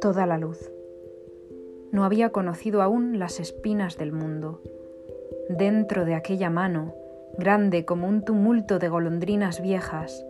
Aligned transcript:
toda 0.00 0.26
la 0.26 0.38
luz. 0.38 0.70
No 1.92 2.04
había 2.04 2.30
conocido 2.30 2.82
aún 2.82 3.18
las 3.18 3.40
espinas 3.40 3.96
del 3.96 4.12
mundo. 4.12 4.60
Dentro 5.48 6.04
de 6.04 6.14
aquella 6.14 6.50
mano, 6.50 6.94
grande 7.38 7.84
como 7.84 8.08
un 8.08 8.24
tumulto 8.24 8.78
de 8.78 8.88
golondrinas 8.88 9.62
viejas, 9.62 10.24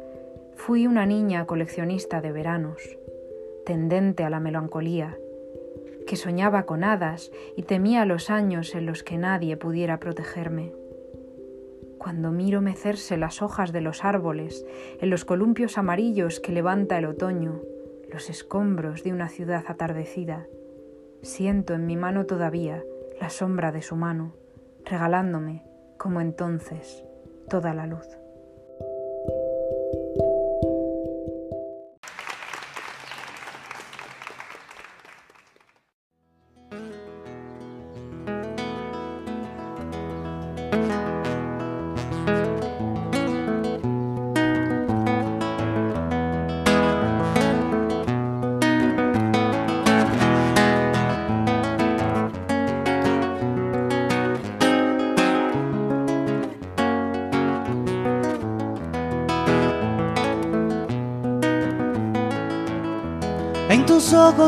fui 0.55 0.87
una 0.87 1.07
niña 1.07 1.47
coleccionista 1.47 2.21
de 2.21 2.33
veranos, 2.33 2.99
tendente 3.65 4.25
a 4.25 4.31
la 4.31 4.41
melancolía, 4.41 5.17
que 6.07 6.17
soñaba 6.17 6.65
con 6.65 6.85
hadas 6.85 7.33
y 7.57 7.63
temía 7.63 8.05
los 8.05 8.31
años 8.31 8.75
en 8.75 8.87
los 8.87 9.03
que 9.03 9.19
nadie 9.19 9.57
pudiera 9.57 9.99
protegerme. 9.99 10.73
Cuando 11.99 12.31
miro 12.31 12.61
mecerse 12.61 13.17
las 13.17 13.43
hojas 13.43 13.73
de 13.73 13.81
los 13.81 14.05
árboles 14.05 14.65
en 15.01 15.11
los 15.11 15.25
columpios 15.25 15.79
amarillos 15.79 16.39
que 16.39 16.53
levanta 16.53 16.99
el 16.99 17.07
otoño, 17.07 17.63
los 18.11 18.31
escombros 18.31 19.03
de 19.03 19.13
una 19.13 19.29
ciudad 19.29 19.65
atardecida, 19.69 20.47
siento 21.23 21.75
en 21.75 21.87
mi 21.87 21.97
mano 21.97 22.27
todavía 22.27 22.83
la 23.21 23.31
sombra 23.31 23.73
de 23.73 23.83
su 23.83 23.97
mano, 23.97 24.35
regalándome, 24.85 25.65
como 25.99 26.21
entonces, 26.21 27.05
toda 27.49 27.75
la 27.75 27.87
luz. 27.87 28.07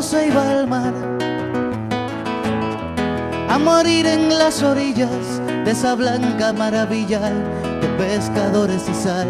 Se 0.02 0.28
iba 0.28 0.52
el 0.52 0.66
mar 0.68 0.94
a 3.48 3.58
morir 3.58 4.06
en 4.06 4.28
las 4.38 4.62
orillas 4.62 5.40
de 5.64 5.70
esa 5.72 5.94
blanca 5.94 6.52
maravilla 6.52 7.30
de 7.80 7.88
pescadores 7.98 8.88
y 8.88 8.94
sal. 8.94 9.26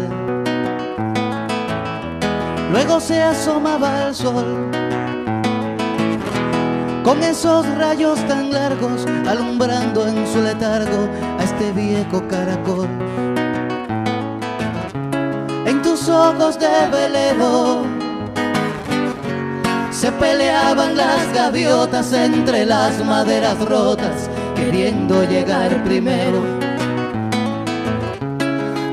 Luego 2.71 2.99
se 2.99 3.23
asomaba 3.23 4.07
el 4.07 4.15
sol 4.15 4.69
con 7.03 7.23
esos 7.23 7.65
rayos 7.77 8.19
tan 8.27 8.51
largos 8.51 9.07
alumbrando 9.27 10.07
en 10.07 10.27
su 10.27 10.39
letargo 10.41 11.09
a 11.39 11.43
este 11.43 11.71
viejo 11.71 12.21
caracol. 12.27 12.87
En 15.65 15.81
tus 15.81 16.07
ojos 16.09 16.59
de 16.59 16.67
velero 16.91 17.98
se 19.99 20.13
peleaban 20.13 20.95
las 20.95 21.33
gaviotas 21.33 22.13
entre 22.13 22.65
las 22.65 23.03
maderas 23.03 23.59
rotas, 23.59 24.29
queriendo 24.55 25.25
llegar 25.25 25.83
primero 25.83 26.41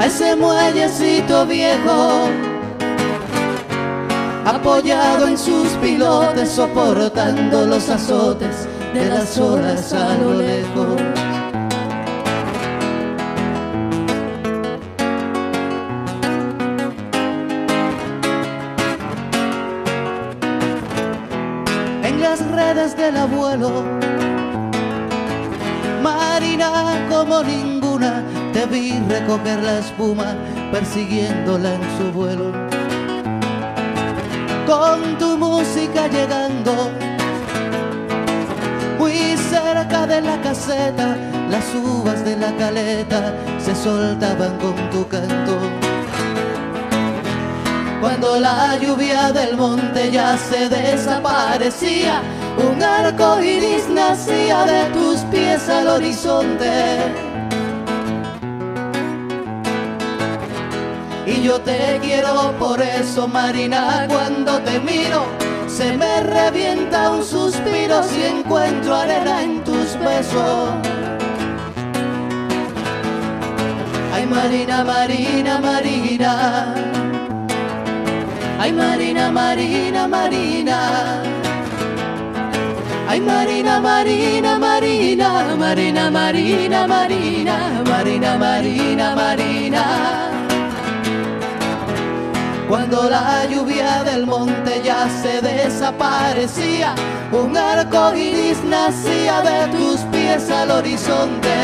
a 0.01 0.07
ese 0.07 0.35
muellecito 0.35 1.47
viejo, 1.47 2.29
apoyado 4.45 5.29
en 5.29 5.39
sus 5.39 5.69
pilotes, 5.81 6.51
soportando 6.51 7.67
los 7.67 7.89
azotes 7.89 8.67
de 8.93 9.07
las 9.07 9.39
olas 9.39 9.93
a 9.93 10.13
lo 10.19 10.35
lejos. 10.35 11.06
Del 23.07 23.17
abuelo. 23.19 23.85
Marina 26.03 27.07
como 27.09 27.43
ninguna, 27.43 28.23
te 28.53 28.67
vi 28.67 28.99
recoger 29.09 29.63
la 29.63 29.79
espuma 29.79 30.35
persiguiéndola 30.73 31.75
en 31.75 31.83
su 31.97 32.13
vuelo. 32.13 32.47
Con 34.67 35.19
tu 35.19 35.39
música 35.39 36.09
llegando, 36.09 36.73
muy 38.99 39.37
cerca 39.37 40.07
de 40.07 40.21
la 40.23 40.41
caseta, 40.41 41.17
las 41.49 41.67
uvas 41.75 42.25
de 42.25 42.37
la 42.37 42.51
caleta 42.57 43.33
se 43.59 43.75
soltaban 43.77 44.59
con 44.59 44.75
tu 44.91 45.07
canto. 45.07 45.55
Cuando 48.01 48.41
la 48.41 48.77
lluvia 48.79 49.31
del 49.33 49.57
monte 49.57 50.11
ya 50.11 50.37
se 50.37 50.69
desaparecía, 50.69 52.21
un 52.57 52.83
arco 52.83 53.41
iris 53.43 53.89
nacía 53.89 54.65
de 54.65 54.85
tus 54.91 55.21
pies 55.31 55.69
al 55.69 55.89
horizonte. 55.89 56.73
Y 61.27 61.43
yo 61.43 61.61
te 61.61 61.99
quiero 62.03 62.53
por 62.59 62.81
eso, 62.81 63.27
Marina, 63.27 64.07
cuando 64.09 64.61
te 64.61 64.79
miro, 64.81 65.25
se 65.67 65.97
me 65.97 66.21
revienta 66.23 67.11
un 67.11 67.25
suspiro 67.25 68.03
si 68.05 68.23
encuentro 68.23 68.95
arena 68.95 69.43
en 69.43 69.65
tus 69.65 69.99
besos. 69.99 70.71
Ay, 74.15 74.25
Marina, 74.27 74.85
Marina, 74.85 75.59
Marina. 75.59 76.75
Ay, 78.59 78.73
Marina, 78.73 79.31
Marina, 79.31 80.09
Marina. 80.09 81.36
Ay, 83.09 83.21
Marina, 83.21 83.81
Marina, 83.81 84.59
Marina, 84.59 85.55
Marina, 85.57 86.11
Marina, 86.11 86.87
Marina, 86.89 87.83
Marina, 87.85 88.37
Marina, 88.37 89.15
Marina. 89.15 90.31
Cuando 92.69 93.09
la 93.09 93.47
lluvia 93.47 94.03
del 94.03 94.27
monte 94.27 94.83
ya 94.83 95.09
se 95.09 95.41
desaparecía, 95.41 96.97
un 97.31 97.57
arco 97.57 98.13
iris 98.13 98.65
nacía 98.65 99.41
de 99.41 99.69
tus 99.77 100.01
pies 100.11 100.51
al 100.51 100.73
horizonte. 100.73 101.55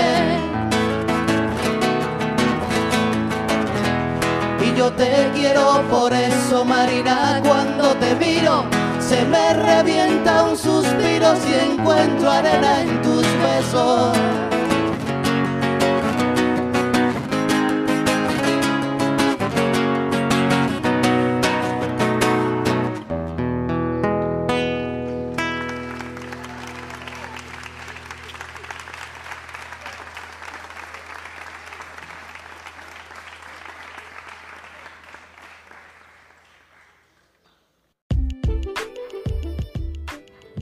Y 4.64 4.78
yo 4.78 4.92
te 4.92 5.28
quiero 5.34 5.82
por 5.90 6.12
eso, 6.12 6.64
Marina, 6.64 7.40
cuando 7.42 7.96
te 7.96 8.14
miro 8.14 8.81
se 9.12 9.26
me 9.26 9.52
revienta 9.52 10.44
un 10.44 10.56
suspiro 10.56 11.36
si 11.36 11.52
encuentro 11.52 12.30
arena 12.30 12.80
en 12.80 13.02
tus 13.02 13.26
besos. 13.42 14.51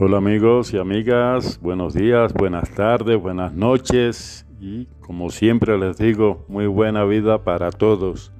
Hola 0.00 0.18
amigos 0.18 0.72
y 0.72 0.78
amigas, 0.78 1.58
buenos 1.60 1.92
días, 1.92 2.32
buenas 2.32 2.70
tardes, 2.70 3.20
buenas 3.20 3.52
noches 3.52 4.46
y 4.60 4.86
como 5.00 5.28
siempre 5.30 5.76
les 5.76 5.98
digo, 5.98 6.44
muy 6.46 6.68
buena 6.68 7.02
vida 7.02 7.42
para 7.42 7.72
todos. 7.72 8.30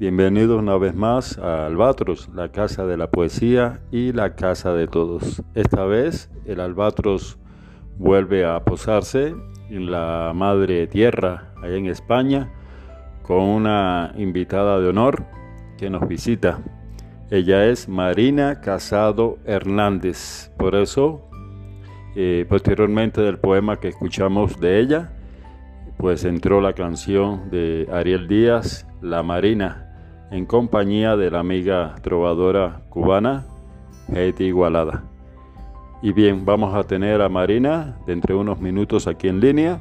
Bienvenidos 0.00 0.58
una 0.58 0.76
vez 0.76 0.92
más 0.96 1.38
a 1.38 1.66
Albatros, 1.66 2.30
la 2.34 2.50
casa 2.50 2.84
de 2.84 2.96
la 2.96 3.12
poesía 3.12 3.80
y 3.92 4.10
la 4.10 4.34
casa 4.34 4.74
de 4.74 4.88
todos. 4.88 5.44
Esta 5.54 5.84
vez 5.84 6.32
el 6.46 6.58
Albatros 6.58 7.38
vuelve 7.96 8.44
a 8.44 8.64
posarse 8.64 9.36
en 9.70 9.88
la 9.88 10.32
madre 10.34 10.88
tierra, 10.88 11.54
allá 11.62 11.76
en 11.76 11.86
España, 11.86 12.50
con 13.22 13.38
una 13.38 14.12
invitada 14.16 14.80
de 14.80 14.88
honor 14.88 15.26
que 15.78 15.88
nos 15.90 16.08
visita. 16.08 16.60
Ella 17.32 17.64
es 17.64 17.88
Marina 17.88 18.60
Casado 18.60 19.38
Hernández. 19.46 20.52
Por 20.58 20.74
eso, 20.74 21.30
eh, 22.14 22.44
posteriormente 22.46 23.22
del 23.22 23.38
poema 23.38 23.80
que 23.80 23.88
escuchamos 23.88 24.60
de 24.60 24.78
ella, 24.80 25.12
pues 25.96 26.26
entró 26.26 26.60
la 26.60 26.74
canción 26.74 27.48
de 27.50 27.88
Ariel 27.90 28.28
Díaz, 28.28 28.86
La 29.00 29.22
Marina, 29.22 30.28
en 30.30 30.44
compañía 30.44 31.16
de 31.16 31.30
la 31.30 31.38
amiga 31.38 31.94
trovadora 32.02 32.82
cubana 32.90 33.46
Haiti 34.14 34.44
Igualada. 34.44 35.04
Y 36.02 36.12
bien, 36.12 36.44
vamos 36.44 36.74
a 36.74 36.84
tener 36.84 37.22
a 37.22 37.30
Marina 37.30 37.96
dentro 38.06 38.34
de 38.34 38.42
unos 38.42 38.60
minutos 38.60 39.06
aquí 39.06 39.28
en 39.28 39.40
línea, 39.40 39.80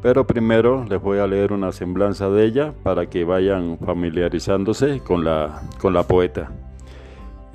pero 0.00 0.28
primero 0.28 0.84
les 0.84 1.02
voy 1.02 1.18
a 1.18 1.26
leer 1.26 1.52
una 1.52 1.72
semblanza 1.72 2.30
de 2.30 2.44
ella 2.44 2.72
para 2.84 3.06
que 3.06 3.24
vayan 3.24 3.78
familiarizándose 3.84 5.00
con 5.00 5.24
la, 5.24 5.60
con 5.80 5.92
la 5.92 6.04
poeta. 6.04 6.52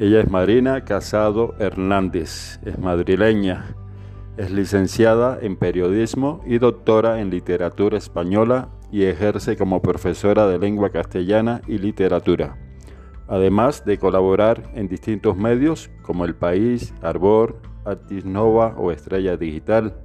Ella 0.02 0.22
es 0.22 0.32
Marina 0.32 0.86
Casado 0.86 1.56
Hernández, 1.60 2.62
es 2.64 2.80
madrileña, 2.80 3.76
es 4.38 4.50
licenciada 4.50 5.38
en 5.42 5.58
periodismo 5.58 6.42
y 6.46 6.58
doctora 6.58 7.20
en 7.20 7.30
literatura 7.30 7.98
española 7.98 8.70
y 8.94 9.04
ejerce 9.04 9.58
como 9.58 9.82
profesora 9.82 10.48
de 10.48 10.58
lengua 10.58 10.90
castellana 10.90 11.60
y 11.68 11.80
literatura, 11.80 12.56
además 13.28 13.84
de 13.84 13.98
colaborar 13.98 14.72
en 14.74 14.88
distintos 14.88 15.36
medios 15.36 15.92
como 16.02 16.24
El 16.24 16.34
País, 16.34 16.94
Arbor, 17.02 17.58
Artis 17.84 18.24
Nova 18.24 18.76
o 18.78 18.94
Estrella 18.94 19.36
Digital. 19.36 19.98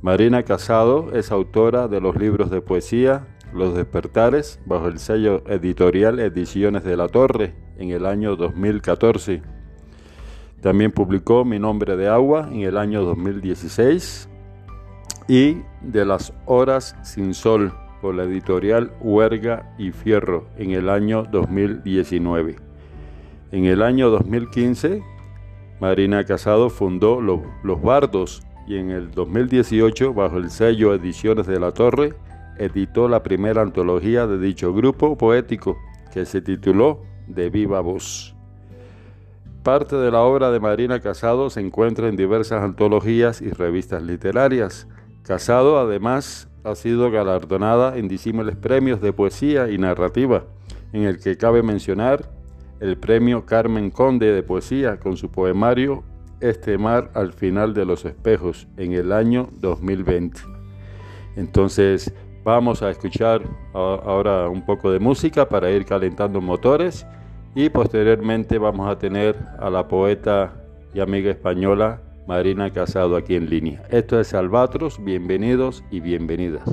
Marina 0.00 0.44
Casado 0.44 1.12
es 1.12 1.30
autora 1.30 1.88
de 1.88 2.00
los 2.00 2.16
libros 2.16 2.48
de 2.48 2.62
poesía 2.62 3.33
Los 3.54 3.72
Despertares 3.76 4.58
bajo 4.66 4.88
el 4.88 4.98
sello 4.98 5.44
editorial 5.46 6.18
Ediciones 6.18 6.82
de 6.82 6.96
la 6.96 7.06
Torre 7.06 7.54
en 7.78 7.90
el 7.90 8.04
año 8.04 8.34
2014. 8.34 9.42
También 10.60 10.90
publicó 10.90 11.44
Mi 11.44 11.60
nombre 11.60 11.96
de 11.96 12.08
agua 12.08 12.48
en 12.50 12.62
el 12.62 12.76
año 12.76 13.04
2016 13.04 14.28
y 15.28 15.58
De 15.82 16.04
las 16.04 16.32
horas 16.46 16.96
sin 17.04 17.32
sol 17.32 17.72
por 18.02 18.16
la 18.16 18.24
editorial 18.24 18.92
Huerga 19.00 19.72
y 19.78 19.92
Fierro 19.92 20.48
en 20.58 20.72
el 20.72 20.88
año 20.88 21.22
2019. 21.22 22.56
En 23.52 23.66
el 23.66 23.82
año 23.82 24.10
2015, 24.10 25.00
Marina 25.80 26.24
Casado 26.24 26.70
fundó 26.70 27.20
Los 27.20 27.82
Bardos 27.82 28.42
y 28.66 28.78
en 28.78 28.90
el 28.90 29.12
2018, 29.12 30.12
bajo 30.12 30.38
el 30.38 30.50
sello 30.50 30.92
Ediciones 30.92 31.46
de 31.46 31.60
la 31.60 31.70
Torre, 31.70 32.14
editó 32.58 33.08
la 33.08 33.22
primera 33.22 33.62
antología 33.62 34.26
de 34.26 34.38
dicho 34.38 34.72
grupo 34.72 35.16
poético 35.16 35.76
que 36.12 36.24
se 36.24 36.40
tituló 36.40 37.02
de 37.26 37.50
viva 37.50 37.80
voz. 37.80 38.34
Parte 39.62 39.96
de 39.96 40.10
la 40.10 40.20
obra 40.20 40.50
de 40.50 40.60
Marina 40.60 41.00
Casado 41.00 41.48
se 41.48 41.60
encuentra 41.60 42.08
en 42.08 42.16
diversas 42.16 42.62
antologías 42.62 43.40
y 43.40 43.48
revistas 43.48 44.02
literarias. 44.02 44.86
Casado 45.22 45.78
además 45.78 46.48
ha 46.64 46.74
sido 46.74 47.10
galardonada 47.10 47.96
en 47.96 48.06
disímiles 48.06 48.56
premios 48.56 49.00
de 49.00 49.12
poesía 49.12 49.70
y 49.70 49.78
narrativa, 49.78 50.44
en 50.92 51.04
el 51.04 51.18
que 51.18 51.36
cabe 51.36 51.62
mencionar 51.62 52.30
el 52.80 52.98
premio 52.98 53.46
Carmen 53.46 53.90
Conde 53.90 54.32
de 54.32 54.42
Poesía 54.42 54.98
con 54.98 55.16
su 55.16 55.30
poemario 55.30 56.04
Este 56.40 56.76
mar 56.76 57.10
al 57.14 57.32
final 57.32 57.72
de 57.72 57.86
los 57.86 58.04
espejos 58.04 58.68
en 58.76 58.92
el 58.92 59.12
año 59.12 59.48
2020. 59.60 60.42
Entonces, 61.36 62.12
Vamos 62.44 62.82
a 62.82 62.90
escuchar 62.90 63.40
ahora 63.72 64.50
un 64.50 64.60
poco 64.66 64.92
de 64.92 64.98
música 64.98 65.48
para 65.48 65.70
ir 65.70 65.86
calentando 65.86 66.42
motores 66.42 67.06
y 67.54 67.70
posteriormente 67.70 68.58
vamos 68.58 68.86
a 68.90 68.98
tener 68.98 69.34
a 69.58 69.70
la 69.70 69.88
poeta 69.88 70.52
y 70.92 71.00
amiga 71.00 71.30
española 71.30 72.02
Marina 72.26 72.70
Casado 72.70 73.16
aquí 73.16 73.34
en 73.34 73.48
línea. 73.48 73.82
Esto 73.88 74.20
es 74.20 74.34
Albatros, 74.34 75.02
bienvenidos 75.02 75.82
y 75.90 76.00
bienvenidas. 76.00 76.68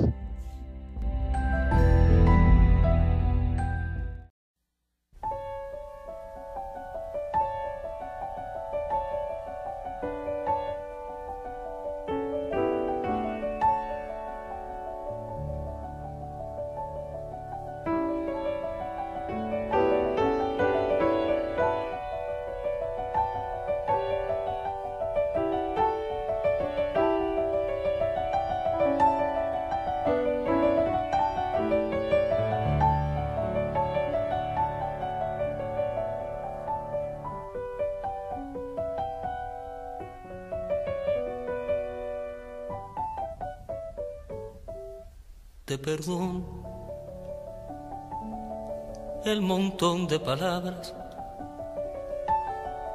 El 49.32 49.40
montón 49.40 50.06
de 50.06 50.20
palabras 50.20 50.94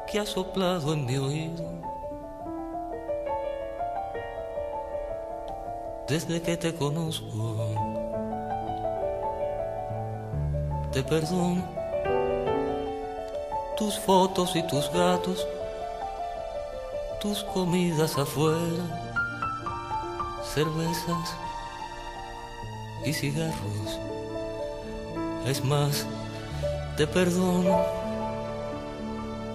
que 0.05 0.19
ha 0.19 0.25
soplado 0.25 0.93
en 0.93 1.05
mi 1.05 1.17
oído. 1.17 1.65
Desde 6.07 6.39
que 6.39 6.55
te 6.55 6.75
conozco, 6.75 7.55
te 10.91 11.03
perdono 11.03 11.63
tus 13.75 13.97
fotos 13.99 14.55
y 14.55 14.61
tus 14.67 14.91
gatos, 14.91 15.47
tus 17.19 17.43
comidas 17.45 18.15
afuera, 18.15 18.85
cervezas 20.53 21.35
y 23.03 23.11
cigarros. 23.11 23.99
Es 25.47 25.63
más, 25.63 26.05
te 26.97 27.05
perdono 27.05 27.79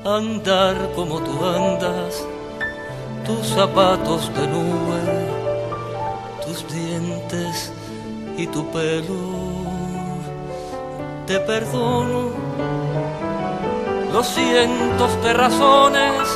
andar 0.04 0.76
como 0.94 1.20
tú 1.20 1.44
andas, 1.44 2.24
tus 3.26 3.46
zapatos 3.48 4.32
de 4.34 4.46
nube, 4.46 5.02
tus 6.46 6.72
dientes 6.72 7.72
y 8.36 8.46
tu 8.46 8.64
pelo. 8.70 9.42
Te 11.26 11.40
perdono 11.40 12.30
los 14.12 14.26
cientos 14.28 15.22
de 15.24 15.32
razones, 15.32 16.28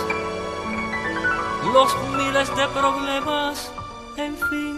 los 1.73 1.91
miles 2.17 2.49
de 2.57 2.67
problemas, 2.69 3.71
en 4.17 4.37
fin 4.37 4.77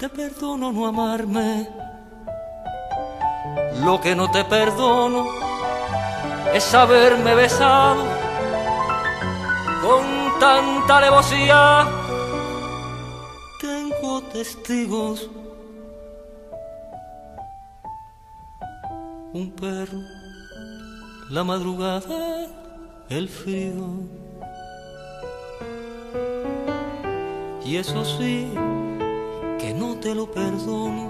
te 0.00 0.08
perdono 0.08 0.72
no 0.72 0.86
amarme. 0.86 1.89
Lo 3.84 4.00
que 4.00 4.14
no 4.14 4.30
te 4.30 4.44
perdono 4.44 5.26
es 6.52 6.74
haberme 6.74 7.34
besado 7.34 8.04
con 9.82 10.38
tanta 10.38 10.98
alevosía. 10.98 11.88
Tengo 13.60 14.22
testigos. 14.32 15.30
Un 19.32 19.52
perro, 19.52 20.00
la 21.30 21.44
madrugada, 21.44 22.46
el 23.08 23.28
frío. 23.28 23.84
Y 27.64 27.76
eso 27.76 28.04
sí, 28.04 28.52
que 29.60 29.72
no 29.72 29.94
te 29.96 30.14
lo 30.14 30.28
perdono, 30.30 31.09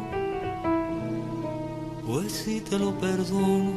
pues 2.13 2.33
si 2.33 2.61
te 2.61 2.77
lo 2.77 2.93
perdono, 2.99 3.73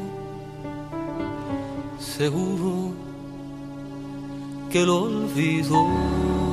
seguro 1.99 2.91
que 4.71 4.83
lo 4.83 5.03
olvido. 5.03 6.52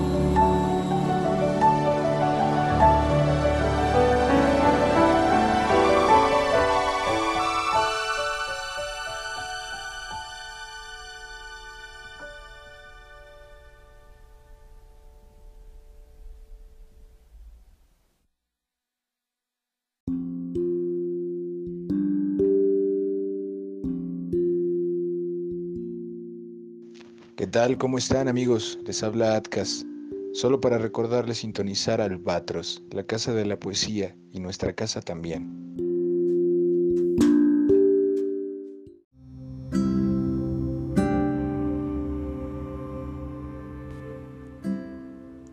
Tal? 27.50 27.78
¿Cómo 27.78 27.99
están 27.99 28.28
amigos? 28.28 28.78
Les 28.87 29.02
habla 29.02 29.35
Atkas. 29.35 29.85
Solo 30.33 30.61
para 30.61 30.78
recordarles 30.78 31.38
sintonizar 31.38 32.00
Albatros, 32.00 32.83
la 32.92 33.02
casa 33.02 33.35
de 33.35 33.45
la 33.45 33.59
poesía 33.59 34.14
y 34.30 34.38
nuestra 34.38 34.73
casa 34.73 35.00
también. 35.00 35.50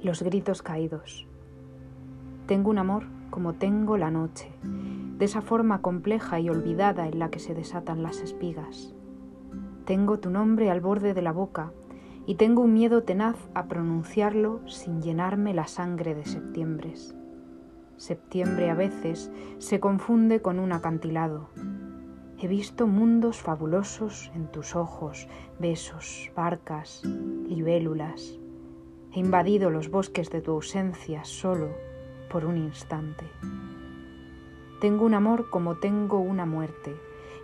Los 0.03 0.21
gritos 0.21 0.61
caídos. 0.61 1.25
Tengo 2.45 2.69
un 2.69 2.77
amor 2.77 3.05
como 3.31 3.53
tengo 3.55 3.97
la 3.97 4.11
noche, 4.11 4.51
de 4.61 5.25
esa 5.25 5.41
forma 5.41 5.81
compleja 5.81 6.39
y 6.39 6.49
olvidada 6.49 7.07
en 7.07 7.17
la 7.17 7.31
que 7.31 7.39
se 7.39 7.55
desatan 7.55 8.03
las 8.03 8.19
espigas. 8.21 8.93
Tengo 9.85 10.19
tu 10.19 10.29
nombre 10.29 10.69
al 10.69 10.79
borde 10.79 11.13
de 11.15 11.21
la 11.23 11.31
boca 11.31 11.71
y 12.27 12.35
tengo 12.35 12.61
un 12.61 12.73
miedo 12.73 13.03
tenaz 13.03 13.37
a 13.53 13.67
pronunciarlo 13.67 14.59
sin 14.67 15.01
llenarme 15.01 15.53
la 15.53 15.65
sangre 15.65 16.13
de 16.13 16.25
septiembre. 16.25 16.93
Septiembre 17.95 18.69
a 18.69 18.75
veces 18.75 19.31
se 19.59 19.79
confunde 19.79 20.41
con 20.41 20.59
un 20.59 20.73
acantilado. 20.73 21.49
He 22.37 22.47
visto 22.49 22.85
mundos 22.85 23.37
fabulosos 23.37 24.29
en 24.35 24.51
tus 24.51 24.75
ojos, 24.75 25.29
besos, 25.57 26.29
barcas, 26.35 27.01
libélulas. 27.47 28.37
He 29.13 29.19
invadido 29.19 29.69
los 29.69 29.89
bosques 29.89 30.29
de 30.29 30.41
tu 30.41 30.51
ausencia 30.51 31.23
solo 31.23 31.69
por 32.29 32.43
un 32.43 32.57
instante. 32.57 33.25
Tengo 34.81 35.05
un 35.05 35.13
amor 35.13 35.49
como 35.49 35.77
tengo 35.77 36.19
una 36.19 36.45
muerte, 36.45 36.93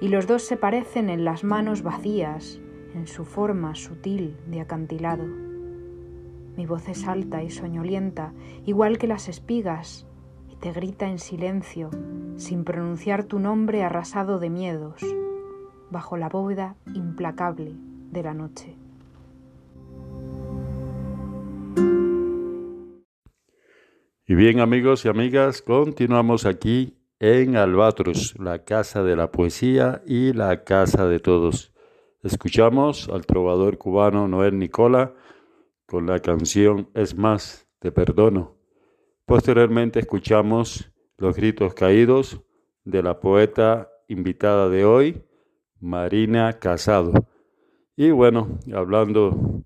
y 0.01 0.09
los 0.09 0.27
dos 0.27 0.43
se 0.43 0.57
parecen 0.57 1.09
en 1.09 1.23
las 1.23 1.45
manos 1.45 1.81
vacías, 1.81 2.59
en 2.95 3.07
su 3.07 3.25
forma 3.25 3.75
sutil 3.75 4.38
de 4.47 4.62
acantilado. 4.62 5.25
Mi 6.55 6.65
voz 6.65 6.88
es 6.89 7.07
alta 7.07 7.41
y 7.41 7.50
soñolienta, 7.50 8.33
igual 8.65 8.97
que 8.97 9.07
las 9.07 9.27
espigas, 9.27 10.05
y 10.50 10.55
te 10.55 10.71
grita 10.71 11.07
en 11.07 11.19
silencio, 11.19 11.89
sin 12.35 12.63
pronunciar 12.63 13.23
tu 13.23 13.39
nombre 13.39 13.83
arrasado 13.83 14.39
de 14.39 14.50
miedos, 14.50 15.01
bajo 15.89 16.17
la 16.17 16.29
bóveda 16.29 16.75
implacable 16.93 17.73
de 18.12 18.23
la 18.23 18.33
noche. 18.33 18.75
Y 24.25 24.35
bien 24.35 24.62
amigos 24.62 25.03
y 25.05 25.09
amigas, 25.09 25.62
continuamos 25.62 26.45
aquí 26.45 26.97
en 27.19 27.57
Albatros, 27.57 28.35
la 28.39 28.63
casa 28.63 29.03
de 29.03 29.15
la 29.15 29.31
poesía 29.31 30.01
y 30.05 30.33
la 30.33 30.63
casa 30.63 31.05
de 31.07 31.19
todos. 31.19 31.72
Escuchamos 32.23 33.09
al 33.09 33.25
trovador 33.25 33.77
cubano 33.77 34.29
Noel 34.29 34.57
Nicola 34.57 35.13
con 35.85 36.05
la 36.07 36.19
canción 36.19 36.89
Es 36.93 37.17
más, 37.17 37.67
te 37.79 37.91
perdono. 37.91 38.55
Posteriormente 39.25 39.99
escuchamos 39.99 40.89
los 41.17 41.35
gritos 41.35 41.73
caídos 41.73 42.41
de 42.85 43.03
la 43.03 43.19
poeta 43.19 43.89
invitada 44.07 44.69
de 44.69 44.85
hoy, 44.85 45.21
Marina 45.81 46.53
Casado. 46.53 47.11
Y 47.97 48.11
bueno, 48.11 48.57
hablando 48.73 49.65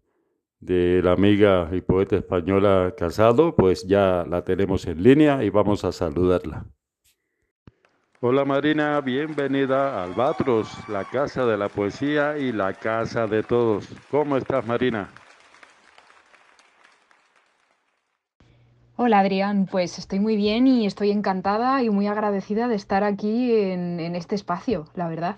de 0.60 1.02
la 1.04 1.12
amiga 1.12 1.70
y 1.72 1.82
poeta 1.82 2.16
española 2.16 2.96
Casado, 2.98 3.56
pues 3.56 3.88
ya 3.88 4.26
la 4.28 4.44
tenemos 4.44 4.88
en 4.88 5.04
línea 5.04 5.44
y 5.44 5.52
vamos 5.52 5.86
a 5.86 5.92
saludarla. 5.92 6.66
Hola 8.20 8.46
Marina, 8.46 9.00
bienvenida 9.00 9.94
a 9.94 10.04
Albatros, 10.06 10.76
la 10.90 11.04
casa 11.04 11.46
de 11.46 11.56
la 11.56 11.70
poesía 11.70 12.36
y 12.36 12.52
la 12.52 12.74
casa 12.74 13.28
de 13.28 13.44
todos. 13.44 13.88
¿Cómo 14.10 14.38
estás 14.38 14.66
Marina? 14.66 15.08
Hola 18.96 19.20
Adrián, 19.20 19.68
pues 19.70 20.00
estoy 20.00 20.20
muy 20.20 20.36
bien 20.36 20.66
y 20.66 20.88
estoy 20.88 21.12
encantada 21.12 21.84
y 21.84 21.92
muy 21.92 22.08
agradecida 22.08 22.68
de 22.68 22.74
estar 22.74 23.04
aquí 23.04 23.56
en, 23.56 24.00
en 24.00 24.16
este 24.16 24.34
espacio, 24.34 24.86
la 24.96 25.08
verdad. 25.08 25.38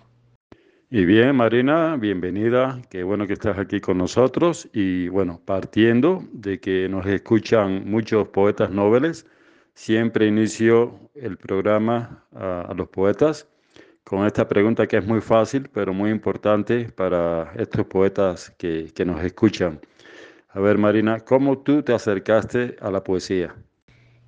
Y 0.90 1.04
bien, 1.04 1.36
Marina, 1.36 1.98
bienvenida. 1.98 2.82
Qué 2.90 3.04
bueno 3.04 3.28
que 3.28 3.34
estás 3.34 3.58
aquí 3.60 3.82
con 3.82 3.98
nosotros. 3.98 4.70
Y 4.72 5.10
bueno, 5.10 5.42
partiendo 5.44 6.24
de 6.32 6.62
que 6.62 6.88
nos 6.88 7.06
escuchan 7.08 7.92
muchos 7.92 8.30
poetas 8.30 8.72
noveles, 8.72 9.28
Siempre 9.80 10.28
inicio 10.28 11.00
el 11.16 11.38
programa 11.38 12.26
a, 12.36 12.74
los 12.76 12.90
poetas 12.90 13.48
con 14.04 14.26
esta 14.26 14.46
pregunta 14.46 14.86
que 14.86 14.98
es 14.98 15.08
muy 15.08 15.22
fácil, 15.22 15.70
pero 15.70 15.94
muy 15.94 16.12
importante 16.12 16.90
para 16.90 17.54
estos 17.56 17.86
poetas 17.86 18.50
que, 18.58 18.92
que 18.94 19.06
nos 19.06 19.24
escuchan. 19.24 19.80
A 20.50 20.60
ver, 20.60 20.78
Marina, 20.78 21.22
¿cómo 21.22 21.60
tú 21.60 21.82
te 21.82 21.94
acercaste 21.94 22.76
a 22.82 22.92
la 22.92 23.06
poesía? 23.06 23.56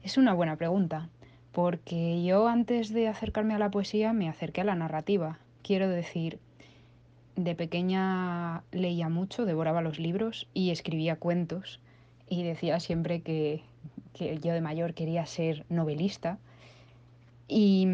Es 0.02 0.18
una 0.18 0.34
buena 0.34 0.56
pregunta, 0.56 1.10
porque 1.52 2.24
yo 2.24 2.48
antes 2.48 2.94
de 2.94 3.10
acercarme 3.10 3.54
a 3.54 3.60
la 3.60 3.72
poesía 3.72 4.14
me 4.14 4.30
acerqué 4.30 4.62
a 4.62 4.64
la 4.64 4.76
narrativa. 4.76 5.38
Quiero 5.64 5.90
decir, 5.90 6.40
de 7.36 7.56
pequeña 7.56 8.64
leía 8.72 9.10
mucho, 9.10 9.46
devoraba 9.46 9.82
los 9.82 10.00
libros 10.00 10.48
y 10.54 10.72
escribía 10.72 11.18
cuentos 11.18 11.82
y 12.30 12.44
decía 12.44 12.80
siempre 12.80 13.22
que, 13.22 13.66
que 14.14 14.38
yo 14.40 14.54
de 14.54 14.62
mayor 14.62 14.94
quería 14.94 15.26
ser 15.26 15.66
novelista. 15.70 16.38
Y, 17.48 17.88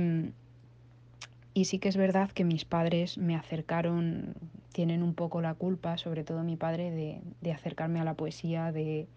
y 1.54 1.66
sí 1.66 1.80
que 1.80 1.90
es 1.90 1.98
verdad 1.98 2.32
que 2.32 2.44
mis 2.44 2.66
padres 2.66 3.18
me 3.18 3.36
acercaron, 3.36 4.36
tienen 4.72 5.04
un 5.04 5.14
poco 5.14 5.42
la 5.42 5.54
culpa, 5.54 5.98
sobre 5.98 6.24
todo 6.24 6.44
mi 6.44 6.56
padre, 6.56 6.92
de, 6.92 7.22
de 7.42 7.52
acercarme 7.52 8.00
a 8.00 8.04
la 8.04 8.14
poesía, 8.14 8.72
de, 8.72 9.08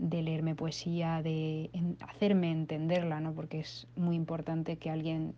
de 0.00 0.22
leerme 0.22 0.54
poesía, 0.54 1.22
de 1.22 1.70
hacerme 2.08 2.50
entenderla, 2.50 3.20
¿no? 3.20 3.32
porque 3.34 3.60
es 3.60 3.86
muy 3.96 4.16
importante 4.16 4.76
que 4.76 4.90
alguien 4.90 5.34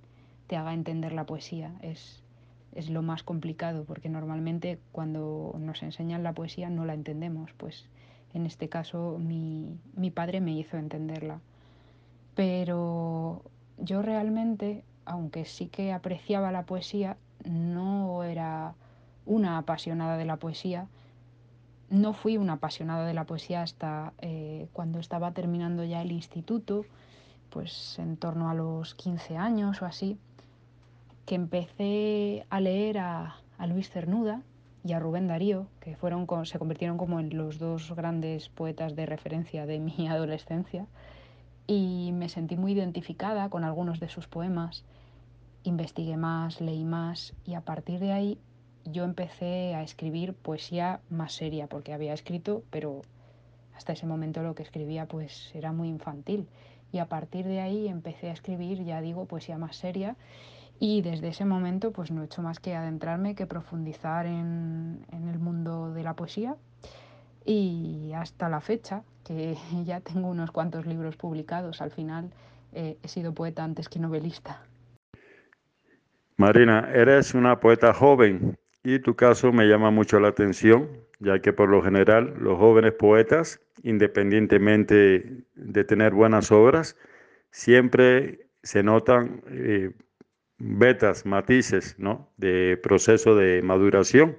te 0.46 0.56
haga 0.56 0.72
entender 0.72 1.12
la 1.12 1.26
poesía. 1.26 1.72
Es, 1.82 2.22
es 2.74 2.88
lo 2.88 3.02
más 3.02 3.22
complicado, 3.22 3.84
porque 3.84 4.08
normalmente 4.08 4.78
cuando 4.92 5.54
nos 5.58 5.82
enseñan 5.82 6.22
la 6.22 6.32
poesía 6.32 6.70
no 6.70 6.84
la 6.84 6.94
entendemos, 6.94 7.50
pues 7.56 7.86
en 8.34 8.46
este 8.46 8.68
caso 8.68 9.18
mi, 9.18 9.78
mi 9.94 10.10
padre 10.10 10.40
me 10.40 10.52
hizo 10.52 10.76
entenderla. 10.76 11.40
Pero 12.34 13.42
yo 13.78 14.02
realmente, 14.02 14.84
aunque 15.04 15.44
sí 15.44 15.66
que 15.66 15.92
apreciaba 15.92 16.52
la 16.52 16.64
poesía, 16.64 17.16
no 17.44 18.22
era 18.22 18.74
una 19.26 19.58
apasionada 19.58 20.16
de 20.16 20.24
la 20.24 20.36
poesía. 20.36 20.88
No 21.90 22.14
fui 22.14 22.38
una 22.38 22.54
apasionada 22.54 23.06
de 23.06 23.14
la 23.14 23.24
poesía 23.24 23.62
hasta 23.62 24.14
eh, 24.20 24.68
cuando 24.72 24.98
estaba 24.98 25.32
terminando 25.32 25.84
ya 25.84 26.00
el 26.00 26.12
instituto, 26.12 26.86
pues 27.50 27.98
en 27.98 28.16
torno 28.16 28.48
a 28.48 28.54
los 28.54 28.94
15 28.94 29.36
años 29.36 29.82
o 29.82 29.86
así, 29.86 30.16
que 31.26 31.34
empecé 31.34 32.46
a 32.48 32.60
leer 32.60 32.98
a, 32.98 33.36
a 33.58 33.66
Luis 33.66 33.90
Cernuda 33.90 34.40
y 34.84 34.92
a 34.92 34.98
Rubén 34.98 35.28
Darío, 35.28 35.66
que 35.80 35.96
fueron, 35.96 36.26
se 36.46 36.58
convirtieron 36.58 36.98
como 36.98 37.20
en 37.20 37.36
los 37.36 37.58
dos 37.58 37.94
grandes 37.94 38.48
poetas 38.48 38.96
de 38.96 39.06
referencia 39.06 39.66
de 39.66 39.78
mi 39.78 40.08
adolescencia, 40.08 40.86
y 41.66 42.10
me 42.12 42.28
sentí 42.28 42.56
muy 42.56 42.72
identificada 42.72 43.48
con 43.48 43.64
algunos 43.64 44.00
de 44.00 44.08
sus 44.08 44.26
poemas, 44.26 44.84
investigué 45.62 46.16
más, 46.16 46.60
leí 46.60 46.84
más, 46.84 47.34
y 47.46 47.54
a 47.54 47.60
partir 47.60 48.00
de 48.00 48.12
ahí 48.12 48.38
yo 48.84 49.04
empecé 49.04 49.74
a 49.74 49.82
escribir 49.82 50.34
poesía 50.34 51.00
más 51.08 51.32
seria, 51.32 51.68
porque 51.68 51.92
había 51.92 52.14
escrito, 52.14 52.64
pero 52.70 53.02
hasta 53.76 53.92
ese 53.92 54.06
momento 54.06 54.42
lo 54.42 54.54
que 54.54 54.64
escribía 54.64 55.06
pues 55.06 55.54
era 55.54 55.72
muy 55.72 55.88
infantil. 55.88 56.48
Y 56.90 56.98
a 56.98 57.06
partir 57.06 57.46
de 57.46 57.60
ahí 57.60 57.88
empecé 57.88 58.28
a 58.28 58.32
escribir, 58.32 58.84
ya 58.84 59.00
digo, 59.00 59.24
poesía 59.24 59.56
más 59.56 59.76
seria 59.76 60.16
y 60.84 61.00
desde 61.00 61.28
ese 61.28 61.44
momento 61.44 61.92
pues 61.92 62.10
no 62.10 62.22
he 62.22 62.24
hecho 62.24 62.42
más 62.42 62.58
que 62.58 62.74
adentrarme, 62.74 63.36
que 63.36 63.46
profundizar 63.46 64.26
en, 64.26 65.06
el 65.12 65.38
mundo 65.38 65.94
de 65.94 66.02
la 66.02 66.14
poesía 66.14 66.56
y 67.44 68.10
hasta 68.16 68.48
la 68.48 68.60
fecha, 68.60 69.04
que 69.24 69.56
ya 69.84 70.00
tengo 70.00 70.28
unos 70.28 70.50
cuantos 70.50 70.84
libros 70.84 71.16
publicados, 71.16 71.80
al 71.80 71.92
final 71.92 72.32
eh, 72.72 72.96
he 73.00 73.06
sido 73.06 73.32
poeta 73.32 73.62
antes 73.62 73.88
que 73.88 74.00
novelista. 74.00 74.60
Marina, 76.36 76.90
eres 76.92 77.32
una 77.32 77.60
poeta 77.60 77.94
joven 77.94 78.58
y 78.82 78.98
tu 78.98 79.14
caso 79.14 79.52
me 79.52 79.66
llama 79.66 79.92
mucho 79.92 80.18
la 80.18 80.28
atención, 80.28 80.88
ya 81.20 81.38
que 81.38 81.52
por 81.52 81.68
lo 81.68 81.80
general 81.80 82.34
los 82.40 82.58
jóvenes 82.58 82.94
poetas, 82.94 83.60
independientemente 83.84 85.44
de 85.54 85.84
tener 85.84 86.12
buenas 86.12 86.50
obras, 86.50 86.96
siempre 87.52 88.48
se 88.64 88.82
notan 88.82 89.44
eh, 89.46 89.92
betas, 90.62 91.26
matices, 91.26 91.96
¿no? 91.98 92.32
De 92.36 92.76
proceso 92.76 93.34
de 93.34 93.62
maduración. 93.62 94.36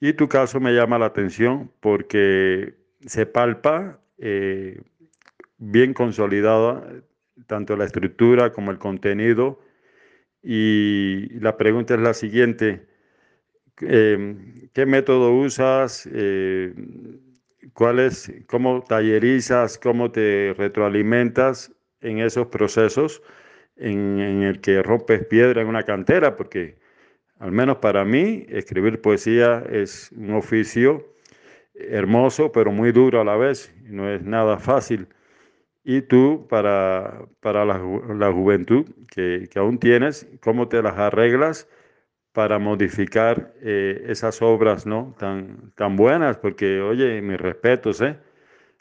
Y 0.00 0.12
tu 0.14 0.28
caso 0.28 0.60
me 0.60 0.72
llama 0.72 0.98
la 0.98 1.06
atención 1.06 1.70
porque 1.80 2.74
se 3.06 3.26
palpa 3.26 4.00
eh, 4.18 4.80
bien 5.58 5.94
consolidada 5.94 6.84
tanto 7.46 7.76
la 7.76 7.84
estructura 7.84 8.52
como 8.52 8.70
el 8.70 8.78
contenido. 8.78 9.60
Y 10.42 11.28
la 11.40 11.56
pregunta 11.56 11.94
es 11.94 12.00
la 12.00 12.14
siguiente, 12.14 12.86
eh, 13.80 14.68
¿qué 14.72 14.86
método 14.86 15.32
usas? 15.32 16.08
Eh, 16.12 16.72
¿Cómo 17.72 18.82
tallerizas? 18.82 19.78
¿Cómo 19.78 20.12
te 20.12 20.54
retroalimentas 20.56 21.72
en 22.00 22.18
esos 22.18 22.48
procesos 22.48 23.22
en, 23.82 24.42
el 24.42 24.60
que 24.60 24.82
rompes 24.82 25.24
piedra 25.26 25.62
en 25.62 25.68
una 25.68 25.84
cantera? 25.84 26.36
Porque 26.36 26.76
al 27.38 27.52
menos 27.52 27.78
para 27.78 28.04
mí, 28.04 28.46
escribir 28.48 29.00
poesía 29.00 29.64
es 29.70 30.12
un 30.12 30.32
oficio 30.34 31.06
hermoso, 31.74 32.52
pero 32.52 32.72
muy 32.72 32.92
duro 32.92 33.20
a 33.20 33.24
la 33.24 33.36
vez. 33.36 33.74
No 33.84 34.08
es 34.08 34.22
nada 34.22 34.58
fácil. 34.58 35.08
Y 35.84 36.02
tú, 36.02 36.46
para, 36.48 37.26
para 37.40 37.64
la, 37.64 37.80
la 38.16 38.32
juventud 38.32 38.86
que, 39.10 39.48
que, 39.50 39.58
aún 39.58 39.78
tienes, 39.78 40.28
¿cómo 40.40 40.68
te 40.68 40.80
las 40.82 40.96
arreglas 40.96 41.68
para 42.32 42.58
modificar 42.60 43.52
eh, 43.62 44.04
esas 44.06 44.40
obras 44.42 44.86
¿no? 44.86 45.14
tan, 45.18 45.72
tan 45.74 45.96
buenas? 45.96 46.36
Porque, 46.38 46.80
oye, 46.80 47.20
mis 47.22 47.40
respetos, 47.40 48.00
¿eh? 48.00 48.16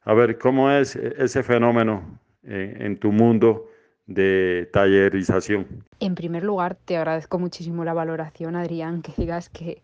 A 0.04 0.14
ver, 0.14 0.38
¿cómo 0.38 0.72
es 0.72 0.96
ese 0.96 1.44
fenómeno 1.44 2.20
eh, 2.44 2.76
en 2.80 2.98
tu 2.98 3.12
mundo 3.12 3.71
de 4.14 4.70
tallerización? 4.72 5.68
En 6.00 6.16
primer 6.16 6.44
lugar, 6.44 6.76
te 6.76 6.98
agradezco 6.98 7.40
muchísimo 7.40 7.84
la 7.84 7.94
valoración, 7.94 8.56
Adrián, 8.56 9.02
que 9.02 9.14
digas 9.18 9.50
que, 9.50 9.82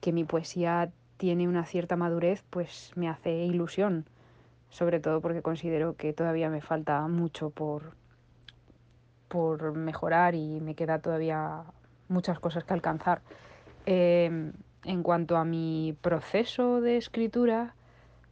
que 0.00 0.12
mi 0.12 0.24
poesía 0.24 0.90
tiene 1.16 1.48
una 1.48 1.66
cierta 1.66 1.96
madurez, 1.96 2.42
pues 2.50 2.92
me 2.96 3.08
hace 3.08 3.44
ilusión, 3.44 4.06
sobre 4.70 5.00
todo 5.00 5.20
porque 5.20 5.42
considero 5.42 5.96
que 5.96 6.12
todavía 6.12 6.48
me 6.50 6.60
falta 6.60 7.06
mucho 7.08 7.50
por, 7.50 7.94
por 9.28 9.74
mejorar 9.74 10.34
y 10.34 10.60
me 10.60 10.74
queda 10.74 10.98
todavía 10.98 11.62
muchas 12.08 12.38
cosas 12.38 12.64
que 12.64 12.74
alcanzar. 12.74 13.20
Eh, 13.86 14.52
en 14.84 15.02
cuanto 15.02 15.36
a 15.36 15.44
mi 15.44 15.94
proceso 16.00 16.80
de 16.80 16.96
escritura, 16.96 17.74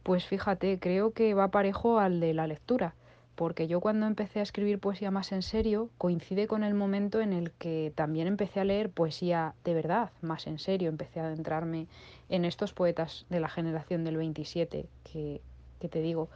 pues 0.01 0.25
fíjate, 0.25 0.79
creo 0.79 1.11
que 1.11 1.33
va 1.33 1.49
parejo 1.49 1.99
al 1.99 2.19
de 2.19 2.33
la 2.33 2.47
lectura 2.47 2.95
porque 3.39 3.67
yo 3.67 3.79
cuando 3.79 4.05
empecé 4.05 4.41
a 4.41 4.43
escribir 4.43 4.79
poesía 4.79 5.11
más 5.11 5.31
en 5.31 5.43
serio 5.43 5.89
coincide 5.97 6.45
con 6.45 6.61
el 6.65 6.73
momento 6.73 7.21
en 7.21 7.31
el 7.31 7.51
que 7.51 7.93
también 7.95 8.27
empecé 8.27 8.59
a 8.59 8.65
leer 8.65 8.89
poesía 8.89 9.55
de 9.63 9.73
verdad, 9.73 10.11
más 10.19 10.45
en 10.45 10.59
serio, 10.59 10.89
empecé 10.89 11.21
a 11.21 11.27
adentrarme 11.27 11.87
en 12.27 12.43
estos 12.43 12.73
poetas 12.73 13.25
de 13.29 13.39
la 13.39 13.47
generación 13.47 14.03
del 14.03 14.17
27 14.17 14.89
que, 15.05 15.39
te 15.79 16.01
digo. 16.01 16.27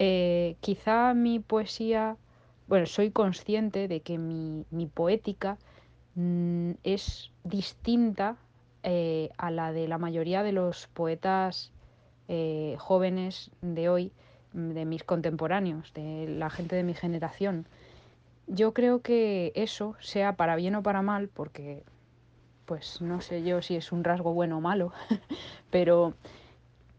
Eh, 0.00 0.56
quizá 0.58 1.14
mi 1.14 1.38
poesía, 1.38 2.16
bueno, 2.66 2.86
soy 2.86 3.12
consciente 3.12 3.86
de 3.86 4.00
que 4.00 4.18
mi, 4.18 4.86
poética 4.92 5.56
mmm, 6.16 6.72
es 6.82 7.30
distinta 7.44 8.38
eh, 8.82 9.30
a 9.38 9.52
la 9.52 9.70
de 9.70 9.86
la 9.86 9.98
mayoría 9.98 10.42
de 10.42 10.50
los 10.50 10.88
poetas 10.88 11.70
eh, 12.26 12.74
jóvenes 12.80 13.52
de 13.60 13.88
hoy, 13.88 14.12
de 14.52 14.84
mis 14.84 15.04
contemporáneos, 15.04 15.92
de 15.94 16.26
la 16.28 16.50
gente 16.50 16.76
de 16.76 16.82
mi 16.82 16.94
generación. 16.94 17.66
Yo 18.46 18.74
creo 18.74 19.00
que 19.00 19.52
eso, 19.54 19.94
sea 20.00 20.36
para 20.36 20.56
bien 20.56 20.74
o 20.74 20.82
para 20.82 21.02
mal, 21.02 21.28
porque 21.28 21.84
pues 22.70 23.00
no 23.00 23.20
sé 23.20 23.42
yo 23.42 23.62
si 23.62 23.74
es 23.74 23.90
un 23.90 24.04
rasgo 24.04 24.32
bueno 24.32 24.58
o 24.58 24.60
malo, 24.60 24.92
pero, 25.70 26.14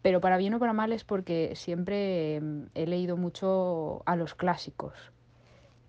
pero 0.02 0.20
para 0.20 0.36
bien 0.36 0.54
o 0.54 0.60
para 0.60 0.74
mal 0.74 0.92
es 0.92 1.06
porque 1.06 1.54
siempre 1.56 2.36
em, 2.36 2.68
he 2.76 2.86
leído 2.88 3.16
mucho 3.16 4.02
a 4.06 4.18
los 4.18 4.36
clásicos. 4.36 4.94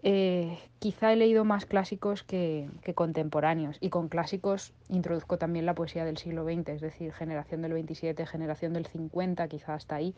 Eh, 0.05 0.59
quizá 0.79 1.13
he 1.13 1.17
leído 1.17 1.45
más 1.45 1.67
clásicos 1.67 2.25
que, 2.25 2.69
que, 2.83 2.95
contemporáneos 2.95 3.77
y 3.81 3.89
con 3.89 4.09
clásicos 4.09 4.73
introduzco 4.89 5.39
también 5.39 5.67
la 5.67 5.75
poesía 5.75 6.05
del 6.05 6.17
siglo 6.17 6.45
XX, 6.45 6.69
es 6.71 6.81
decir, 6.81 7.13
generación 7.13 7.63
del 7.63 7.73
27, 7.73 8.27
generación 8.27 8.73
del 8.73 8.87
50, 8.87 9.47
quizá 9.47 9.75
hasta 9.75 9.97
ahí, 9.97 10.15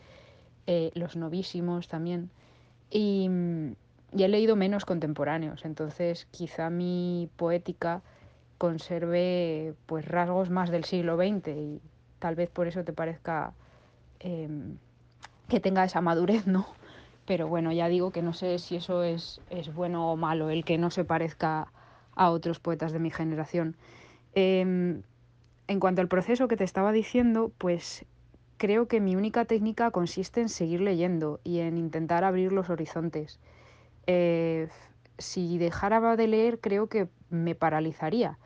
eh, 0.66 0.90
los 0.94 1.16
novísimos 1.16 1.88
también. 1.88 2.30
Y, 2.90 3.28
y, 4.12 4.22
he 4.22 4.28
leído 4.28 4.56
menos 4.56 4.84
contemporáneos, 4.84 5.64
entonces 5.64 6.26
quizá 6.30 6.70
mi 6.70 7.28
poética 7.36 8.02
conserve 8.58 9.74
pues 9.86 10.06
rasgos 10.06 10.50
más 10.50 10.70
del 10.70 10.84
siglo 10.84 11.16
XX 11.16 11.48
y 11.48 11.80
tal 12.18 12.34
vez 12.34 12.48
por 12.50 12.66
eso 12.66 12.84
te 12.84 12.92
parezca 12.92 13.52
eh, 14.20 14.48
que 15.48 15.60
tenga 15.60 15.84
esa 15.84 16.00
madurez, 16.00 16.46
¿no? 16.46 16.66
Pero 17.26 17.48
bueno, 17.48 17.72
ya 17.72 17.88
digo 17.88 18.10
que 18.10 18.22
no 18.22 18.32
sé 18.32 18.58
si 18.58 18.76
eso 18.76 19.02
es, 19.02 19.40
es 19.50 19.74
bueno 19.74 20.10
o 20.10 20.16
malo, 20.16 20.50
el 20.50 20.64
que 20.64 20.78
no 20.78 20.90
se 20.90 21.04
parezca 21.04 21.68
a 22.14 22.30
otros 22.30 22.60
poetas 22.60 22.92
de 22.92 22.98
mi 22.98 23.10
generación. 23.10 23.76
Eh, 24.34 25.02
en 25.66 25.80
cuanto 25.80 26.00
al 26.00 26.08
proceso 26.08 26.48
que 26.48 26.56
te 26.56 26.64
estaba 26.64 26.92
diciendo, 26.92 27.52
pues 27.58 28.04
creo 28.56 28.88
que 28.88 29.00
mi 29.00 29.16
única 29.16 29.44
técnica 29.44 29.90
consiste 29.90 30.40
en 30.40 30.48
seguir 30.48 30.80
leyendo 30.80 31.40
y 31.44 31.60
en 31.60 31.78
intentar 31.78 32.24
abrir 32.24 32.52
los 32.52 32.70
horizontes. 32.70 33.40
Eh, 34.06 34.68
si 35.18 35.58
dejara 35.58 36.16
de 36.16 36.26
leer, 36.26 36.60
creo 36.60 36.88
que 36.88 37.08
me 37.30 37.54
paralizaría, 37.54 38.38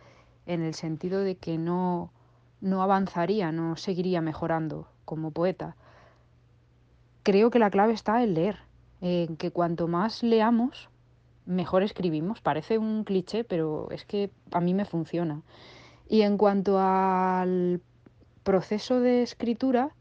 en 0.47 0.63
el 0.63 0.75
sentido 0.75 1.21
de 1.21 1.37
que 1.37 1.59
no, 1.59 2.13
no 2.61 2.83
avanzaría, 2.83 3.53
no 3.53 3.77
seguiría 3.77 4.21
mejorando 4.21 4.89
como 5.05 5.31
poeta. 5.31 5.77
Creo 7.23 7.51
que 7.51 7.59
la 7.59 7.71
clave 7.71 7.93
está 7.93 8.23
en 8.23 8.35
leer, 8.35 8.59
en 9.01 9.37
que 9.37 9.51
cuanto 9.51 9.89
más 9.89 10.23
leamos, 10.23 10.89
mejor 11.47 11.83
escribimos. 11.83 12.41
Parece 12.41 12.79
un 12.79 13.05
cliché, 13.05 13.45
pero 13.45 13.91
es 13.91 14.05
que 14.05 14.31
a 14.53 14.61
mí 14.61 14.75
me 14.75 14.85
funciona. 14.85 15.43
Y 16.09 16.23
en 16.23 16.39
cuanto 16.39 16.79
al 16.79 17.83
proceso 18.43 19.01
de 19.01 19.23
escritura, 19.23 19.95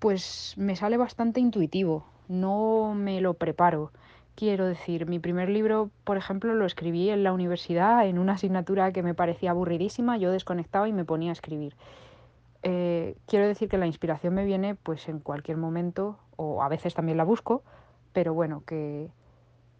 pues 0.00 0.54
me 0.56 0.74
sale 0.74 0.96
bastante 0.96 1.38
intuitivo, 1.40 2.04
no 2.26 2.94
me 2.96 3.20
lo 3.20 3.34
preparo. 3.34 3.92
Quiero 4.34 4.66
decir, 4.66 5.06
mi 5.06 5.18
primer 5.18 5.50
libro, 5.50 5.90
por 6.04 6.16
ejemplo, 6.16 6.54
lo 6.54 6.64
escribí 6.64 7.10
en 7.10 7.22
la 7.22 7.32
universidad 7.32 8.06
en 8.06 8.18
una 8.18 8.32
asignatura 8.32 8.92
que 8.92 9.02
me 9.02 9.14
parecía 9.14 9.50
aburridísima, 9.50 10.16
yo 10.16 10.32
desconectaba 10.32 10.88
y 10.88 10.92
me 10.94 11.04
ponía 11.04 11.30
a 11.30 11.34
escribir. 11.34 11.76
Eh, 12.62 13.16
quiero 13.26 13.46
decir 13.46 13.68
que 13.68 13.78
la 13.78 13.86
inspiración 13.86 14.34
me 14.34 14.44
viene 14.44 14.74
pues 14.74 15.08
en 15.08 15.20
cualquier 15.20 15.58
momento 15.58 16.18
o 16.36 16.62
a 16.62 16.68
veces 16.68 16.94
también 16.94 17.18
la 17.18 17.24
busco, 17.24 17.62
pero 18.14 18.32
bueno, 18.32 18.62
que 18.66 19.10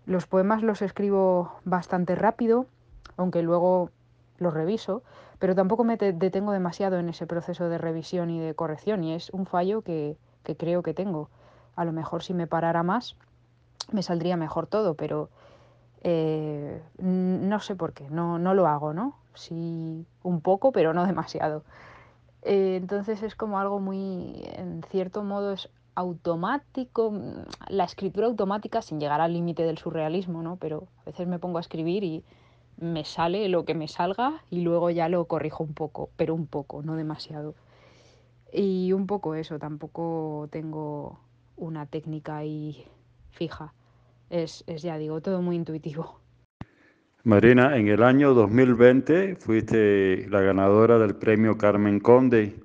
los 0.05 0.27
poemas 0.27 0.63
los 0.63 0.83
escribo 0.83 1.53
bastante 1.65 2.15
rápido, 2.15 2.67
aunque 3.17 3.43
luego 3.43 3.91
los 4.39 4.53
reviso, 4.53 5.03
pero 5.41 5.55
tampoco 5.55 5.85
me 5.85 5.97
detengo 5.97 6.53
demasiado 6.53 6.99
en 6.99 7.09
ese 7.09 7.27
proceso 7.27 7.69
de 7.71 7.79
revisión 7.79 8.29
y 8.31 8.39
de 8.39 8.55
corrección 8.55 9.03
y 9.03 9.15
es 9.15 9.31
un 9.31 9.47
fallo 9.47 9.81
que, 9.81 10.17
creo 10.59 10.83
que 10.83 10.95
tengo. 10.95 11.31
A 11.77 11.85
lo 11.85 11.93
mejor 11.93 12.23
si 12.23 12.35
me 12.35 12.47
parara 12.47 12.83
más 12.83 13.17
me 13.91 14.03
saldría 14.03 14.37
mejor 14.37 14.67
todo, 14.67 14.95
pero 14.95 15.31
eh, 16.03 16.83
no 16.99 17.59
sé 17.61 17.75
por 17.75 17.95
qué, 17.95 18.09
no, 18.11 18.39
no 18.39 18.53
lo 18.55 18.67
hago, 18.67 18.93
¿no? 18.93 19.17
Sí, 19.35 20.07
un 20.23 20.43
poco, 20.43 20.73
pero 20.73 20.93
no 20.93 21.07
demasiado. 21.07 21.65
Eh, 22.43 22.77
entonces 22.77 23.23
es 23.23 23.35
como 23.35 23.59
algo 23.59 23.81
muy, 23.81 24.43
en 24.53 24.83
cierto 24.91 25.25
modo 25.25 25.53
es 25.53 25.71
automático, 25.95 27.13
la 27.69 27.85
escritura 27.85 28.27
automática 28.27 28.83
sin 28.83 29.01
llegar 29.01 29.23
al 29.23 29.33
límite 29.33 29.63
del 29.63 29.79
surrealismo, 29.79 30.43
¿no? 30.43 30.57
Pero 30.57 30.87
a 31.01 31.05
veces 31.05 31.27
me 31.27 31.39
pongo 31.39 31.57
a 31.57 31.63
escribir 31.63 32.05
y 32.05 32.25
me 32.81 33.05
sale 33.05 33.49
lo 33.49 33.65
que 33.65 33.75
me 33.75 33.89
salga 33.89 34.43
y 34.51 34.63
luego 34.63 34.91
ya 34.91 35.09
lo 35.09 35.27
corrijo 35.27 35.63
un 35.63 35.75
poco, 35.75 36.11
pero 36.17 36.35
un 36.35 36.47
poco, 36.47 36.83
no 36.83 36.97
demasiado. 36.97 37.55
Y 38.53 38.93
un 38.93 39.07
poco 39.07 39.35
eso, 39.35 39.59
tampoco 39.59 40.49
tengo 40.51 41.21
una 41.57 41.87
técnica 41.87 42.39
ahí 42.39 42.85
fija. 43.31 43.75
Es, 44.31 44.65
es, 44.67 44.83
ya 44.83 44.97
digo, 44.99 45.21
todo 45.21 45.43
muy 45.43 45.57
intuitivo. 45.57 46.21
Marina, 47.23 47.77
en 47.77 47.89
el 47.89 48.03
año 48.03 48.33
2020 48.33 49.37
fuiste 49.37 50.27
la 50.31 50.41
ganadora 50.41 50.99
del 50.99 51.17
premio 51.17 51.59
Carmen 51.59 52.01
Conde 52.01 52.59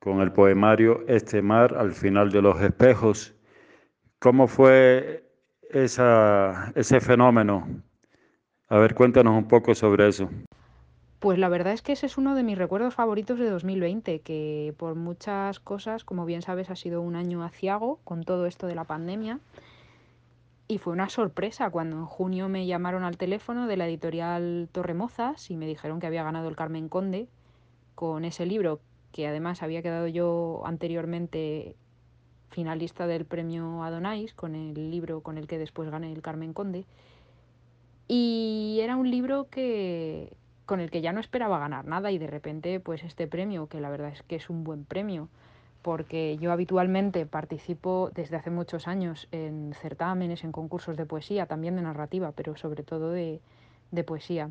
con 0.00 0.20
el 0.20 0.32
poemario 0.32 1.06
Este 1.06 1.42
mar 1.42 1.76
al 1.76 1.92
final 1.92 2.30
de 2.30 2.42
los 2.42 2.60
espejos. 2.60 3.34
¿Cómo 4.18 4.48
fue 4.48 5.24
esa, 5.70 6.72
ese 6.74 7.00
fenómeno? 7.00 7.68
A 8.70 8.76
ver, 8.76 8.94
cuéntanos 8.94 9.34
un 9.34 9.48
poco 9.48 9.74
sobre 9.74 10.08
eso. 10.08 10.28
Pues 11.20 11.38
la 11.38 11.48
verdad 11.48 11.72
es 11.72 11.82
que 11.82 11.92
ese 11.92 12.06
es 12.06 12.18
uno 12.18 12.34
de 12.34 12.42
mis 12.42 12.58
recuerdos 12.58 12.94
favoritos 12.94 13.38
de 13.38 13.48
2020, 13.48 14.20
que 14.20 14.74
por 14.76 14.94
muchas 14.94 15.58
cosas, 15.58 16.04
como 16.04 16.26
bien 16.26 16.42
sabes, 16.42 16.70
ha 16.70 16.76
sido 16.76 17.00
un 17.00 17.16
año 17.16 17.42
aciago 17.42 17.98
con 18.04 18.24
todo 18.24 18.46
esto 18.46 18.66
de 18.66 18.74
la 18.74 18.84
pandemia. 18.84 19.40
Y 20.68 20.78
fue 20.78 20.92
una 20.92 21.08
sorpresa 21.08 21.70
cuando 21.70 21.96
en 21.96 22.04
junio 22.04 22.50
me 22.50 22.66
llamaron 22.66 23.02
al 23.04 23.16
teléfono 23.16 23.66
de 23.66 23.78
la 23.78 23.88
editorial 23.88 24.68
Torremozas 24.70 25.50
y 25.50 25.56
me 25.56 25.66
dijeron 25.66 25.98
que 25.98 26.06
había 26.06 26.22
ganado 26.22 26.48
el 26.48 26.56
Carmen 26.56 26.90
Conde 26.90 27.26
con 27.94 28.26
ese 28.26 28.44
libro, 28.44 28.80
que 29.12 29.26
además 29.26 29.62
había 29.62 29.82
quedado 29.82 30.08
yo 30.08 30.62
anteriormente 30.66 31.74
finalista 32.50 33.06
del 33.06 33.24
premio 33.24 33.82
Adonais, 33.82 34.34
con 34.34 34.54
el 34.54 34.90
libro 34.90 35.22
con 35.22 35.38
el 35.38 35.46
que 35.46 35.58
después 35.58 35.90
gané 35.90 36.12
el 36.12 36.20
Carmen 36.20 36.52
Conde. 36.52 36.84
Y 38.08 38.78
era 38.82 38.96
un 38.96 39.10
libro 39.10 39.48
que, 39.50 40.32
con 40.64 40.80
el 40.80 40.90
que 40.90 41.02
ya 41.02 41.12
no 41.12 41.20
esperaba 41.20 41.58
ganar 41.58 41.86
nada 41.86 42.10
y 42.10 42.18
de 42.18 42.26
repente 42.26 42.80
pues 42.80 43.04
este 43.04 43.26
premio, 43.26 43.68
que 43.68 43.80
la 43.80 43.90
verdad 43.90 44.10
es 44.10 44.22
que 44.22 44.36
es 44.36 44.48
un 44.48 44.64
buen 44.64 44.84
premio, 44.84 45.28
porque 45.82 46.38
yo 46.38 46.50
habitualmente 46.50 47.26
participo 47.26 48.10
desde 48.14 48.36
hace 48.36 48.50
muchos 48.50 48.88
años 48.88 49.28
en 49.30 49.74
certámenes, 49.74 50.42
en 50.42 50.52
concursos 50.52 50.96
de 50.96 51.06
poesía, 51.06 51.46
también 51.46 51.76
de 51.76 51.82
narrativa, 51.82 52.32
pero 52.32 52.56
sobre 52.56 52.82
todo 52.82 53.10
de, 53.10 53.40
de 53.90 54.04
poesía. 54.04 54.50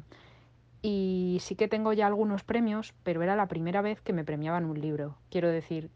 Y 0.81 1.39
sí 1.41 1.55
que 1.55 1.67
tengo 1.67 1.93
ya 1.93 2.07
algunos 2.07 2.43
premios, 2.43 2.93
pero 3.03 3.23
era 3.23 3.35
la 3.35 3.47
primera 3.47 3.81
vez 3.81 3.99
que 4.01 4.13
me 4.13 4.23
premiaban 4.23 4.65
un 4.65 4.79
libro. 4.79 5.15
Quiero 5.29 5.49
decir, 5.49 5.89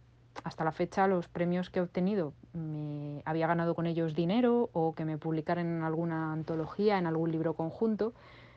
hasta 0.43 0.63
la 0.63 0.71
fecha 0.71 1.07
los 1.07 1.27
premios 1.27 1.69
que 1.69 1.79
he 1.79 1.81
obtenido 1.81 2.33
me 2.53 3.21
había 3.25 3.47
ganado 3.47 3.75
con 3.75 3.85
ellos 3.85 4.15
dinero 4.15 4.69
o 4.73 4.93
que 4.93 5.05
me 5.05 5.17
publicaran 5.17 5.65
en 5.65 5.83
alguna 5.83 6.33
antología, 6.33 6.97
en 6.97 7.07
algún 7.07 7.31
libro 7.31 7.53
conjunto, 7.53 8.13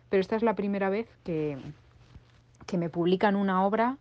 pero 0.09 0.21
esta 0.21 0.37
es 0.37 0.43
la 0.43 0.55
primera 0.55 0.89
vez 0.91 1.09
que, 1.25 1.59
que 2.67 2.79
me 2.79 2.89
publican 2.89 3.37
una 3.37 3.65
obra 3.65 3.99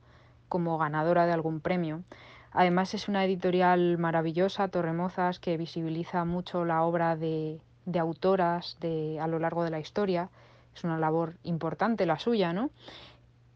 como 0.50 0.78
ganadora 0.78 1.26
de 1.26 1.34
algún 1.34 1.60
premio. 1.60 2.04
Además 2.52 2.94
es 2.94 3.08
una 3.08 3.26
editorial 3.26 3.98
maravillosa, 3.98 4.68
Torremozas, 4.68 5.40
que 5.40 5.58
visibiliza 5.58 6.24
mucho 6.26 6.66
la 6.66 6.84
obra 6.84 7.16
de, 7.16 7.60
de 7.86 8.00
autoras 8.00 8.78
de, 8.80 9.20
a 9.20 9.28
lo 9.28 9.40
largo 9.40 9.64
de 9.64 9.72
la 9.72 9.80
historia. 9.80 10.30
Es 10.76 10.84
una 10.84 11.00
labor 11.00 11.36
importante 11.44 12.06
la 12.06 12.20
suya, 12.20 12.54
¿no? 12.54 12.70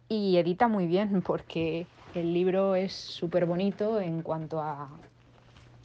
Y 0.09 0.37
edita 0.37 0.67
muy 0.67 0.87
bien 0.87 1.21
porque 1.25 1.85
el 2.19 2.33
libro 2.33 2.75
es 2.75 2.93
súper 2.93 3.45
bonito 3.45 4.01
en 4.01 4.21
cuanto 4.21 4.61
a, 4.61 4.89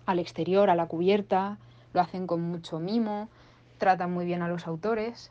al 0.06 0.18
exterior, 0.18 0.70
a 0.70 0.74
la 0.74 0.86
cubierta, 0.86 1.58
lo 1.92 2.00
hacen 2.00 2.26
con 2.26 2.40
mucho 2.42 2.78
mimo, 2.78 3.28
tratan 3.78 4.12
muy 4.12 4.24
bien 4.24 4.42
a 4.42 4.48
los 4.48 4.66
autores 4.66 5.30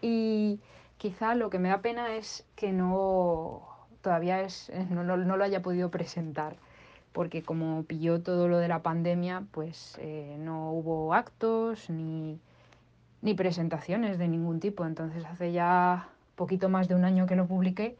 y 0.00 0.60
quizá 0.98 1.34
lo 1.34 1.50
que 1.50 1.58
me 1.58 1.68
da 1.68 1.80
pena 1.80 2.14
es 2.16 2.44
que 2.56 2.72
no 2.72 3.62
todavía 4.02 4.40
es, 4.40 4.72
no, 4.90 5.04
no, 5.04 5.16
no 5.16 5.36
lo 5.36 5.44
haya 5.44 5.62
podido 5.62 5.90
presentar 5.90 6.56
porque 7.12 7.42
como 7.42 7.82
pilló 7.84 8.20
todo 8.20 8.48
lo 8.48 8.58
de 8.58 8.68
la 8.68 8.82
pandemia, 8.82 9.44
pues 9.50 9.98
eh, 10.00 10.36
no 10.38 10.72
hubo 10.72 11.12
actos 11.12 11.90
ni, 11.90 12.38
ni 13.22 13.34
presentaciones 13.34 14.18
de 14.18 14.28
ningún 14.28 14.60
tipo. 14.60 14.86
Entonces 14.86 15.24
hace 15.24 15.52
ya 15.52 16.08
poquito 16.36 16.68
más 16.68 16.88
de 16.88 16.94
un 16.94 17.04
año 17.04 17.26
que 17.26 17.36
lo 17.36 17.46
publiqué 17.46 17.96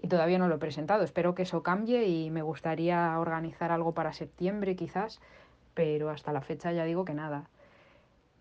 y 0.00 0.08
todavía 0.08 0.38
no 0.38 0.48
lo 0.48 0.56
he 0.56 0.58
presentado. 0.58 1.04
Espero 1.04 1.34
que 1.34 1.42
eso 1.42 1.62
cambie 1.62 2.06
y 2.06 2.30
me 2.30 2.42
gustaría 2.42 3.18
organizar 3.18 3.72
algo 3.72 3.92
para 3.92 4.12
septiembre 4.12 4.76
quizás, 4.76 5.20
pero 5.74 6.10
hasta 6.10 6.32
la 6.32 6.40
fecha 6.40 6.72
ya 6.72 6.84
digo 6.84 7.04
que 7.04 7.14
nada. 7.14 7.48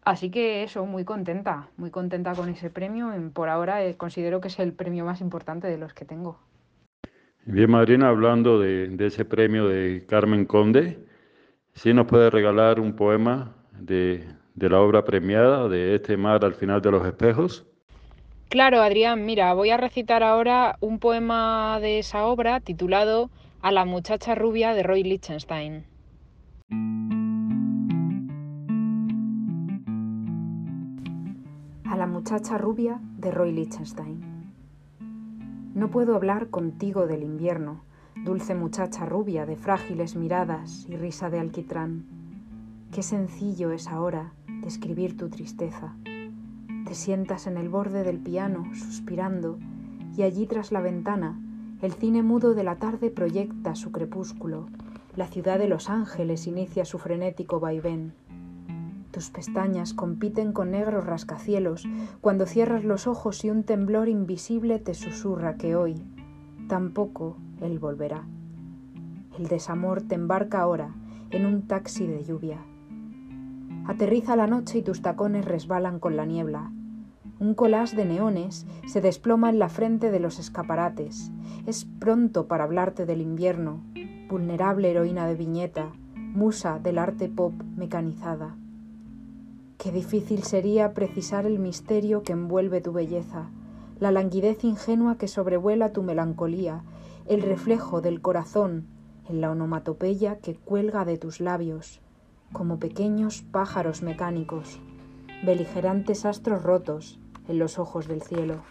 Así 0.04 0.30
que 0.32 0.64
eso, 0.64 0.86
muy 0.86 1.04
contenta, 1.04 1.68
muy 1.76 1.92
contenta 1.92 2.34
con 2.34 2.48
ese 2.50 2.70
premio. 2.70 3.12
Por 3.34 3.50
ahora 3.50 3.84
eh, 3.84 3.98
considero 3.98 4.40
que 4.40 4.48
es 4.48 4.58
el 4.60 4.72
premio 4.72 5.04
más 5.04 5.20
importante 5.20 5.68
de 5.68 5.78
los 5.78 5.94
que 5.94 6.06
tengo. 6.06 6.40
Bien, 7.46 7.70
Madrina, 7.70 8.10
hablando 8.10 8.60
de, 8.60 8.96
ese 9.00 9.26
premio 9.26 9.68
de 9.68 10.06
Carmen 10.08 10.46
Conde, 10.46 11.00
¿sí 11.74 11.94
nos 11.94 12.08
puede 12.08 12.30
regalar 12.30 12.80
un 12.80 12.96
poema 12.96 13.56
de, 13.78 14.26
de 14.54 14.70
la 14.70 14.80
obra 14.80 15.04
premiada 15.04 15.68
de 15.68 15.96
Este 15.96 16.18
mar 16.18 16.44
al 16.46 16.54
final 16.54 16.82
de 16.82 16.92
los 16.92 17.06
espejos? 17.06 17.66
Claro, 18.50 18.82
Adrián, 18.82 19.26
mira, 19.26 19.54
voy 19.54 19.72
a 19.72 19.78
recitar 19.78 20.24
ahora 20.24 20.78
un 20.80 21.00
poema 21.00 21.80
de 21.82 22.00
esa 22.00 22.26
obra 22.26 22.62
titulado 22.62 23.30
A 23.62 23.74
la 23.74 23.84
muchacha 23.84 24.36
rubia 24.36 24.74
de 24.74 24.84
Roy 24.84 25.04
Lichtenstein. 25.04 25.84
A 31.84 31.98
la 31.98 32.08
muchacha 32.08 32.58
rubia 32.58 33.02
de 33.18 33.32
Roy 33.32 33.52
Lichtenstein. 33.52 34.54
No 35.76 35.90
puedo 35.90 36.16
hablar 36.16 36.50
contigo 36.50 37.06
del 37.06 37.24
invierno, 37.24 37.84
dulce 38.24 38.56
muchacha 38.56 39.06
rubia 39.06 39.46
de 39.46 39.58
frágiles 39.58 40.16
miradas 40.16 40.88
y 40.90 40.96
risa 40.96 41.30
de 41.30 41.42
alquitrán. 41.42 42.06
Qué 42.94 43.04
sencillo 43.04 43.74
es 43.74 43.90
ahora 43.90 44.32
describir 44.62 45.18
tu 45.18 45.28
tristeza 45.28 45.98
te 46.88 46.96
sientas 46.96 47.48
en 47.48 47.58
el 47.58 47.68
borde 47.68 48.04
del 48.04 48.18
piano, 48.18 48.64
suspirando, 48.74 49.60
y 50.16 50.22
allí 50.22 50.46
tras 50.46 50.72
la 50.72 50.80
ventana, 50.80 51.38
el 51.82 51.92
cine 51.92 52.24
mudo 52.24 52.54
de 52.54 52.64
la 52.64 52.78
tarde 52.78 53.10
proyecta 53.10 53.76
su 53.76 53.92
crepúsculo, 53.92 54.68
la 55.18 55.28
ciudad 55.28 55.60
de 55.60 55.68
Los 55.68 55.90
Ángeles 55.90 56.48
inicia 56.48 56.86
su 56.86 56.98
frenético 56.98 57.60
vaivén. 57.60 58.14
Tus 59.12 59.32
pestañas 59.32 59.94
compiten 59.94 60.54
con 60.54 60.72
negros 60.72 61.06
rascacielos 61.06 61.86
cuando 62.22 62.46
cierras 62.46 62.86
los 62.86 63.06
ojos 63.06 63.44
y 63.44 63.50
un 63.50 63.64
temblor 63.64 64.08
invisible 64.08 64.80
te 64.80 64.94
susurra 64.94 65.58
que 65.58 65.76
hoy 65.76 66.02
tampoco 66.70 67.36
él 67.60 67.80
volverá. 67.80 68.24
El 69.38 69.48
desamor 69.48 70.04
te 70.04 70.16
embarca 70.16 70.62
ahora 70.62 70.96
en 71.32 71.46
un 71.46 71.68
taxi 71.68 72.08
de 72.08 72.24
lluvia. 72.24 72.60
Aterriza 73.88 74.36
la 74.36 74.48
noche 74.48 74.80
y 74.80 74.82
tus 74.84 75.02
tacones 75.02 75.46
resbalan 75.46 76.00
con 76.00 76.16
la 76.16 76.26
niebla. 76.26 76.72
Un 77.40 77.54
collage 77.54 77.96
de 77.96 78.06
neones 78.06 78.66
se 78.88 79.00
desploma 79.00 79.50
en 79.50 79.60
la 79.60 79.70
frente 79.70 80.10
de 80.10 80.20
los 80.20 80.40
escaparates. 80.40 81.32
Es 81.68 81.86
pronto 81.86 82.48
para 82.48 82.64
hablarte 82.64 83.06
del 83.06 83.22
invierno, 83.22 83.84
vulnerable 84.28 84.90
heroína 84.90 85.28
de 85.28 85.36
viñeta, 85.36 85.92
musa 86.16 86.80
del 86.80 86.98
arte 86.98 87.30
pop 87.30 87.54
mecanizada. 87.76 88.58
Qué 89.78 89.92
difícil 89.92 90.42
sería 90.42 90.96
precisar 90.96 91.46
el 91.46 91.60
misterio 91.60 92.24
que 92.24 92.34
envuelve 92.34 92.82
tu 92.82 92.92
belleza, 92.92 93.52
la 94.00 94.12
languidez 94.12 94.64
ingenua 94.64 95.20
que 95.20 95.28
sobrevuela 95.28 95.94
tu 95.94 96.02
melancolía, 96.02 96.84
el 97.28 97.44
reflejo 97.44 98.02
del 98.02 98.20
corazón 98.22 98.88
en 99.30 99.42
la 99.42 99.52
onomatopeya 99.52 100.40
que 100.40 100.56
cuelga 100.56 101.06
de 101.06 101.18
tus 101.18 101.40
labios, 101.40 102.02
como 102.52 102.80
pequeños 102.80 103.44
pájaros 103.44 104.02
mecánicos, 104.02 104.80
beligerantes 105.44 106.26
astros 106.26 106.64
rotos, 106.64 107.20
en 107.48 107.60
los 107.60 107.80
ojos 107.80 108.08
del 108.08 108.22
cielo. 108.22 108.62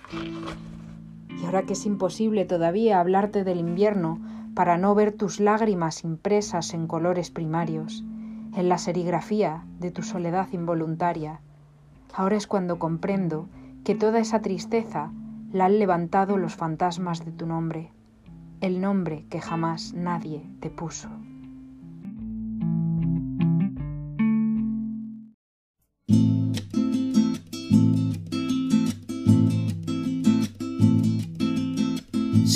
Y 1.28 1.44
ahora 1.44 1.62
que 1.62 1.74
es 1.74 1.86
imposible 1.86 2.44
todavía 2.44 3.00
hablarte 3.00 3.44
del 3.44 3.58
invierno 3.58 4.20
para 4.54 4.78
no 4.78 4.94
ver 4.94 5.12
tus 5.12 5.40
lágrimas 5.40 6.04
impresas 6.04 6.72
en 6.72 6.86
colores 6.86 7.30
primarios, 7.30 8.04
en 8.54 8.68
la 8.68 8.78
serigrafía 8.78 9.64
de 9.78 9.90
tu 9.90 10.02
soledad 10.02 10.48
involuntaria, 10.52 11.40
ahora 12.14 12.36
es 12.36 12.46
cuando 12.46 12.78
comprendo 12.78 13.48
que 13.84 13.94
toda 13.94 14.18
esa 14.18 14.40
tristeza 14.40 15.12
la 15.52 15.66
han 15.66 15.78
levantado 15.78 16.38
los 16.38 16.56
fantasmas 16.56 17.24
de 17.24 17.32
tu 17.32 17.46
nombre, 17.46 17.92
el 18.60 18.80
nombre 18.80 19.26
que 19.28 19.40
jamás 19.40 19.92
nadie 19.94 20.42
te 20.60 20.70
puso. 20.70 21.10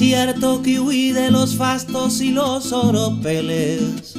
Cierto 0.00 0.62
que 0.62 0.80
huí 0.80 1.12
de 1.12 1.30
los 1.30 1.56
fastos 1.56 2.22
y 2.22 2.30
los 2.30 2.72
oropeles 2.72 4.14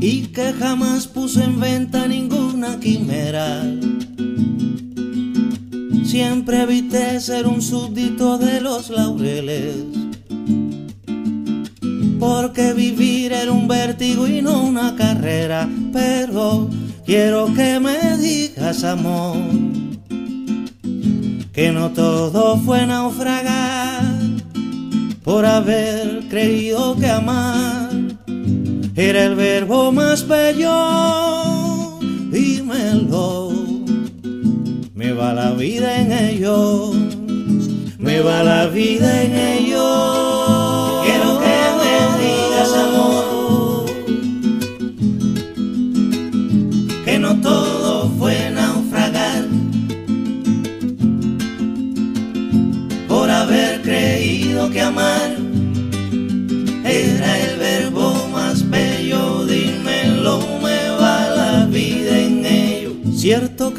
y 0.00 0.26
que 0.26 0.52
jamás 0.52 1.08
puso 1.08 1.42
en 1.42 1.58
venta 1.58 2.06
ninguna 2.06 2.78
quimera. 2.78 3.64
Siempre 6.04 6.62
evité 6.62 7.18
ser 7.18 7.48
un 7.48 7.60
súbdito 7.60 8.38
de 8.38 8.60
los 8.60 8.88
laureles, 8.88 9.74
porque 12.20 12.74
vivir 12.74 13.32
era 13.32 13.50
un 13.50 13.66
vértigo 13.66 14.28
y 14.28 14.40
no 14.40 14.62
una 14.62 14.94
carrera. 14.94 15.68
Pero 15.92 16.70
quiero 17.04 17.52
que 17.52 17.80
me 17.80 18.16
digas, 18.16 18.84
amor 18.84 19.77
que 21.58 21.72
no 21.72 21.90
todo 21.90 22.56
fue 22.58 22.86
naufragar 22.86 24.04
por 25.24 25.44
haber 25.44 26.28
creído 26.30 26.94
que 26.96 27.10
amar 27.10 27.90
era 28.94 29.24
el 29.24 29.34
verbo 29.34 29.90
más 29.90 30.28
bello. 30.28 31.98
Dímelo, 32.30 33.50
me 34.94 35.12
va 35.12 35.34
la 35.34 35.50
vida 35.50 36.00
en 36.00 36.12
ello, 36.12 36.92
me 37.98 38.20
va 38.20 38.44
la 38.44 38.68
vida 38.68 39.22
en 39.24 39.34
ello. 39.34 40.27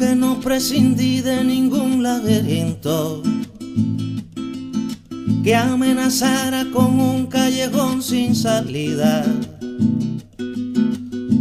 Que 0.00 0.16
no 0.16 0.40
prescindí 0.40 1.20
de 1.20 1.44
ningún 1.44 2.02
laberinto 2.02 3.22
que 5.44 5.54
amenazara 5.54 6.64
con 6.72 6.98
un 6.98 7.26
callejón 7.26 8.02
sin 8.02 8.34
salida. 8.34 9.26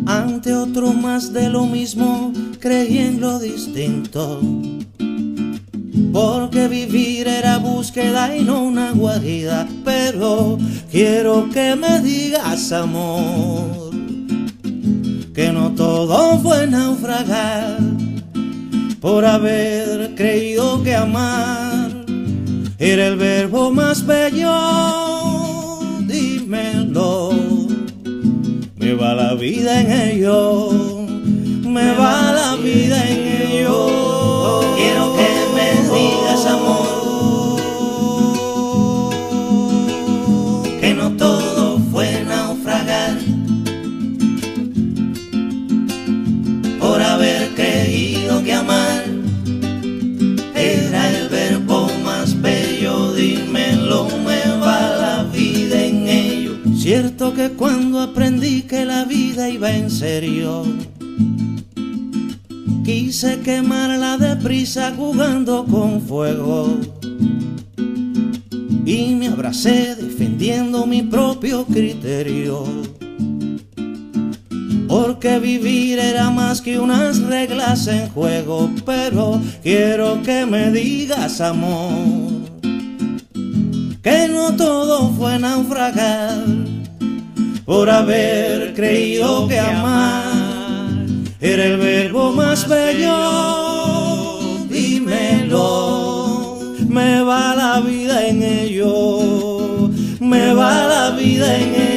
Ante 0.06 0.54
otro 0.54 0.92
más 0.92 1.32
de 1.32 1.50
lo 1.50 1.68
mismo, 1.68 2.34
creí 2.60 2.98
en 2.98 3.22
lo 3.22 3.40
distinto. 3.40 4.42
Porque 6.12 6.68
vivir 6.68 7.30
era 7.30 7.60
búsqueda 7.60 8.36
y 8.36 8.44
no 8.44 8.64
una 8.64 8.92
guarida. 8.92 9.70
Pero 9.86 10.58
quiero 10.92 11.50
que 11.50 11.78
me 11.78 12.02
digas, 12.02 12.74
amor, 12.74 13.92
que 15.34 15.50
no 15.54 15.72
todo 15.76 16.38
fue 16.40 16.68
naufragar 16.68 17.89
por 19.02 19.26
haber 19.26 20.16
creído 20.16 20.84
que 20.84 20.96
amar 20.96 21.90
era 22.78 23.08
el 23.08 23.16
verbo 23.18 23.72
más 23.72 24.06
bello. 24.06 24.52
Dímelo, 26.02 27.32
me 28.76 28.94
va 28.94 29.14
la 29.14 29.34
vida 29.36 29.82
en 29.82 29.92
ello, 29.92 30.72
me 31.66 31.94
va 31.94 32.32
la 32.34 32.56
vida 32.56 33.08
en 33.08 33.52
ello. 33.52 34.62
Quiero 34.76 35.14
que 35.16 35.30
me 35.56 35.98
digas 35.98 36.46
amor. 36.46 36.89
Que 57.40 57.52
cuando 57.52 58.02
aprendí 58.02 58.64
que 58.64 58.84
la 58.84 59.06
vida 59.06 59.48
iba 59.48 59.72
en 59.72 59.90
serio, 59.90 60.66
quise 62.84 63.40
quemarla 63.40 64.18
deprisa 64.18 64.94
jugando 64.94 65.64
con 65.64 66.02
fuego. 66.02 66.78
Y 68.86 69.16
me 69.16 69.30
abracé 69.30 69.96
defendiendo 69.96 70.86
mi 70.86 71.02
propio 71.02 71.66
criterio. 71.66 72.66
Porque 74.90 75.40
vivir 75.40 75.98
era 75.98 76.32
más 76.32 76.60
que 76.62 76.78
unas 76.78 77.22
reglas 77.22 77.88
en 77.88 78.10
juego, 78.10 78.70
pero 78.86 79.42
quiero 79.64 80.22
que 80.24 80.46
me 80.46 80.72
digas, 80.72 81.40
amor, 81.40 82.50
que 84.04 84.28
no 84.28 84.54
todo 84.58 85.10
fue 85.14 85.40
naufragar 85.40 86.59
por 87.70 87.88
haber 87.88 88.74
creído 88.74 89.48
que 89.48 89.60
amar 89.60 91.06
era 91.40 91.66
el 91.66 91.78
verbo 91.78 92.32
más 92.32 92.68
bello. 92.68 94.40
Dímelo, 94.68 96.58
me 96.88 97.22
va 97.22 97.54
la 97.56 97.80
vida 97.82 98.26
en 98.26 98.42
ello, 98.42 99.92
me 100.20 100.52
va 100.56 100.88
la 100.88 101.12
vida 101.12 101.58
en 101.58 101.76
ello. 101.76 101.89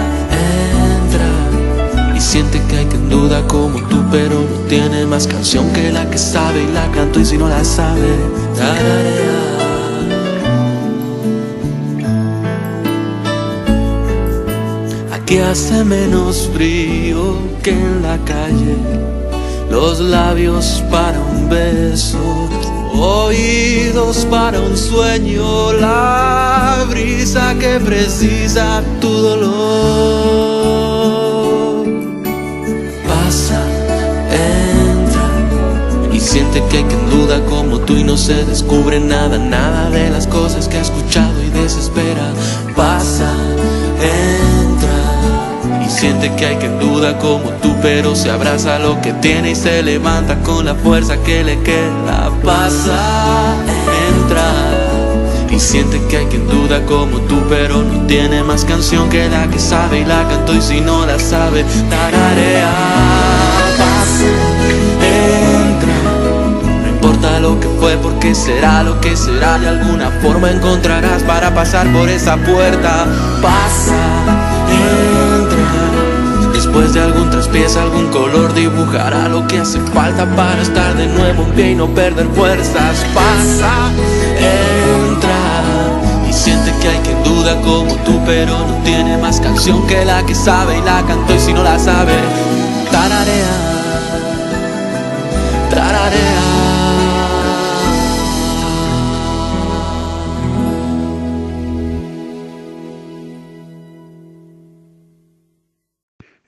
entra 1.05 2.15
y 2.17 2.19
siente 2.19 2.59
que 2.67 2.77
hay 2.77 2.85
quien 2.87 3.09
duda 3.09 3.45
como 3.47 3.79
tú, 3.89 4.03
pero 4.11 4.39
no 4.39 4.57
tiene 4.67 5.05
más 5.05 5.27
canción 5.27 5.71
que 5.71 5.91
la 5.91 6.09
que 6.09 6.17
sabe 6.17 6.63
y 6.63 6.73
la 6.73 6.89
canto 6.93 7.19
y 7.19 7.25
si 7.25 7.37
no 7.37 7.47
la 7.47 7.63
sabe, 7.63 8.09
tararea. 8.57 9.52
Aquí 15.23 15.37
hace 15.37 15.85
menos 15.85 16.49
frío 16.53 17.37
que 17.63 17.71
en 17.71 18.01
la 18.01 18.17
calle, 18.25 18.75
los 19.71 20.01
labios 20.01 20.83
para 20.91 21.17
un 21.17 21.47
beso, 21.49 22.49
Oídos 22.93 24.25
para 24.29 24.59
un 24.59 24.77
sueño, 24.77 25.71
la 25.73 26.85
brisa 26.89 27.55
que 27.57 27.79
precisa 27.79 28.83
tu 28.99 29.07
dolor. 29.09 29.53
Pasa, 33.07 33.61
entra 34.29 35.29
y 36.13 36.19
siente 36.19 36.61
que 36.69 36.85
quien 36.85 37.09
duda 37.09 37.43
como 37.45 37.79
tú 37.79 37.95
y 37.95 38.03
no 38.03 38.17
se 38.17 38.45
descubre 38.45 38.99
nada, 38.99 39.37
nada 39.39 39.89
de 39.89 40.09
las 40.11 40.27
cosas 40.27 40.67
que 40.67 40.77
ha 40.77 40.81
escuchado 40.81 41.41
y 41.41 41.49
desespera. 41.49 42.33
Pasa, 42.75 43.33
siente 46.03 46.35
que 46.35 46.45
hay 46.45 46.57
quien 46.57 46.79
duda 46.79 47.17
como 47.17 47.49
tú, 47.61 47.73
pero 47.81 48.13
se 48.13 48.29
abraza 48.29 48.77
lo 48.77 48.99
que 48.99 49.13
tiene 49.13 49.51
y 49.51 49.55
se 49.55 49.81
levanta 49.81 50.37
con 50.39 50.65
la 50.65 50.75
fuerza 50.75 51.15
que 51.23 51.45
le 51.45 51.57
queda. 51.61 52.29
Pasa, 52.43 53.55
entra 54.09 54.51
y 55.49 55.57
siente 55.57 56.01
que 56.09 56.17
hay 56.17 56.25
quien 56.25 56.45
duda 56.45 56.85
como 56.87 57.19
tú, 57.21 57.41
pero 57.47 57.81
no 57.83 58.05
tiene 58.05 58.43
más 58.43 58.65
canción 58.65 59.09
que 59.09 59.29
la 59.29 59.47
que 59.47 59.59
sabe 59.59 60.01
y 60.01 60.03
la 60.03 60.27
cantó 60.27 60.53
y 60.53 60.61
si 60.61 60.81
no 60.81 61.05
la 61.05 61.17
sabe, 61.17 61.63
tararea. 61.89 62.69
Pasa, 63.77 64.25
entra. 64.99 65.93
No 66.81 66.89
importa 66.89 67.39
lo 67.39 67.57
que 67.61 67.69
fue, 67.79 67.95
porque 67.95 68.35
será 68.35 68.83
lo 68.83 68.99
que 68.99 69.15
será. 69.15 69.57
De 69.57 69.69
alguna 69.69 70.11
forma 70.21 70.51
encontrarás 70.51 71.23
para 71.23 71.55
pasar 71.55 71.87
por 71.93 72.09
esa 72.09 72.35
puerta. 72.35 73.05
Pasa, 73.41 74.12
traspiés, 77.53 77.77
algún 77.77 78.07
color 78.07 78.53
dibujará 78.53 79.29
lo 79.29 79.47
que 79.47 79.59
hace 79.59 79.79
falta 79.93 80.25
para 80.35 80.61
estar 80.61 80.95
de 80.95 81.07
nuevo 81.07 81.43
en 81.43 81.51
pie 81.51 81.71
y 81.71 81.75
no 81.75 81.87
perder 81.87 82.27
fuerzas. 82.29 83.05
Pasa, 83.13 83.91
entra. 84.39 85.37
Y 86.27 86.33
siente 86.33 86.71
que 86.81 86.89
hay 86.89 86.97
quien 86.99 87.23
duda 87.23 87.59
como 87.61 87.95
tú, 87.97 88.19
pero 88.25 88.57
no 88.57 88.83
tiene 88.83 89.17
más 89.17 89.39
canción 89.39 89.85
que 89.87 90.03
la 90.03 90.25
que 90.25 90.35
sabe 90.35 90.77
y 90.77 90.81
la 90.81 91.03
cantó 91.03 91.35
y 91.35 91.39
si 91.39 91.53
no 91.53 91.63
la 91.63 91.77
sabe, 91.77 92.13
tararea. 92.91 93.63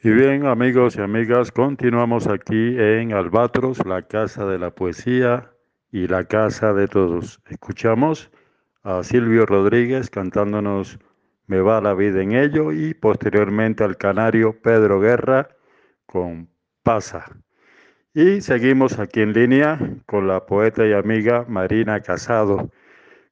Y 0.06 0.12
bien, 0.12 0.46
amigos 0.46 0.98
y 0.98 1.02
amigas, 1.02 1.52
continuamos 1.52 2.28
aquí 2.28 2.76
en 2.78 3.12
Albatros, 3.12 3.84
la 3.88 4.04
casa 4.04 4.46
de 4.46 4.60
la 4.60 4.70
poesía 4.70 5.52
y 5.92 6.08
la 6.08 6.26
casa 6.26 6.74
de 6.74 6.88
todos. 6.88 7.42
Escuchamos 7.50 8.30
a 8.84 9.02
Silvio 9.02 9.48
Rodríguez 9.48 10.12
cantándonos 10.12 11.00
Me 11.48 11.60
va 11.60 11.82
la 11.82 11.96
vida 11.96 12.22
en 12.22 12.34
ello 12.34 12.72
y 12.72 12.94
posteriormente 12.94 13.84
al 13.84 13.98
canario 13.98 14.62
Pedro 14.62 15.00
Guerra 15.00 15.50
con 16.06 16.50
Pasa. 16.84 17.26
Y 18.14 18.42
seguimos 18.42 19.00
aquí 19.00 19.22
en 19.22 19.34
línea 19.34 19.80
con 20.06 20.28
la 20.28 20.46
poeta 20.46 20.86
y 20.86 20.94
amiga 20.94 21.46
Marina 21.50 22.00
Casado. 22.02 22.70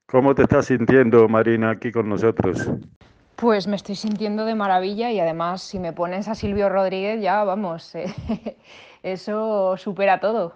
¿Cómo 0.08 0.34
te 0.34 0.42
estás 0.42 0.66
sintiendo, 0.66 1.30
Marina, 1.30 1.70
aquí 1.70 1.92
con 1.92 2.10
nosotros? 2.10 2.68
Pues 3.44 3.68
me 3.68 3.76
estoy 3.76 3.96
sintiendo 3.96 4.46
de 4.46 4.56
maravilla 4.56 5.12
y 5.12 5.20
además 5.20 5.62
si 5.62 5.78
me 5.78 5.92
pones 5.92 6.30
a 6.30 6.34
Silvio 6.34 6.70
Rodríguez 6.70 7.22
ya 7.22 7.44
vamos, 7.44 7.94
eh, 7.96 8.06
eso 9.04 9.76
supera 9.76 10.22
todo. 10.22 10.54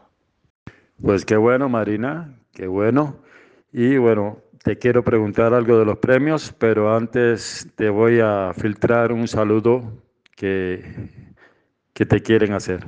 Pues 1.01 1.25
qué 1.25 1.35
bueno, 1.35 1.67
Marina, 1.67 2.39
qué 2.53 2.65
bueno. 2.65 3.17
Y 3.73 3.97
bueno, 3.97 4.37
te 4.63 4.77
quiero 4.77 5.03
preguntar 5.03 5.53
algo 5.53 5.77
de 5.77 5.83
los 5.83 5.97
premios, 5.97 6.55
pero 6.57 6.95
antes 6.95 7.67
te 7.75 7.89
voy 7.89 8.21
a 8.21 8.53
filtrar 8.57 9.11
un 9.11 9.27
saludo 9.27 9.83
que, 10.37 11.09
que 11.91 12.05
te 12.05 12.21
quieren 12.21 12.53
hacer. 12.53 12.87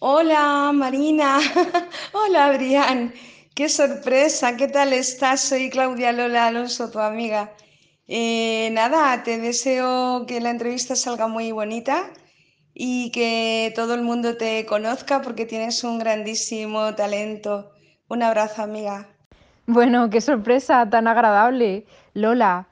Hola 0.00 0.72
Marina, 0.74 1.38
hola 2.12 2.46
Adrián, 2.46 3.14
qué 3.54 3.68
sorpresa, 3.68 4.56
¿qué 4.56 4.66
tal 4.66 4.92
estás? 4.92 5.42
Soy 5.42 5.70
Claudia 5.70 6.10
Lola 6.10 6.48
Alonso, 6.48 6.90
tu 6.90 6.98
amiga. 6.98 7.52
Eh, 8.08 8.70
nada, 8.72 9.22
te 9.24 9.38
deseo 9.38 10.26
que 10.26 10.40
la 10.40 10.50
entrevista 10.50 10.94
salga 10.94 11.26
muy 11.26 11.50
bonita 11.50 12.04
y 12.72 13.10
que 13.10 13.72
todo 13.74 13.94
el 13.94 14.02
mundo 14.02 14.36
te 14.36 14.64
conozca 14.64 15.22
porque 15.22 15.44
tienes 15.44 15.82
un 15.82 15.98
grandísimo 15.98 16.94
talento. 16.94 17.72
Un 18.08 18.22
abrazo, 18.22 18.62
amiga. 18.62 19.08
Bueno, 19.66 20.08
qué 20.10 20.20
sorpresa 20.20 20.88
tan 20.88 21.08
agradable, 21.08 21.86
Lola. 22.14 22.68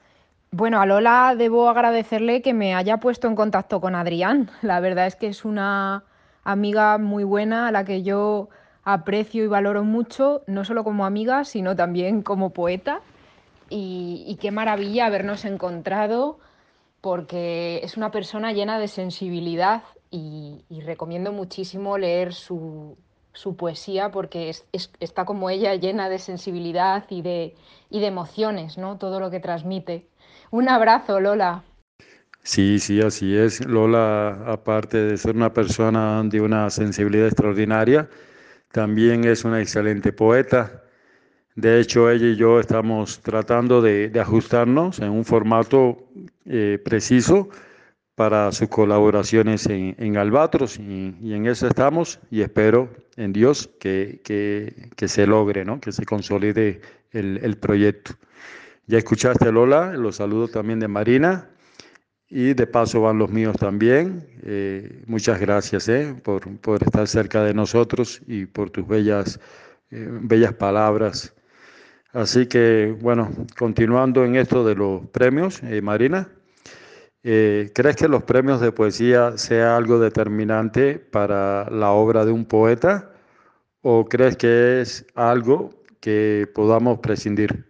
Bueno, 0.51 0.79
a 0.79 0.85
Lola 0.85 1.35
debo 1.37 1.67
agradecerle 1.67 2.41
que 2.41 2.53
me 2.53 2.73
haya 2.73 2.97
puesto 2.97 3.27
en 3.27 3.35
contacto 3.35 3.81
con 3.81 3.95
Adrián. 3.95 4.49
La 4.61 4.79
verdad 4.79 5.07
es 5.07 5.17
que 5.17 5.27
es 5.27 5.43
una 5.43 6.05
amiga 6.45 6.97
muy 6.97 7.25
buena 7.25 7.67
a 7.67 7.71
la 7.71 7.83
que 7.83 8.03
yo 8.03 8.47
aprecio 8.85 9.43
y 9.43 9.47
valoro 9.47 9.83
mucho, 9.83 10.43
no 10.47 10.63
solo 10.63 10.85
como 10.85 11.05
amiga, 11.05 11.43
sino 11.43 11.75
también 11.75 12.21
como 12.21 12.51
poeta 12.51 13.01
y, 13.69 14.37
qué 14.39 14.51
maravilla 14.51 15.07
habernos 15.07 15.45
encontrado 15.45 16.39
porque 17.01 17.81
es 17.83 17.97
una 17.97 18.11
persona 18.11 18.51
llena 18.53 18.79
de 18.79 18.87
sensibilidad 18.87 19.83
y, 20.11 20.63
recomiendo 20.85 21.31
muchísimo 21.31 21.97
leer 21.97 22.33
su, 22.33 22.97
poesía 23.57 24.11
porque 24.11 24.55
está 24.99 25.25
como 25.25 25.49
ella 25.49 25.75
llena 25.75 26.09
de 26.09 26.19
sensibilidad 26.19 27.05
y 27.09 27.21
de, 27.21 27.55
y 27.89 27.99
de 27.99 28.07
emociones, 28.07 28.77
¿no? 28.77 28.97
Todo 28.97 29.19
lo 29.19 29.29
que 29.29 29.39
transmite. 29.39 30.07
Un 30.51 30.69
abrazo, 30.69 31.19
Lola. 31.19 31.63
Sí, 32.43 32.79
sí, 32.79 33.01
así 33.01 33.35
es. 33.35 33.65
Lola, 33.65 34.43
aparte 34.47 34.97
de 34.97 35.17
ser 35.17 35.35
una 35.35 35.51
persona 35.51 36.21
de 36.23 36.39
una 36.41 36.69
sensibilidad 36.69 37.27
extraordinaria, 37.27 38.07
también 38.71 39.25
es 39.25 39.43
una 39.43 39.59
excelente 39.61 40.13
poeta 40.13 40.84
de 41.55 41.79
hecho, 41.79 42.09
ella 42.11 42.27
y 42.27 42.35
yo 42.35 42.59
estamos 42.59 43.21
tratando 43.21 43.81
de, 43.81 44.11
ajustarnos 44.19 44.99
en 44.99 45.09
un 45.09 45.23
formato 45.23 46.09
eh, 46.45 46.81
preciso 46.83 47.47
para 48.13 48.51
sus 48.51 48.67
colaboraciones 48.67 49.65
en, 49.67 50.17
Albatros 50.17 50.77
y, 50.77 51.33
en 51.33 51.45
eso 51.47 51.67
estamos 51.67 52.19
y 52.29 52.41
espero 52.41 52.89
en 53.15 53.31
Dios 53.31 53.69
que, 53.79 54.21
se 55.07 55.27
logre, 55.27 55.63
¿no? 55.63 55.79
que 55.79 55.93
se 55.93 56.05
consolide 56.05 56.81
el, 57.11 57.57
proyecto. 57.57 58.15
Ya 58.87 58.97
escuchaste 58.97 59.49
Lola, 59.49 59.93
los 59.93 60.17
saludos 60.17 60.51
también 60.51 60.81
de 60.81 60.89
Marina 60.89 61.49
y 62.27 62.53
de 62.53 62.67
paso 62.67 62.99
van 62.99 63.17
los 63.17 63.31
míos 63.31 63.55
también. 63.57 64.27
Eh, 64.43 65.03
muchas 65.07 65.39
gracias 65.39 65.87
eh, 65.87 66.15
por, 66.21 66.43
estar 66.81 67.07
cerca 67.07 67.45
de 67.45 67.53
nosotros 67.53 68.21
y 68.27 68.45
por 68.45 68.71
tus 68.71 68.85
bellas, 68.85 69.39
bellas 69.89 70.53
palabras 70.53 71.33
Así 72.15 72.47
que, 72.47 72.95
bueno, 73.01 73.29
continuando 73.57 74.23
en 74.23 74.37
esto 74.37 74.63
de 74.63 74.73
los 74.73 75.05
premios, 75.07 75.61
eh, 75.63 75.81
Marina, 75.81 76.29
eh, 77.23 77.73
¿crees 77.75 77.97
que 77.97 78.07
los 78.07 78.23
premios 78.23 78.61
de 78.61 78.71
poesía 78.71 79.37
sea 79.37 79.75
algo 79.75 79.99
determinante 79.99 80.97
para 80.97 81.69
la 81.69 81.91
obra 81.91 82.23
de 82.23 82.31
un 82.31 82.45
poeta 82.45 83.11
o 83.81 84.05
crees 84.05 84.37
que 84.37 84.79
es 84.79 85.05
algo 85.13 85.71
que 85.99 86.47
podamos 86.55 86.99
prescindir? 86.99 87.65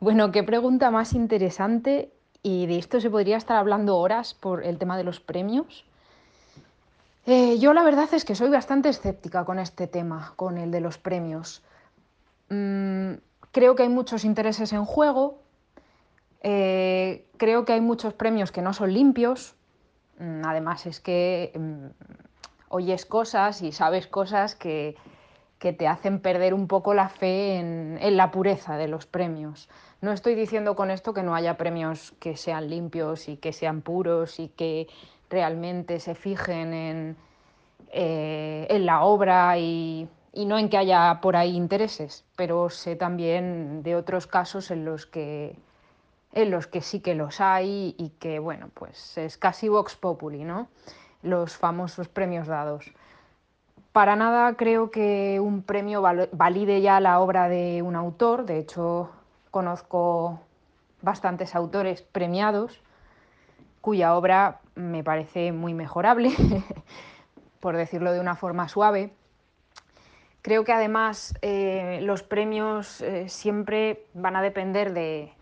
Bueno, 0.00 0.32
qué 0.32 0.42
pregunta 0.42 0.90
más 0.90 1.12
interesante 1.12 2.10
y 2.42 2.66
de 2.66 2.76
esto 2.76 3.00
se 3.00 3.08
podría 3.08 3.36
estar 3.36 3.56
hablando 3.56 3.98
horas 3.98 4.34
por 4.34 4.64
el 4.64 4.78
tema 4.78 4.96
de 4.96 5.04
los 5.04 5.20
premios. 5.20 5.84
Eh, 7.24 7.60
yo 7.60 7.72
la 7.72 7.84
verdad 7.84 8.08
es 8.10 8.24
que 8.24 8.34
soy 8.34 8.48
bastante 8.48 8.88
escéptica 8.88 9.44
con 9.44 9.60
este 9.60 9.86
tema, 9.86 10.32
con 10.34 10.58
el 10.58 10.72
de 10.72 10.80
los 10.80 10.98
premios. 10.98 11.62
Mm, 12.48 13.12
Creo 13.52 13.74
que 13.74 13.82
hay 13.82 13.88
muchos 13.88 14.24
intereses 14.24 14.72
en 14.72 14.84
juego, 14.84 15.42
eh, 16.42 17.26
creo 17.36 17.64
que 17.64 17.72
hay 17.72 17.80
muchos 17.80 18.14
premios 18.14 18.52
que 18.52 18.62
no 18.62 18.72
son 18.72 18.94
limpios, 18.94 19.56
mm, 20.18 20.44
además 20.44 20.86
es 20.86 21.00
que 21.00 21.52
mm, 21.54 21.86
oyes 22.68 23.04
cosas 23.04 23.62
y 23.62 23.72
sabes 23.72 24.06
cosas 24.06 24.54
que, 24.54 24.96
te 25.58 25.86
hacen 25.86 26.20
perder 26.20 26.54
un 26.54 26.68
poco 26.68 26.94
la 26.94 27.10
fe 27.10 27.56
en, 27.56 28.16
la 28.16 28.30
pureza 28.30 28.78
de 28.78 28.88
los 28.88 29.04
premios. 29.04 29.68
No 30.00 30.10
estoy 30.10 30.34
diciendo 30.34 30.74
con 30.74 30.90
esto 30.90 31.12
que 31.12 31.22
no 31.22 31.34
haya 31.34 31.58
premios 31.58 32.12
que 32.12 32.38
sean 32.38 32.70
limpios 32.70 33.28
y 33.28 33.36
que 33.36 33.52
sean 33.52 33.82
puros 33.82 34.40
y 34.40 34.48
que 34.48 34.86
realmente 35.28 36.00
se 36.00 36.14
fijen 36.14 36.72
en, 36.72 37.16
eh, 37.92 38.68
en 38.70 38.86
la 38.86 39.02
obra 39.02 39.58
y 39.58 40.08
y 40.32 40.46
no 40.46 40.58
en 40.58 40.68
que 40.68 40.78
haya 40.78 41.20
por 41.20 41.36
ahí 41.36 41.56
intereses, 41.56 42.24
pero 42.36 42.70
sé 42.70 42.96
también 42.96 43.82
de 43.82 43.96
otros 43.96 44.26
casos 44.26 44.70
en 44.70 44.84
los 44.84 45.06
que 45.06 45.56
en 46.32 46.50
los 46.52 46.68
que 46.68 46.80
sí 46.80 47.00
que 47.00 47.16
los 47.16 47.40
hay 47.40 47.94
y 47.98 48.10
que 48.20 48.38
bueno, 48.38 48.68
pues 48.74 49.18
es 49.18 49.36
casi 49.36 49.68
vox 49.68 49.96
populi, 49.96 50.44
¿no? 50.44 50.68
Los 51.22 51.56
famosos 51.56 52.08
premios 52.08 52.46
dados. 52.46 52.92
para 53.92 54.14
nada 54.16 54.54
creo 54.54 54.90
que 54.90 55.40
un 55.40 55.62
premio 55.62 56.02
valide 56.32 56.80
ya 56.80 57.00
la 57.00 57.20
obra 57.20 57.48
de 57.48 57.82
un 57.82 57.96
autor, 57.96 58.46
de 58.46 58.58
hecho 58.58 59.10
conozco 59.50 60.40
bastantes 61.02 61.54
autores 61.56 62.02
premiados 62.02 62.80
cuya 63.80 64.14
obra 64.14 64.60
me 64.74 65.02
parece 65.02 65.52
muy 65.52 65.74
mejorable, 65.74 66.30
por 67.60 67.76
decirlo 67.76 68.12
de 68.12 68.20
una 68.20 68.36
forma 68.36 68.68
suave. 68.68 69.12
Creo 70.42 70.64
que 70.64 70.72
además 70.72 71.34
eh, 71.42 72.00
los 72.02 72.22
premios 72.22 73.02
eh, 73.02 73.28
siempre 73.28 74.06
van 74.14 74.36
a 74.36 74.42
depender 74.42 74.94
de, 74.94 75.32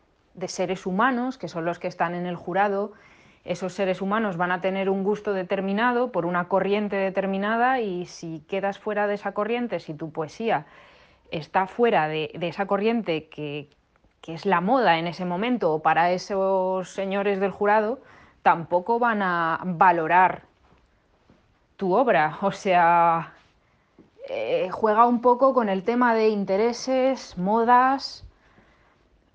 seres 0.48 0.86
humanos, 0.86 1.38
que 1.38 1.48
son 1.48 1.64
los 1.64 1.78
que 1.78 1.86
están 1.86 2.14
en 2.14 2.26
el 2.26 2.34
jurado. 2.34 2.92
Esos 3.44 3.72
seres 3.74 4.02
humanos 4.02 4.36
van 4.36 4.50
a 4.50 4.60
tener 4.60 4.90
un 4.90 5.04
gusto 5.04 5.32
determinado 5.32 6.10
por 6.10 6.26
una 6.26 6.48
corriente 6.48 6.96
determinada 6.96 7.80
y 7.80 8.06
si 8.06 8.40
quedas 8.48 8.78
fuera 8.78 9.06
de 9.06 9.14
esa 9.14 9.32
corriente, 9.32 9.78
si 9.78 9.94
tu 9.94 10.10
poesía 10.10 10.66
está 11.30 11.66
fuera 11.66 12.08
de, 12.08 12.30
esa 12.40 12.66
corriente 12.66 13.28
que, 13.28 13.68
que 14.20 14.34
es 14.34 14.46
la 14.46 14.60
moda 14.60 14.98
en 14.98 15.06
ese 15.06 15.24
momento 15.24 15.72
o 15.72 15.80
para 15.80 16.10
esos 16.10 16.88
señores 16.88 17.38
del 17.38 17.52
jurado, 17.52 18.00
tampoco 18.42 18.98
van 18.98 19.22
a 19.22 19.60
valorar 19.64 20.42
tu 21.76 21.94
obra. 21.94 22.38
O 22.42 22.52
sea, 22.52 23.34
eh, 24.28 24.68
juega 24.70 25.06
un 25.06 25.20
poco 25.20 25.54
con 25.54 25.68
el 25.68 25.82
tema 25.82 26.14
de 26.14 26.28
intereses, 26.28 27.36
modas. 27.38 28.24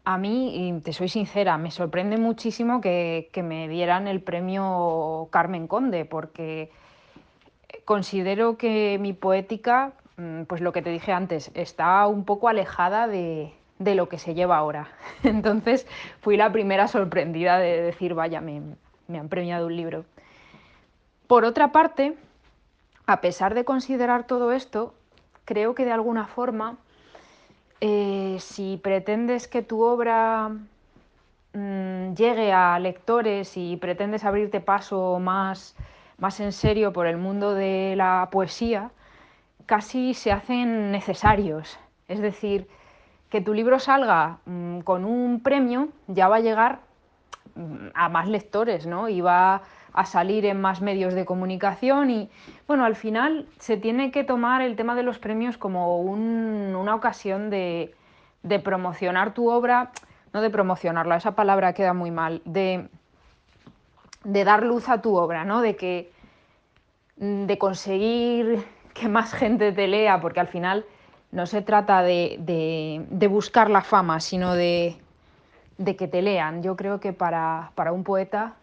A 0.06 0.18
mí, 0.18 0.68
y 0.70 0.80
te 0.82 0.92
soy 0.94 1.08
sincera, 1.08 1.58
me 1.58 1.72
sorprende 1.72 2.18
muchísimo 2.18 2.82
que, 2.82 3.30
que 3.32 3.42
me 3.42 3.70
dieran 3.70 4.08
el 4.08 4.22
premio 4.22 5.30
Carmen 5.32 5.68
Conde, 5.68 6.06
porque 6.06 6.72
considero 7.86 8.58
que 8.58 8.98
mi 9.00 9.14
poética, 9.14 9.94
mm, 10.18 10.44
pues 10.44 10.62
lo 10.62 10.74
que 10.74 10.82
te 10.82 10.90
dije 10.90 11.14
antes, 11.14 11.52
está 11.54 12.06
un 12.08 12.26
poco 12.26 12.50
alejada 12.50 13.08
de, 13.08 13.54
de 13.80 13.96
lo 13.96 14.10
que 14.10 14.18
se 14.18 14.34
lleva 14.34 14.58
ahora. 14.58 14.90
Entonces 15.24 15.88
fui 16.22 16.38
la 16.38 16.52
primera 16.52 16.88
sorprendida 16.88 17.58
de 17.58 17.82
decir, 17.82 18.14
vaya, 18.14 18.42
me, 18.42 18.62
me 19.08 19.20
han 19.20 19.30
premiado 19.30 19.68
un 19.68 19.76
libro. 19.76 20.06
Por 21.28 21.46
otra 21.46 21.72
parte, 21.72 22.16
a 23.06 23.22
pesar 23.22 23.54
de 23.54 23.66
considerar 23.66 24.26
todo 24.26 24.52
esto, 24.52 24.94
creo 25.46 25.76
que 25.76 25.86
de 25.86 25.92
alguna 25.92 26.26
forma, 26.26 26.78
eh, 27.82 28.38
si 28.40 28.80
pretendes 28.82 29.48
que 29.48 29.62
tu 29.62 29.82
obra 29.82 30.52
mm, 31.54 32.14
llegue 32.14 32.54
a 32.54 32.80
lectores 32.80 33.58
y 33.58 33.78
pretendes 33.78 34.24
abrirte 34.24 34.62
paso 34.62 35.20
más, 35.20 35.76
más 36.18 36.40
en 36.40 36.52
serio 36.52 36.94
por 36.94 37.08
el 37.08 37.18
mundo 37.18 37.54
de 37.54 37.96
la 37.98 38.30
poesía, 38.32 38.92
casi 39.66 40.14
se 40.14 40.32
hacen 40.32 40.92
necesarios. 40.92 41.78
Es 42.08 42.20
decir, 42.20 42.68
que 43.30 43.42
tu 43.42 43.54
libro 43.54 43.80
salga 43.80 44.38
mm, 44.46 44.80
con 44.82 45.06
un 45.06 45.42
premio 45.42 45.90
ya 46.08 46.28
va 46.28 46.38
a 46.38 46.40
llegar 46.40 46.80
mm, 47.56 47.88
a 47.94 48.08
más 48.08 48.28
lectores, 48.28 48.86
¿no? 48.86 49.10
Y 49.10 49.22
va 49.22 49.64
a 49.94 50.06
salir 50.06 50.46
en 50.46 50.60
más 50.60 50.82
medios 50.82 51.14
de 51.14 51.26
comunicación 51.26 52.10
y, 52.10 52.30
bueno, 52.68 52.84
al 52.86 52.96
final 52.96 53.48
se 53.60 53.78
tiene 53.78 54.12
que 54.12 54.24
tomar 54.24 54.62
el 54.62 54.76
tema 54.76 54.96
de 54.96 55.04
los 55.04 55.20
premios 55.20 55.58
como 55.58 56.00
una 56.02 56.96
ocasión 56.96 57.50
de, 57.50 57.94
promocionar 58.64 59.34
tu 59.34 59.50
obra, 59.50 59.92
no 60.34 60.42
de 60.42 60.50
promocionarla, 60.50 61.18
esa 61.18 61.36
palabra 61.36 61.74
queda 61.74 61.94
muy 61.94 62.10
mal, 62.10 62.42
de, 62.46 62.90
dar 64.24 64.64
luz 64.64 64.90
a 64.90 65.02
tu 65.02 65.16
obra, 65.16 65.46
¿no? 65.46 65.62
De 65.62 65.76
que 65.76 66.12
de 67.16 67.58
conseguir 67.58 68.66
que 68.94 69.08
más 69.08 69.34
gente 69.34 69.72
te 69.72 69.88
lea, 69.88 70.20
porque 70.20 70.40
al 70.40 70.48
final 70.48 70.86
no 71.32 71.46
se 71.48 71.62
trata 71.62 72.02
de, 72.02 73.28
buscar 73.30 73.70
la 73.70 73.82
fama, 73.82 74.20
sino 74.20 74.54
de, 74.56 74.98
que 75.78 76.08
te 76.08 76.22
lean. 76.22 76.64
Yo 76.64 76.76
creo 76.76 77.00
que 77.00 77.12
para, 77.12 77.72
un 77.92 78.04
poeta 78.04 78.54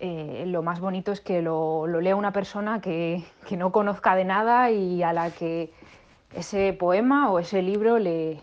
eh, 0.00 0.44
lo 0.46 0.62
más 0.62 0.80
bonito 0.80 1.12
es 1.12 1.20
que 1.20 1.42
lo, 1.42 1.86
lea 1.86 2.16
una 2.16 2.32
persona 2.32 2.80
que, 2.80 3.24
no 3.50 3.72
conozca 3.72 4.14
de 4.14 4.24
nada 4.24 4.70
y 4.70 5.02
a 5.02 5.12
la 5.12 5.30
que 5.30 5.72
ese 6.34 6.72
poema 6.72 7.30
o 7.30 7.38
ese 7.38 7.62
libro 7.62 7.98
le, 7.98 8.42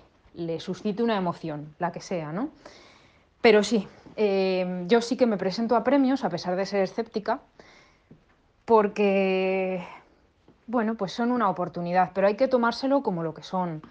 suscite 0.60 1.04
una 1.04 1.18
emoción, 1.18 1.76
la 1.80 1.92
que 1.92 2.02
sea, 2.02 2.32
¿no? 2.32 2.50
Pero 3.42 3.64
sí, 3.64 3.88
eh, 4.16 4.86
yo 4.88 5.02
sí 5.02 5.18
que 5.18 5.26
me 5.26 5.38
presento 5.38 5.76
a 5.76 5.84
premios, 5.84 6.24
a 6.24 6.30
pesar 6.30 6.56
de 6.56 6.66
ser 6.66 6.82
escéptica, 6.82 7.42
porque 8.66 9.84
bueno, 10.66 10.96
pues 10.96 11.12
son 11.12 11.32
una 11.32 11.50
oportunidad, 11.50 12.12
pero 12.14 12.28
hay 12.28 12.36
que 12.36 12.48
tomárselo 12.48 13.04
como 13.04 13.22
lo 13.22 13.34
que 13.34 13.44
son, 13.44 13.82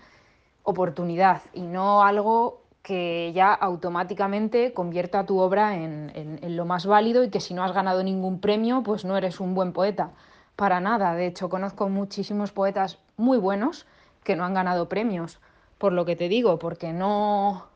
oportunidad 0.65 1.43
y 1.53 1.63
no 1.63 2.03
algo 2.03 2.62
que 2.83 3.33
ya 3.33 3.55
automáticamente 3.55 4.73
convierta 4.73 5.25
tu 5.25 5.39
obra 5.39 5.77
en, 5.77 6.41
lo 6.57 6.65
más 6.65 6.85
válido 6.85 7.23
y 7.23 7.31
que 7.31 7.41
si 7.41 7.55
no 7.55 7.63
has 7.63 7.73
ganado 7.73 8.03
ningún 8.03 8.41
premio, 8.41 8.83
pues 8.83 9.05
no 9.05 9.17
eres 9.17 9.41
un 9.41 9.55
buen 9.55 9.73
poeta. 9.73 10.11
Para 10.57 10.81
nada, 10.81 11.15
de 11.15 11.27
hecho 11.27 11.49
conozco 11.49 11.89
muchísimos 11.89 12.53
poetas 12.53 12.99
muy 13.17 13.39
buenos 13.39 13.87
que 14.25 14.37
no 14.37 14.45
han 14.45 14.55
ganado 14.55 14.89
premios, 14.89 15.39
por 15.79 15.93
lo 15.93 16.05
que 16.05 16.17
te 16.17 16.29
digo, 16.29 16.59
porque 16.59 16.93
no... 16.93 17.67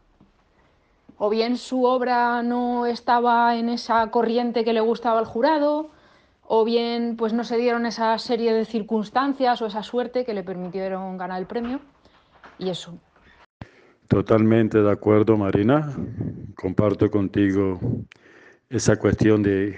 O 1.18 1.30
bien 1.30 1.56
su 1.56 1.84
obra 1.84 2.42
no 2.42 2.84
estaba 2.84 3.56
en 3.56 3.70
esa 3.70 4.10
corriente 4.10 4.64
que 4.64 4.74
le 4.74 4.80
gustaba 4.80 5.18
al 5.18 5.24
jurado, 5.24 5.88
o 6.46 6.64
bien 6.64 7.16
pues 7.16 7.32
no 7.32 7.44
se 7.44 7.56
dieron 7.56 7.86
esa 7.86 8.18
serie 8.18 8.52
de 8.52 8.64
circunstancias 8.64 9.62
o 9.62 9.66
esa 9.66 9.82
suerte 9.82 10.24
que 10.24 10.34
le 10.34 10.42
permitieron 10.42 11.16
ganar 11.16 11.40
el 11.40 11.46
premio 11.46 11.80
y 12.58 12.68
eso. 12.68 12.94
Totalmente 14.08 14.82
de 14.82 14.90
acuerdo, 14.90 15.36
Marina. 15.36 15.92
Comparto 16.54 17.10
contigo 17.10 17.80
esa 18.68 18.96
cuestión 18.96 19.42
de, 19.42 19.76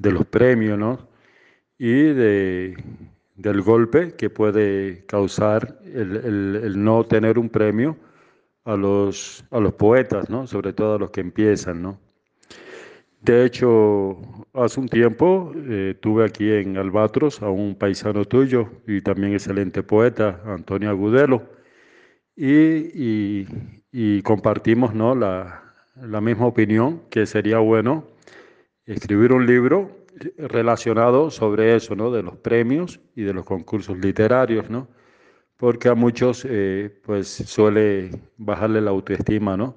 los 0.00 0.26
premios, 0.26 0.78
¿no? 0.78 1.08
Y 1.78 1.92
de, 1.92 2.76
del 3.36 3.62
golpe 3.62 4.14
que 4.14 4.30
puede 4.30 5.04
causar 5.06 5.80
el, 5.84 6.82
no 6.82 7.04
tener 7.04 7.38
un 7.38 7.48
premio 7.48 7.96
a 8.64 8.76
los, 8.76 9.44
a 9.50 9.58
los 9.58 9.74
poetas, 9.74 10.30
¿no? 10.30 10.46
Sobre 10.46 10.72
todo 10.72 10.94
a 10.94 10.98
los 10.98 11.10
que 11.10 11.20
empiezan, 11.20 11.82
¿no? 11.82 11.98
De 13.22 13.44
hecho, 13.44 14.18
hace 14.52 14.80
un 14.80 14.88
tiempo 14.88 15.52
eh, 15.56 15.96
tuve 16.00 16.24
aquí 16.24 16.50
en 16.50 16.76
Albatros 16.76 17.40
a 17.42 17.48
un 17.50 17.76
paisano 17.76 18.24
tuyo 18.24 18.68
y 18.86 19.00
también 19.00 19.32
excelente 19.32 19.82
poeta, 19.82 20.40
Antonio 20.44 20.90
Agudelo, 20.90 21.42
y, 22.36 24.22
compartimos 24.22 24.94
¿no? 24.94 25.14
la, 25.14 25.62
misma 26.20 26.46
opinión 26.46 27.02
que 27.10 27.26
sería 27.26 27.58
bueno 27.58 28.04
escribir 28.86 29.32
un 29.32 29.46
libro 29.46 30.04
relacionado 30.36 31.30
sobre 31.30 31.76
eso, 31.76 31.94
¿no? 31.96 32.10
de 32.10 32.22
los 32.22 32.36
premios 32.36 33.00
y 33.14 33.22
de 33.22 33.34
los 33.34 33.44
concursos 33.44 33.98
literarios, 33.98 34.70
¿no? 34.70 34.88
porque 35.56 35.88
a 35.88 35.94
muchos 35.94 36.46
eh, 36.48 37.00
pues 37.04 37.28
suele 37.28 38.10
bajarle 38.36 38.80
la 38.80 38.90
autoestima, 38.90 39.56
¿no? 39.56 39.76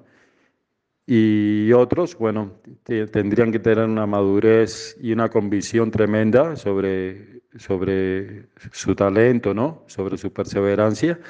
y 1.06 1.72
otros, 1.72 2.18
bueno, 2.18 2.60
tendrían 2.82 3.52
que 3.52 3.60
tener 3.60 3.84
una 3.84 4.06
madurez 4.06 4.96
y 5.00 5.12
una 5.12 5.28
convicción 5.28 5.92
tremenda 5.92 6.56
sobre, 6.56 7.42
sobre 7.56 8.48
su 8.72 8.96
talento, 8.96 9.54
¿no? 9.54 9.84
Sobre 9.86 10.18
su 10.18 10.32
perseverancia, 10.32 11.20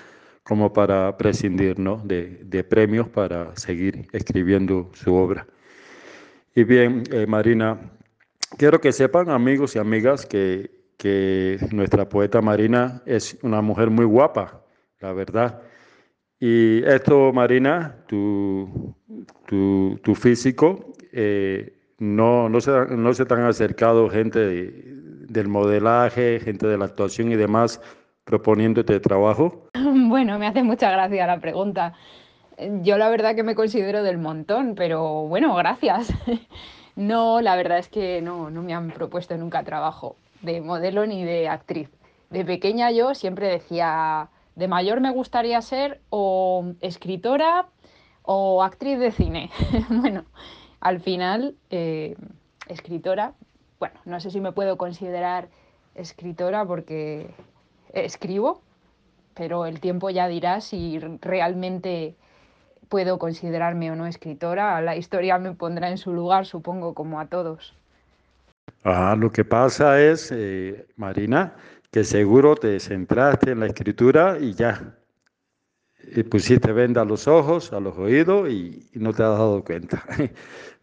como 0.46 0.72
para 0.72 1.16
prescindir, 1.16 1.78
¿no? 1.78 1.96
De, 2.04 2.40
de 2.44 2.62
premios 2.62 3.08
para 3.08 3.54
seguir 3.56 4.06
escribiendo 4.12 4.90
su 4.94 5.12
obra. 5.12 5.44
Y 6.54 6.62
bien, 6.62 7.02
eh, 7.10 7.26
Marina, 7.26 7.80
quiero 8.56 8.80
que 8.80 8.92
sepan, 8.92 9.28
amigos 9.28 9.74
y 9.74 9.80
amigas, 9.80 10.24
que, 10.24 10.70
que 10.98 11.58
nuestra 11.72 12.08
poeta 12.08 12.40
Marina 12.40 13.02
es 13.06 13.36
una 13.42 13.60
mujer 13.60 13.90
muy 13.90 14.04
guapa, 14.04 14.62
la 15.00 15.12
verdad. 15.12 15.62
Y 16.38 16.84
esto, 16.84 17.32
Marina, 17.32 18.04
tu, 18.06 18.94
tu, 19.46 20.14
físico, 20.14 20.92
eh, 21.10 21.76
no, 21.98 22.48
no, 22.48 22.60
se, 22.60 22.70
no 22.70 23.12
se 23.14 23.26
te 23.26 23.34
han 23.34 23.42
acercado 23.42 24.08
gente 24.08 24.38
del 24.38 25.48
modelaje, 25.48 26.38
gente 26.38 26.68
de 26.68 26.78
la 26.78 26.84
actuación 26.84 27.32
y 27.32 27.36
demás 27.36 27.80
proponiéndote 28.26 29.00
trabajo? 29.00 29.70
Bueno, 30.08 30.38
me 30.38 30.46
hace 30.46 30.62
mucha 30.62 30.90
gracia 30.90 31.26
la 31.26 31.40
pregunta. 31.40 31.94
Yo 32.82 32.96
la 32.96 33.08
verdad 33.08 33.34
que 33.34 33.42
me 33.42 33.54
considero 33.54 34.02
del 34.02 34.18
montón, 34.18 34.74
pero 34.74 35.26
bueno, 35.26 35.54
gracias. 35.54 36.12
No, 36.96 37.42
la 37.42 37.56
verdad 37.56 37.76
es 37.76 37.90
que 37.90 38.22
no, 38.22 38.48
no 38.48 38.62
me 38.62 38.72
han 38.72 38.90
propuesto 38.90 39.36
nunca 39.36 39.62
trabajo 39.64 40.16
de 40.40 40.62
modelo 40.62 41.04
ni 41.04 41.24
de 41.24 41.46
actriz. 41.46 41.90
De 42.30 42.42
pequeña 42.42 42.90
yo 42.90 43.14
siempre 43.14 43.48
decía, 43.48 44.30
de 44.54 44.66
mayor 44.66 45.02
me 45.02 45.10
gustaría 45.10 45.60
ser 45.60 46.00
o 46.08 46.72
escritora 46.80 47.66
o 48.22 48.62
actriz 48.62 48.98
de 48.98 49.10
cine. 49.10 49.50
bueno, 49.90 50.24
al 50.80 51.00
final, 51.00 51.54
eh, 51.68 52.16
escritora, 52.66 53.34
bueno, 53.78 54.00
no 54.06 54.18
sé 54.18 54.30
si 54.30 54.40
me 54.40 54.52
puedo 54.52 54.78
considerar 54.78 55.50
escritora 55.94 56.64
porque 56.64 57.28
escribo, 58.04 58.62
pero 59.34 59.66
el 59.66 59.80
tiempo 59.80 60.10
ya 60.10 60.28
dirá 60.28 60.60
si 60.60 60.98
realmente 61.20 62.16
puedo 62.88 63.18
considerarme 63.18 63.90
o 63.90 63.96
no 63.96 64.06
escritora. 64.06 64.80
La 64.80 64.96
historia 64.96 65.38
me 65.38 65.52
pondrá 65.52 65.90
en 65.90 65.98
su 65.98 66.12
lugar, 66.12 66.46
supongo, 66.46 66.94
como 66.94 67.20
a 67.20 67.26
todos. 67.26 67.74
Ah, 68.84 69.16
lo 69.18 69.30
que 69.30 69.44
pasa 69.44 70.00
es, 70.00 70.30
eh, 70.32 70.86
Marina, 70.96 71.56
que 71.90 72.04
seguro 72.04 72.54
te 72.54 72.78
centraste 72.80 73.52
en 73.52 73.60
la 73.60 73.66
escritura 73.66 74.38
y 74.38 74.54
ya. 74.54 74.96
Y 76.14 76.22
pusiste 76.22 76.72
venda 76.72 77.02
a 77.02 77.04
los 77.04 77.26
ojos, 77.26 77.72
a 77.72 77.80
los 77.80 77.96
oídos 77.98 78.48
y, 78.48 78.88
no 78.94 79.12
te 79.12 79.22
has 79.22 79.30
dado 79.30 79.64
cuenta. 79.64 80.04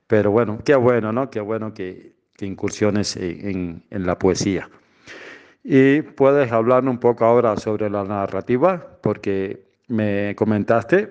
Pero 0.07 0.31
bueno, 0.31 0.59
qué 0.65 0.75
bueno, 0.75 1.13
¿no? 1.13 1.29
Qué 1.29 1.39
bueno 1.39 1.73
que, 1.73 2.13
incursiones 2.41 3.15
en, 3.15 3.85
en, 3.89 4.05
la 4.05 4.19
poesía. 4.19 4.69
Y 5.63 6.01
puedes 6.01 6.51
hablar 6.51 6.85
un 6.87 6.99
poco 6.99 7.23
ahora 7.23 7.55
sobre 7.55 7.89
la 7.89 8.03
narrativa, 8.03 8.97
porque 9.01 9.65
me 9.87 10.35
comentaste 10.35 11.09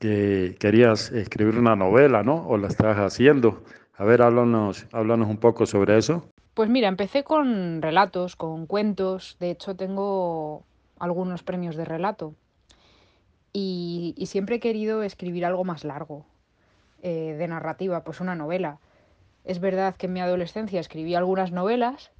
que 0.00 0.56
querías 0.58 1.10
escribir 1.12 1.58
una 1.58 1.74
novela, 1.74 2.22
¿no? 2.22 2.46
O 2.46 2.58
la 2.58 2.68
estás 2.68 2.98
haciendo. 2.98 3.62
A 3.96 4.04
ver, 4.04 4.22
háblanos, 4.22 4.86
un 4.92 5.38
poco 5.38 5.66
sobre 5.66 5.96
eso. 5.96 6.28
Pues 6.52 6.68
mira, 6.68 6.88
empecé 6.88 7.24
con 7.24 7.80
relatos, 7.80 8.36
con 8.36 8.66
cuentos. 8.66 9.36
De 9.40 9.50
hecho, 9.50 9.74
tengo 9.76 10.64
algunos 10.98 11.42
premios 11.42 11.76
de 11.76 11.84
relato. 11.84 12.34
Y, 13.52 14.14
siempre 14.26 14.56
he 14.56 14.60
querido 14.60 15.02
escribir 15.02 15.44
algo 15.46 15.64
más 15.64 15.84
largo, 15.84 16.26
eh, 17.02 17.36
de 17.38 17.48
narrativa, 17.48 18.02
pues 18.02 18.20
una 18.20 18.34
novela. 18.34 18.78
Es 19.44 19.60
verdad 19.60 19.94
que 19.96 20.06
en 20.06 20.12
mi 20.12 20.20
adolescencia 20.20 20.80
escribí 20.80 21.14
algunas 21.14 21.52
novelas, 21.52 22.10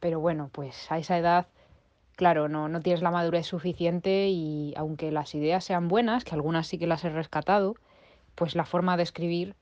pero 0.00 0.20
bueno, 0.20 0.50
pues 0.52 0.90
a 0.90 0.98
esa 0.98 1.18
edad, 1.18 1.46
claro, 2.16 2.48
no, 2.48 2.68
no 2.68 2.80
tienes 2.80 3.02
la 3.02 3.10
madurez 3.10 3.46
suficiente 3.46 4.28
y 4.28 4.74
aunque 4.76 5.10
las 5.12 5.34
ideas 5.34 5.64
sean 5.64 5.88
buenas, 5.88 6.24
que 6.24 6.34
algunas 6.34 6.66
sí 6.66 6.78
que 6.78 6.86
las 6.86 7.04
he 7.04 7.10
rescatado, 7.10 7.76
pues 8.34 8.54
la 8.54 8.64
forma 8.64 8.96
de 8.96 9.02
escribir 9.02 9.56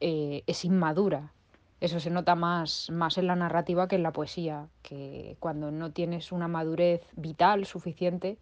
eh, 0.00 0.42
es 0.46 0.64
inmadura. 0.64 1.32
Eso 1.80 2.00
se 2.00 2.10
nota 2.10 2.34
más, 2.34 2.90
más 2.90 3.18
en 3.18 3.26
la 3.26 3.36
narrativa 3.36 3.86
que 3.86 3.96
en 3.96 4.02
la 4.02 4.12
poesía, 4.12 4.68
que 4.82 5.36
cuando 5.40 5.70
no 5.70 5.92
tienes 5.92 6.32
una 6.32 6.48
madurez 6.48 7.02
vital 7.16 7.66
suficiente, 7.66 8.38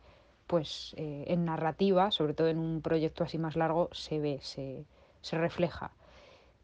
pues 0.46 0.94
eh, 0.96 1.24
en 1.28 1.44
narrativa, 1.44 2.10
sobre 2.10 2.34
todo 2.34 2.48
en 2.48 2.58
un 2.58 2.80
proyecto 2.80 3.24
así 3.24 3.38
más 3.38 3.56
largo, 3.56 3.88
se 3.92 4.18
ve, 4.20 4.38
se, 4.42 4.84
se 5.20 5.38
refleja. 5.38 5.90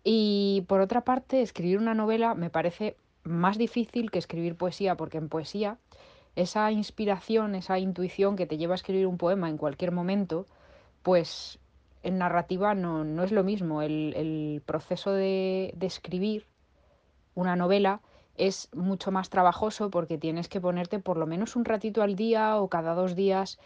Y 0.04 0.64
por 0.68 0.80
otra 0.80 1.02
parte, 1.02 1.42
escribir 1.42 1.78
una 1.78 1.94
novela 1.94 2.34
me 2.34 2.50
parece 2.50 2.96
más 3.24 3.58
difícil 3.58 4.10
que 4.10 4.18
escribir 4.18 4.56
poesía, 4.56 4.96
porque 4.96 5.18
en 5.18 5.28
poesía 5.28 5.78
esa 6.36 6.70
inspiración, 6.70 7.54
esa 7.54 7.78
intuición 7.78 8.36
que 8.36 8.46
te 8.46 8.56
lleva 8.56 8.74
a 8.74 8.76
escribir 8.76 9.06
un 9.06 9.18
poema 9.18 9.48
en 9.48 9.58
cualquier 9.58 9.92
momento, 9.92 10.46
pues 11.02 11.58
en 12.02 12.18
narrativa 12.18 12.74
no, 12.74 13.04
no 13.04 13.22
es 13.22 13.32
lo 13.32 13.44
mismo. 13.44 13.82
El, 13.82 14.14
el 14.16 14.62
proceso 14.64 15.12
de, 15.12 15.72
de, 15.76 15.86
escribir 15.86 16.46
una 17.34 17.56
novela 17.56 18.00
es 18.36 18.68
mucho 18.74 19.10
más 19.10 19.28
trabajoso 19.28 19.90
porque 19.90 20.18
tienes 20.18 20.48
que 20.48 20.60
ponerte 20.60 20.98
por 20.98 21.16
lo 21.16 21.26
menos 21.26 21.56
un 21.56 21.64
ratito 21.64 22.02
al 22.02 22.16
día 22.16 22.56
o 22.56 22.68
cada 22.68 22.94
dos 22.94 23.14
días 23.14 23.58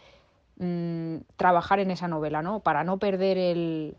mmm, 0.57 1.17
trabajar 1.37 1.79
en 1.79 1.91
esa 1.91 2.07
novela, 2.07 2.41
¿no? 2.41 2.59
Para 2.61 2.83
no 2.83 2.97
perder 2.97 3.37
el, 3.37 3.97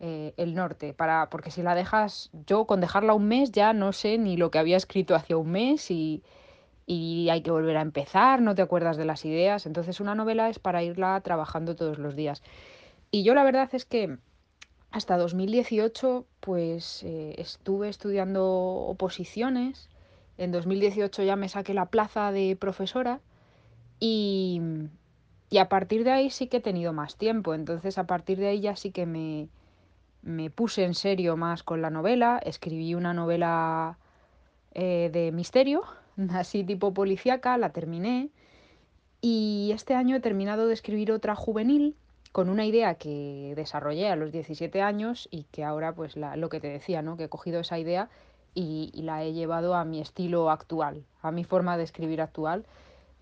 eh, 0.00 0.32
el 0.38 0.54
norte. 0.54 0.94
Para, 0.94 1.28
porque 1.28 1.50
si 1.50 1.62
la 1.62 1.74
dejas, 1.74 2.30
yo 2.46 2.66
con 2.66 2.80
dejarla 2.80 3.14
un 3.14 3.28
mes 3.28 3.52
ya 3.52 3.72
no 3.74 3.92
sé 3.92 4.16
ni 4.18 4.36
lo 4.36 4.50
que 4.50 4.58
había 4.58 4.78
escrito 4.78 5.14
hace 5.14 5.34
un 5.34 5.50
mes 5.50 5.90
y, 5.90 6.22
y 6.86 7.28
hay 7.28 7.42
que 7.42 7.50
volver 7.50 7.76
a 7.76 7.82
empezar, 7.82 8.42
no 8.42 8.54
te 8.54 8.62
acuerdas 8.62 8.96
de 8.96 9.04
las 9.04 9.24
ideas. 9.24 9.66
Entonces 9.66 10.00
una 10.00 10.14
novela 10.14 10.48
es 10.48 10.58
para 10.58 10.82
irla 10.82 11.20
trabajando 11.20 11.76
todos 11.76 11.98
los 11.98 12.16
días. 12.16 12.42
Y 13.10 13.24
yo 13.24 13.34
la 13.34 13.44
verdad 13.44 13.68
es 13.72 13.84
que 13.84 14.18
hasta 14.90 15.16
2018 15.16 16.26
pues 16.40 17.02
eh, 17.04 17.34
estuve 17.38 17.88
estudiando 17.88 18.44
oposiciones. 18.44 19.88
En 20.38 20.50
2018 20.50 21.22
ya 21.22 21.36
me 21.36 21.48
saqué 21.48 21.74
la 21.74 21.86
plaza 21.86 22.32
de 22.32 22.56
profesora 22.56 23.20
y, 24.00 24.62
y, 25.50 25.58
a 25.58 25.68
partir 25.68 26.04
de 26.04 26.12
ahí 26.12 26.30
sí 26.30 26.46
que 26.46 26.56
he 26.56 26.60
tenido 26.60 26.92
más 26.92 27.16
tiempo. 27.16 27.54
Entonces 27.54 27.98
a 27.98 28.06
partir 28.06 28.38
de 28.38 28.48
ahí 28.48 28.60
ya 28.60 28.76
sí 28.76 28.90
que 28.90 29.06
me, 29.06 29.48
me 30.22 30.50
puse 30.50 30.84
en 30.84 30.94
serio 30.94 31.36
más 31.36 31.62
con 31.62 31.82
la 31.82 31.90
novela. 31.90 32.40
Escribí 32.44 32.94
una 32.94 33.14
novela 33.14 33.98
eh, 34.72 35.10
de 35.12 35.32
misterio, 35.32 35.82
así 36.30 36.64
tipo 36.64 36.92
policíaca, 36.92 37.56
la 37.58 37.70
terminé. 37.70 38.30
Y 39.20 39.70
este 39.74 39.94
año 39.94 40.16
he 40.16 40.20
terminado 40.20 40.66
de 40.66 40.74
escribir 40.74 41.12
otra 41.12 41.34
juvenil 41.36 41.96
con 42.32 42.48
una 42.48 42.64
idea 42.64 42.94
que 42.94 43.52
desarrollé 43.56 44.08
a 44.08 44.16
los 44.16 44.32
17 44.32 44.80
años 44.82 45.28
y 45.30 45.44
que 45.44 45.64
ahora, 45.64 45.94
pues 45.94 46.16
lo 46.16 46.48
que 46.48 46.60
te 46.60 46.68
decía, 46.68 47.02
¿no? 47.02 47.16
que 47.16 47.24
he 47.24 47.28
cogido 47.28 47.60
esa 47.60 47.78
idea 47.78 48.08
y, 48.54 48.92
la 48.94 49.24
he 49.24 49.32
llevado 49.32 49.74
a 49.74 49.84
mi 49.84 50.00
estilo 50.00 50.50
actual, 50.50 51.04
a 51.22 51.32
mi 51.32 51.44
forma 51.44 51.76
de 51.76 51.84
escribir 51.84 52.20
actual. 52.20 52.64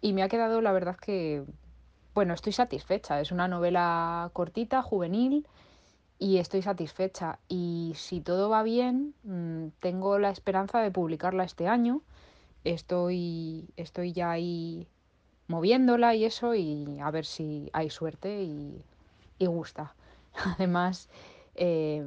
Y 0.01 0.13
me 0.13 0.23
ha 0.23 0.29
quedado, 0.29 0.61
la 0.61 0.73
verdad, 0.73 0.97
que, 0.97 1.43
bueno, 2.15 2.35
estoy 2.35 2.53
satisfecha. 2.53 3.21
Es 3.21 3.33
una 3.33 3.49
novela 3.49 4.31
cortita, 4.33 4.83
juvenil, 4.83 5.47
y 6.19 6.39
estoy 6.39 6.63
satisfecha. 6.63 7.39
Y 7.49 7.93
si 7.97 8.21
todo 8.21 8.49
va 8.49 8.63
bien, 8.63 9.15
mmm, 9.25 9.69
tengo 9.81 10.19
la 10.19 10.31
esperanza 10.31 10.81
de 10.81 10.91
publicarla 10.91 11.45
este 11.45 11.69
año. 11.69 12.03
Estoy, 12.65 13.69
estoy 13.77 14.13
ya 14.13 14.31
ahí 14.31 14.89
moviéndola 15.49 16.15
y 16.15 16.25
eso, 16.25 16.55
y 16.55 16.99
a 17.01 17.11
ver 17.11 17.25
si 17.25 17.71
hay 17.73 17.91
suerte 17.91 18.43
y 18.43 18.83
y 19.39 19.47
gusta. 19.47 19.95
Además, 20.57 21.09
eh, 21.55 22.05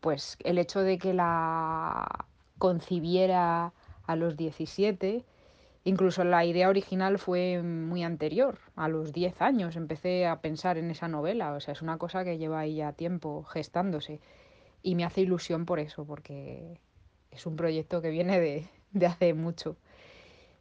pues 0.00 0.36
el 0.44 0.58
hecho 0.58 0.80
de 0.80 0.98
que 0.98 1.14
la 1.14 2.26
concibiera 2.58 3.72
a 4.06 4.16
los 4.16 4.36
17, 4.36 5.24
incluso 5.86 6.24
la 6.24 6.44
idea 6.44 6.68
original 6.68 7.18
fue 7.18 7.62
muy 7.62 8.02
anterior, 8.02 8.58
a 8.74 8.88
los 8.88 9.12
10 9.12 9.40
años 9.40 9.76
empecé 9.76 10.26
a 10.26 10.40
pensar 10.40 10.78
en 10.78 10.90
esa 10.90 11.06
novela, 11.06 11.52
o 11.52 11.60
sea, 11.60 11.72
es 11.72 11.80
una 11.80 11.96
cosa 11.96 12.24
que 12.24 12.38
lleva 12.38 12.58
ahí 12.58 12.76
ya 12.76 12.92
tiempo 12.92 13.44
gestándose 13.44 14.20
y 14.82 14.96
me 14.96 15.04
hace 15.04 15.20
ilusión 15.20 15.64
por 15.64 15.78
eso, 15.78 16.04
porque 16.04 16.80
es 17.30 17.46
un 17.46 17.54
proyecto 17.54 18.02
que 18.02 18.10
viene 18.10 18.40
de, 18.40 18.68
de 18.92 19.06
hace 19.06 19.32
mucho. 19.32 19.76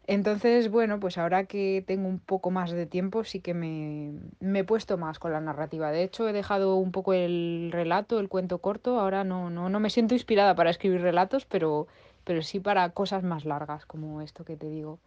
Entonces, 0.08 0.70
bueno, 0.70 1.00
pues 1.00 1.18
ahora 1.18 1.46
que 1.46 1.84
tengo 1.88 2.08
un 2.08 2.20
poco 2.20 2.52
más 2.52 2.70
de 2.72 2.86
tiempo, 2.86 3.24
sí 3.24 3.40
que 3.40 3.56
me, 3.56 4.14
me, 4.40 4.60
he 4.60 4.64
puesto 4.64 4.98
más 4.98 5.18
con 5.18 5.32
la 5.34 5.42
narrativa. 5.42 5.92
De 5.92 6.04
hecho, 6.04 6.30
he 6.30 6.34
dejado 6.34 6.76
un 6.76 6.92
poco 6.92 7.14
el 7.14 7.70
relato, 7.72 8.20
el 8.20 8.30
cuento 8.30 8.60
corto. 8.60 9.00
Ahora 9.00 9.24
no, 9.24 9.50
no, 9.50 9.70
no 9.70 9.80
me 9.80 9.90
siento 9.90 10.14
inspirada 10.14 10.54
para 10.56 10.70
escribir 10.70 11.02
relatos, 11.02 11.46
pero, 11.46 11.88
pero 12.24 12.44
sí 12.44 12.60
para 12.60 12.88
cosas 12.92 13.24
más 13.24 13.46
largas, 13.46 13.88
como 13.88 14.22
esto 14.22 14.46
que 14.46 14.56
te 14.56 14.70
digo. 14.70 15.00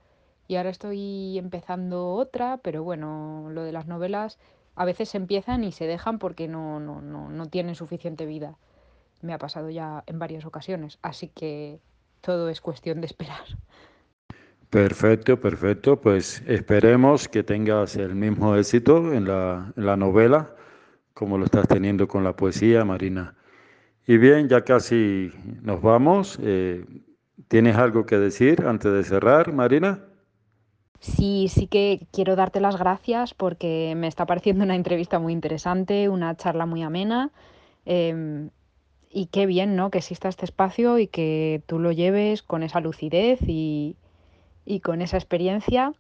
Y 0.49 0.57
ahora 0.57 0.71
estoy 0.71 1.39
empezando 1.39 2.09
otra, 2.15 2.57
pero 2.57 2.83
bueno, 2.83 3.49
lo 3.51 3.63
de 3.65 3.73
las 3.73 3.87
novelas 3.87 4.39
a 4.75 4.87
veces 4.87 5.11
se 5.11 5.19
empiezan 5.19 5.63
y 5.63 5.73
se 5.73 5.87
dejan 5.87 6.19
porque 6.19 6.49
no, 6.49 6.81
no, 6.81 7.03
no, 7.03 7.29
no 7.29 7.47
tienen 7.47 7.75
suficiente 7.75 8.25
vida. 8.25 8.57
Me 9.21 9.35
ha 9.35 9.39
pasado 9.39 9.69
ya 9.69 10.05
en 10.07 10.19
varias 10.19 10.47
ocasiones, 10.47 10.99
así 11.03 11.29
que 11.29 11.81
todo 12.23 12.49
es 12.49 12.63
cuestión 12.63 13.01
de 13.03 13.07
esperar. 13.07 13.43
Perfecto, 14.71 15.39
perfecto. 15.39 16.01
Pues 16.01 16.43
esperemos 16.47 17.29
que 17.29 17.43
tengas 17.43 17.97
el 17.97 18.15
mismo 18.15 18.57
éxito 18.57 19.13
en 19.13 19.27
la, 19.27 19.73
en 19.77 19.87
la, 19.87 19.97
novela 19.97 20.55
como 21.15 21.37
lo 21.37 21.47
estás 21.47 21.67
teniendo 21.69 22.07
con 22.07 22.23
la 22.23 22.37
poesía, 22.37 22.85
Marina. 22.85 23.35
Y 24.07 24.17
bien, 24.19 24.49
ya 24.49 24.65
casi 24.65 25.33
nos 25.63 25.83
vamos. 25.83 26.39
Eh, 26.43 26.85
¿Tienes 27.49 27.77
algo 27.77 28.07
que 28.07 28.19
decir 28.19 28.65
antes 28.67 28.93
de 28.93 29.05
cerrar, 29.05 29.53
Marina? 29.53 30.08
Sí, 31.01 31.47
sí 31.49 31.67
que 31.69 32.07
quiero 32.13 32.35
darte 32.35 32.61
las 32.61 32.77
gracias 32.77 33.33
porque 33.35 33.95
me 33.97 34.09
está 34.09 34.27
pareciendo 34.27 34.65
una 34.65 34.75
entrevista 34.75 35.19
muy 35.19 35.33
interesante, 35.33 36.09
una 36.09 36.37
charla 36.37 36.67
muy 36.67 36.83
amena. 36.83 37.31
Eh, 37.87 38.49
y 39.11 39.27
qué 39.27 39.47
bien, 39.47 39.77
¿no? 39.77 39.91
Que 39.91 39.99
exista 39.99 40.29
este 40.29 40.45
espacio 40.45 40.99
y 40.99 41.07
que 41.07 41.63
tú 41.67 41.79
lo 41.79 41.93
lleves 41.93 42.43
con 42.43 42.63
esa 42.63 42.81
lucidez 42.81 43.41
y, 43.47 43.97
con 44.83 45.01
esa 45.01 45.17
experiencia 45.17 45.93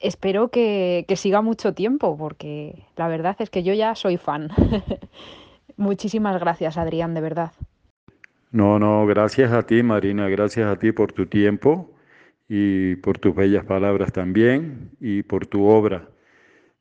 espero 0.00 0.48
que, 0.50 1.06
siga 1.16 1.40
mucho 1.40 1.72
tiempo, 1.72 2.18
porque 2.18 2.84
la 2.96 3.08
verdad 3.08 3.36
es 3.38 3.48
que 3.48 3.62
yo 3.62 3.72
ya 3.72 3.94
soy 3.94 4.18
fan. 4.18 4.50
Muchísimas 5.76 6.38
gracias, 6.38 6.76
Adrián, 6.76 7.14
de 7.14 7.22
verdad. 7.22 7.52
No, 8.50 8.78
no, 8.78 9.06
gracias 9.06 9.50
a 9.52 9.62
ti, 9.62 9.82
Marina, 9.82 10.28
gracias 10.28 10.68
a 10.68 10.78
ti 10.78 10.92
por 10.92 11.12
tu 11.12 11.26
tiempo 11.26 11.93
y 12.48 12.96
por 12.96 13.18
tus 13.18 13.34
bellas 13.34 13.64
palabras 13.64 14.12
también 14.12 14.90
y 15.00 15.22
por 15.22 15.46
tu 15.46 15.64
obra. 15.64 16.08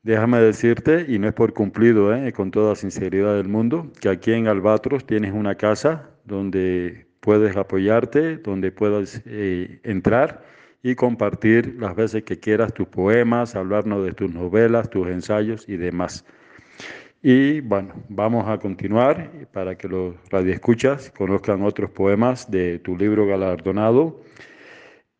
Déjame 0.03 0.39
decirte, 0.39 1.05
y 1.07 1.17
no 1.17 1.29
es 1.29 1.33
por 1.33 1.53
cumplido, 1.53 2.13
¿eh? 2.13 2.33
con 2.33 2.51
toda 2.51 2.75
sinceridad 2.75 3.37
del 3.37 3.47
mundo, 3.47 3.91
que 4.01 4.09
aquí 4.09 4.33
en 4.33 4.47
Albatros 4.47 5.05
tienes 5.05 5.33
una 5.33 5.55
casa 5.55 6.09
donde 6.25 7.07
puedes 7.21 7.55
apoyarte, 7.55 8.37
donde 8.37 8.71
puedas 8.71 9.21
eh, 9.25 9.79
entrar 9.83 10.43
y 10.83 10.95
compartir 10.95 11.77
las 11.79 11.95
veces 11.95 12.23
que 12.23 12.37
quieras 12.37 12.73
tus 12.73 12.87
poemas, 12.89 13.55
hablarnos 13.55 14.03
de 14.03 14.11
tus 14.11 14.33
novelas, 14.33 14.89
tus 14.89 15.07
ensayos 15.07 15.67
y 15.69 15.77
demás. 15.77 16.25
Y 17.21 17.61
bueno, 17.61 17.93
vamos 18.09 18.49
a 18.49 18.57
continuar 18.57 19.31
para 19.53 19.77
que 19.77 19.87
los 19.87 20.15
radioescuchas 20.29 21.09
conozcan 21.11 21.63
otros 21.63 21.89
poemas 21.89 22.51
de 22.51 22.79
tu 22.79 22.97
libro 22.97 23.25
galardonado, 23.25 24.19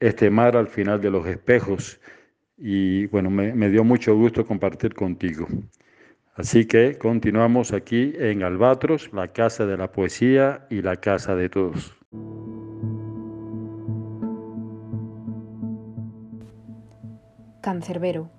Este 0.04 0.30
mar 0.30 0.58
al 0.58 0.68
final 0.68 0.99
de 0.99 1.10
los 1.10 1.26
espejos. 1.26 2.01
Y 2.58 3.06
bueno, 3.06 3.30
me, 3.30 3.70
dio 3.70 3.86
mucho 3.86 4.14
gusto 4.18 4.45
compartir 4.45 4.93
contigo. 4.93 5.47
Así 6.36 6.66
que 6.66 6.97
continuamos 6.97 7.72
aquí 7.72 8.12
en 8.18 8.43
Albatros, 8.43 9.14
la 9.14 9.30
casa 9.30 9.66
de 9.66 9.78
la 9.78 9.93
poesía 9.93 10.68
y 10.70 10.82
la 10.82 10.97
casa 10.97 11.38
de 11.38 11.47
todos. 11.47 11.95
Cancerbero. 17.62 18.30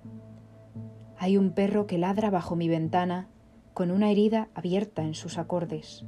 Hay 1.17 1.35
un 1.35 1.55
perro 1.55 1.87
que 1.87 1.97
ladra 1.97 2.29
bajo 2.29 2.55
mi 2.55 2.69
ventana 2.69 3.27
con 3.73 3.89
una 3.89 4.11
herida 4.11 4.49
abierta 4.53 5.01
en 5.01 5.15
sus 5.15 5.39
acordes. 5.39 6.05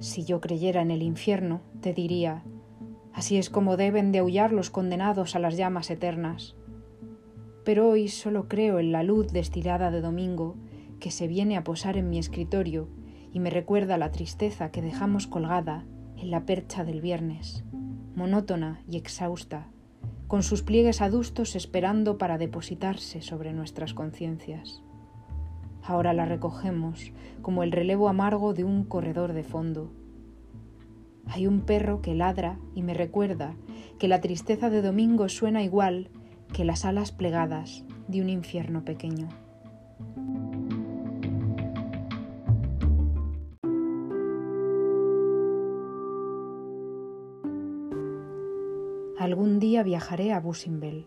Si 0.00 0.24
yo 0.24 0.40
creyera 0.40 0.82
en 0.82 0.90
el 0.90 1.02
infierno, 1.02 1.60
te 1.80 1.92
diría, 1.92 2.42
así 3.18 3.36
es 3.36 3.50
como 3.50 3.76
deben 3.76 4.12
de 4.12 4.20
aullar 4.20 4.52
los 4.52 4.70
condenados 4.70 5.34
a 5.34 5.40
las 5.40 5.56
llamas 5.56 5.90
eternas. 5.90 6.54
Pero 7.64 7.88
hoy 7.88 8.06
solo 8.06 8.46
creo 8.46 8.78
en 8.78 8.92
la 8.92 9.02
luz 9.02 9.32
destilada 9.32 9.90
de 9.90 10.00
domingo 10.00 10.54
que 11.00 11.10
se 11.10 11.26
viene 11.26 11.56
a 11.56 11.64
posar 11.64 11.96
en 11.96 12.08
mi 12.10 12.20
escritorio 12.20 12.88
y 13.32 13.40
me 13.40 13.50
recuerda 13.50 13.98
la 13.98 14.12
tristeza 14.12 14.70
que 14.70 14.82
dejamos 14.82 15.26
colgada 15.26 15.84
en 16.16 16.30
la 16.30 16.46
percha 16.46 16.84
del 16.84 17.00
viernes, 17.00 17.64
monótona 18.14 18.84
y 18.88 18.96
exhausta, 18.96 19.66
con 20.28 20.44
sus 20.44 20.62
pliegues 20.62 21.02
adustos 21.02 21.56
esperando 21.56 22.18
para 22.18 22.38
depositarse 22.38 23.20
sobre 23.20 23.52
nuestras 23.52 23.94
conciencias. 23.94 24.84
Ahora 25.82 26.12
la 26.12 26.24
recogemos 26.24 27.12
como 27.42 27.64
el 27.64 27.72
relevo 27.72 28.08
amargo 28.08 28.54
de 28.54 28.62
un 28.62 28.84
corredor 28.84 29.32
de 29.32 29.42
fondo. 29.42 29.92
Hay 31.28 31.46
un 31.46 31.60
perro 31.60 32.00
que 32.02 32.14
ladra 32.14 32.58
y 32.74 32.82
me 32.82 32.94
recuerda 32.94 33.54
que 33.98 34.08
la 34.08 34.20
tristeza 34.20 34.70
de 34.70 34.82
domingo 34.82 35.28
suena 35.28 35.62
igual 35.62 36.10
que 36.52 36.64
las 36.64 36.84
alas 36.84 37.12
plegadas 37.12 37.84
de 38.06 38.22
un 38.22 38.28
infierno 38.28 38.84
pequeño. 38.84 39.28
Algún 49.18 49.58
día 49.58 49.82
viajaré 49.82 50.32
a 50.32 50.40
Busimbel 50.40 51.06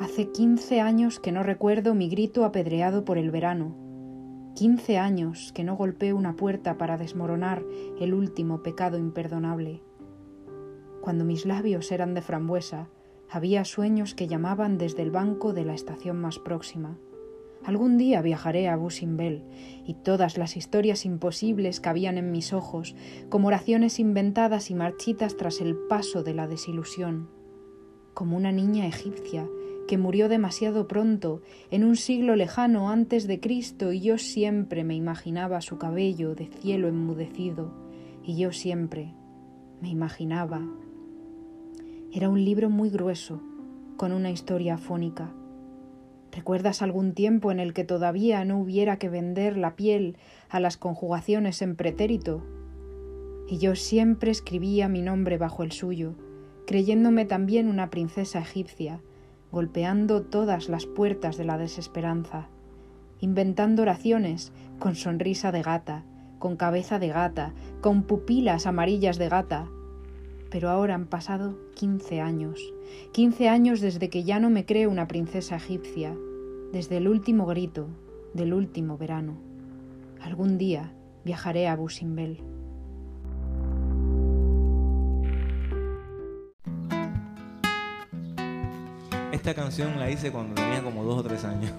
Hace 0.00 0.30
quince 0.30 0.80
años 0.80 1.20
que 1.20 1.30
no 1.30 1.42
recuerdo 1.42 1.94
mi 1.94 2.08
grito 2.08 2.46
apedreado 2.46 3.04
por 3.04 3.18
el 3.18 3.30
verano. 3.30 3.89
Quince 4.54 4.98
años 4.98 5.52
que 5.54 5.64
no 5.64 5.76
golpeo 5.76 6.16
una 6.16 6.36
puerta 6.36 6.76
para 6.76 6.98
desmoronar 6.98 7.64
el 7.98 8.12
último 8.12 8.62
pecado 8.62 8.98
imperdonable. 8.98 9.82
Cuando 11.00 11.24
mis 11.24 11.46
labios 11.46 11.90
eran 11.92 12.14
de 12.14 12.20
frambuesa, 12.20 12.88
había 13.30 13.64
sueños 13.64 14.14
que 14.14 14.26
llamaban 14.26 14.76
desde 14.76 15.02
el 15.02 15.10
banco 15.10 15.52
de 15.52 15.64
la 15.64 15.74
estación 15.74 16.20
más 16.20 16.38
próxima. 16.38 16.98
Algún 17.64 17.96
día 17.96 18.22
viajaré 18.22 18.68
a 18.68 18.76
Busimbel 18.76 19.44
y 19.86 19.94
todas 19.94 20.36
las 20.36 20.56
historias 20.56 21.04
imposibles 21.04 21.80
cabían 21.80 22.18
en 22.18 22.32
mis 22.32 22.52
ojos, 22.52 22.96
como 23.28 23.48
oraciones 23.48 23.98
inventadas 23.98 24.70
y 24.70 24.74
marchitas 24.74 25.36
tras 25.36 25.60
el 25.60 25.76
paso 25.76 26.22
de 26.22 26.34
la 26.34 26.48
desilusión. 26.48 27.28
Como 28.14 28.36
una 28.36 28.50
niña 28.50 28.86
egipcia 28.86 29.48
que 29.90 29.98
murió 29.98 30.28
demasiado 30.28 30.86
pronto, 30.86 31.42
en 31.72 31.82
un 31.82 31.96
siglo 31.96 32.36
lejano 32.36 32.90
antes 32.90 33.26
de 33.26 33.40
Cristo, 33.40 33.92
y 33.92 33.98
yo 33.98 34.18
siempre 34.18 34.84
me 34.84 34.94
imaginaba 34.94 35.60
su 35.60 35.78
cabello 35.78 36.36
de 36.36 36.46
cielo 36.46 36.86
enmudecido, 36.86 37.72
y 38.22 38.36
yo 38.36 38.52
siempre 38.52 39.16
me 39.82 39.88
imaginaba. 39.88 40.62
Era 42.12 42.28
un 42.28 42.44
libro 42.44 42.70
muy 42.70 42.88
grueso, 42.88 43.42
con 43.96 44.12
una 44.12 44.30
historia 44.30 44.74
afónica. 44.74 45.34
¿Recuerdas 46.30 46.82
algún 46.82 47.12
tiempo 47.12 47.50
en 47.50 47.58
el 47.58 47.74
que 47.74 47.82
todavía 47.82 48.44
no 48.44 48.60
hubiera 48.60 48.96
que 48.96 49.08
vender 49.08 49.56
la 49.56 49.74
piel 49.74 50.18
a 50.48 50.60
las 50.60 50.76
conjugaciones 50.76 51.62
en 51.62 51.74
pretérito? 51.74 52.46
Y 53.48 53.58
yo 53.58 53.74
siempre 53.74 54.30
escribía 54.30 54.88
mi 54.88 55.02
nombre 55.02 55.36
bajo 55.36 55.64
el 55.64 55.72
suyo, 55.72 56.14
creyéndome 56.64 57.24
también 57.24 57.66
una 57.66 57.90
princesa 57.90 58.38
egipcia, 58.38 59.02
golpeando 59.52 60.22
todas 60.22 60.68
las 60.68 60.86
puertas 60.86 61.36
de 61.36 61.44
la 61.44 61.58
desesperanza, 61.58 62.48
inventando 63.20 63.82
oraciones 63.82 64.52
con 64.78 64.94
sonrisa 64.94 65.52
de 65.52 65.62
gata, 65.62 66.04
con 66.38 66.56
cabeza 66.56 66.98
de 66.98 67.08
gata, 67.08 67.52
con 67.80 68.02
pupilas 68.02 68.66
amarillas 68.66 69.18
de 69.18 69.28
gata. 69.28 69.66
Pero 70.50 70.70
ahora 70.70 70.94
han 70.94 71.06
pasado 71.06 71.58
quince 71.74 72.20
años, 72.20 72.60
quince 73.12 73.48
años 73.48 73.80
desde 73.80 74.08
que 74.08 74.24
ya 74.24 74.40
no 74.40 74.50
me 74.50 74.64
creo 74.64 74.90
una 74.90 75.06
princesa 75.06 75.56
egipcia, 75.56 76.16
desde 76.72 76.96
el 76.96 77.08
último 77.08 77.46
grito 77.46 77.88
del 78.34 78.54
último 78.54 78.96
verano. 78.96 79.36
Algún 80.20 80.58
día 80.58 80.92
viajaré 81.24 81.68
a 81.68 81.76
Busimbel. 81.76 82.42
Esta 89.40 89.54
canción 89.54 89.98
la 89.98 90.10
hice 90.10 90.30
cuando 90.30 90.54
tenía 90.54 90.82
como 90.82 91.02
dos 91.02 91.20
o 91.20 91.22
tres 91.22 91.44
años. 91.44 91.72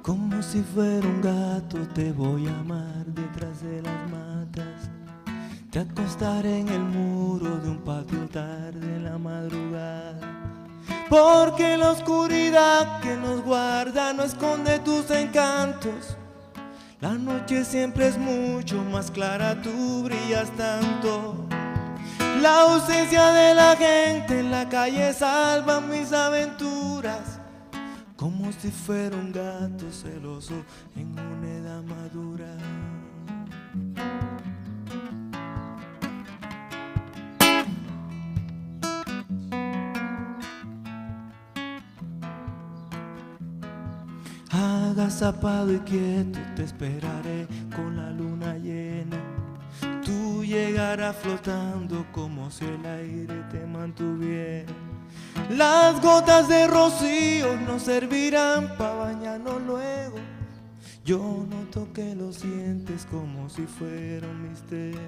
Como 0.00 0.40
si 0.42 0.62
fuera 0.62 1.04
un 1.04 1.20
gato 1.20 1.78
te 1.92 2.12
voy 2.12 2.46
a 2.46 2.56
amar 2.60 3.04
detrás 3.06 3.60
de 3.64 3.82
las 3.82 4.10
matas. 4.12 4.88
Te 5.72 5.80
acostaré 5.80 6.60
en 6.60 6.68
el 6.68 6.82
muro 6.82 7.11
de 7.38 7.70
un 7.70 7.78
patio 7.78 8.28
tarde 8.28 8.96
en 8.96 9.04
la 9.04 9.16
madrugada. 9.16 10.20
Porque 11.08 11.76
la 11.76 11.92
oscuridad 11.92 13.00
que 13.00 13.16
nos 13.16 13.42
guarda 13.42 14.12
no 14.12 14.22
esconde 14.22 14.78
tus 14.80 15.10
encantos. 15.10 16.16
La 17.00 17.12
noche 17.12 17.64
siempre 17.64 18.08
es 18.08 18.18
mucho 18.18 18.82
más 18.84 19.10
clara, 19.10 19.60
tú 19.62 20.02
brillas 20.04 20.50
tanto. 20.56 21.46
La 22.40 22.62
ausencia 22.62 23.26
de 23.32 23.54
la 23.54 23.76
gente 23.76 24.40
en 24.40 24.50
la 24.50 24.68
calle 24.68 25.12
salva 25.12 25.80
mis 25.80 26.12
aventuras. 26.12 27.40
Como 28.16 28.52
si 28.52 28.70
fuera 28.70 29.16
un 29.16 29.32
gato 29.32 29.90
celoso 29.90 30.54
en 30.96 31.18
una 31.18 31.48
edad 31.50 31.82
madura. 31.82 32.46
Agazapado 44.92 45.72
y 45.72 45.78
quieto 45.78 46.38
te 46.54 46.64
esperaré 46.64 47.48
con 47.74 47.96
la 47.96 48.10
luna 48.10 48.58
llena. 48.58 49.16
Tú 50.04 50.44
llegarás 50.44 51.16
flotando 51.16 52.04
como 52.12 52.50
si 52.50 52.66
el 52.66 52.84
aire 52.84 53.42
te 53.50 53.64
mantuviera. 53.64 54.70
Las 55.48 55.98
gotas 56.02 56.46
de 56.46 56.66
rocío 56.66 57.56
nos 57.66 57.84
servirán 57.84 58.76
para 58.76 58.94
bañarnos 58.96 59.62
luego. 59.62 60.18
Yo 61.06 61.46
noto 61.48 61.90
que 61.94 62.14
lo 62.14 62.30
sientes 62.30 63.06
como 63.06 63.48
si 63.48 63.62
fuera 63.62 64.28
un 64.28 64.50
misterio. 64.50 65.00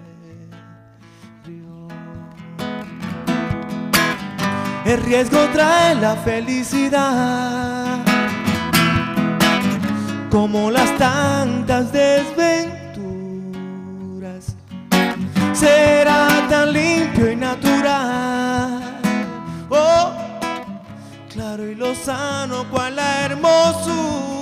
El 4.87 5.03
riesgo 5.03 5.39
trae 5.53 5.95
la 5.95 6.15
felicidad, 6.17 8.04
como 10.35 10.69
las 10.69 10.99
tantas 10.99 11.93
desventuras. 11.93 12.57
Será 15.53 16.27
tan 16.51 16.73
limpio 16.73 17.31
y 17.31 17.37
natural. 17.37 18.99
Oh, 19.71 20.11
claro 21.33 21.71
y 21.71 21.77
lozano, 21.77 22.69
cual 22.69 22.97
la 22.97 23.27
hermosura. 23.27 24.34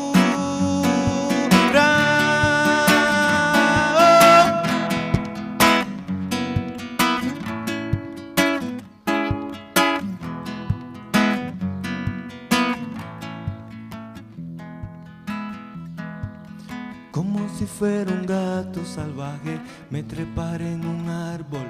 Si 17.63 17.69
fuera 17.69 18.11
un 18.11 18.27
gato 18.27 18.85
salvaje, 18.85 19.61
me 19.89 20.03
treparé 20.03 20.73
en 20.73 20.85
un 20.85 21.09
árbol 21.09 21.69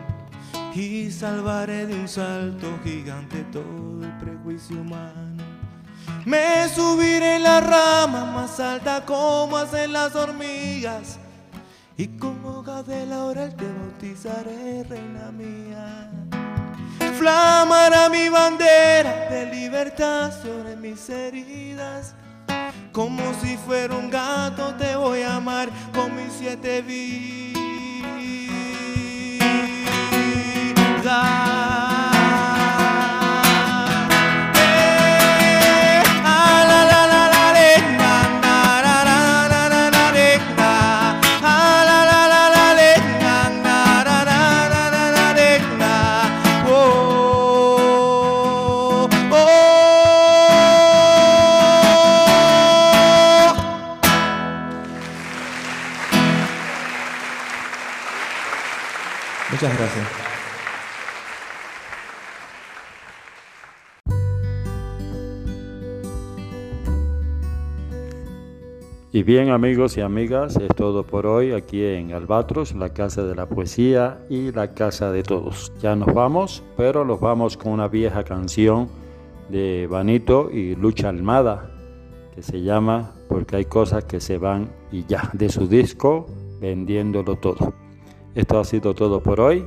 y 0.74 1.10
salvaré 1.10 1.86
de 1.86 1.94
un 1.94 2.08
salto 2.08 2.78
gigante 2.82 3.44
todo 3.52 4.02
el 4.02 4.16
prejuicio 4.16 4.80
humano. 4.80 5.44
Me 6.24 6.66
subiré 6.70 7.36
en 7.36 7.42
la 7.42 7.60
rama 7.60 8.24
más 8.24 8.58
alta 8.58 9.04
como 9.04 9.58
hacen 9.58 9.92
las 9.92 10.16
hormigas 10.16 11.18
y 11.98 12.08
con 12.16 12.42
hojas 12.42 12.86
de 12.86 13.04
laurel 13.04 13.54
te 13.54 13.66
bautizaré, 13.70 14.84
reina 14.84 15.30
mía. 15.30 16.10
Flamará 17.18 18.08
mi 18.08 18.30
bandera 18.30 19.28
de 19.28 19.44
libertad 19.54 20.32
sobre 20.42 20.74
mis 20.74 21.10
heridas. 21.10 22.14
Como 22.92 23.32
si 23.40 23.56
fuera 23.56 23.96
un 23.96 24.10
gato 24.10 24.74
te 24.74 24.94
voy 24.96 25.22
a 25.22 25.36
amar 25.36 25.70
con 25.94 26.14
mis 26.14 26.30
siete 26.34 26.82
vidas. 26.82 27.52
Y 69.14 69.22
bien 69.24 69.50
amigos 69.50 69.98
y 69.98 70.00
amigas, 70.00 70.56
es 70.56 70.68
todo 70.74 71.04
por 71.04 71.26
hoy 71.26 71.52
aquí 71.52 71.84
en 71.84 72.14
Albatros, 72.14 72.74
la 72.74 72.94
casa 72.94 73.22
de 73.24 73.34
la 73.34 73.46
poesía 73.46 74.18
y 74.30 74.52
la 74.52 74.72
casa 74.72 75.12
de 75.12 75.22
todos. 75.22 75.70
Ya 75.82 75.94
nos 75.94 76.14
vamos, 76.14 76.62
pero 76.78 77.04
nos 77.04 77.20
vamos 77.20 77.58
con 77.58 77.72
una 77.72 77.88
vieja 77.88 78.24
canción 78.24 78.88
de 79.50 79.86
Vanito 79.90 80.50
y 80.50 80.76
Lucha 80.76 81.10
Almada 81.10 81.70
que 82.34 82.42
se 82.42 82.62
llama 82.62 83.12
Porque 83.28 83.56
hay 83.56 83.64
cosas 83.66 84.04
que 84.04 84.18
se 84.18 84.38
van 84.38 84.72
y 84.90 85.04
ya, 85.04 85.28
de 85.34 85.50
su 85.50 85.68
disco 85.68 86.26
Vendiéndolo 86.60 87.36
todo. 87.36 87.74
Esto 88.34 88.60
ha 88.60 88.64
sido 88.64 88.94
todo 88.94 89.20
por 89.22 89.40
hoy. 89.40 89.62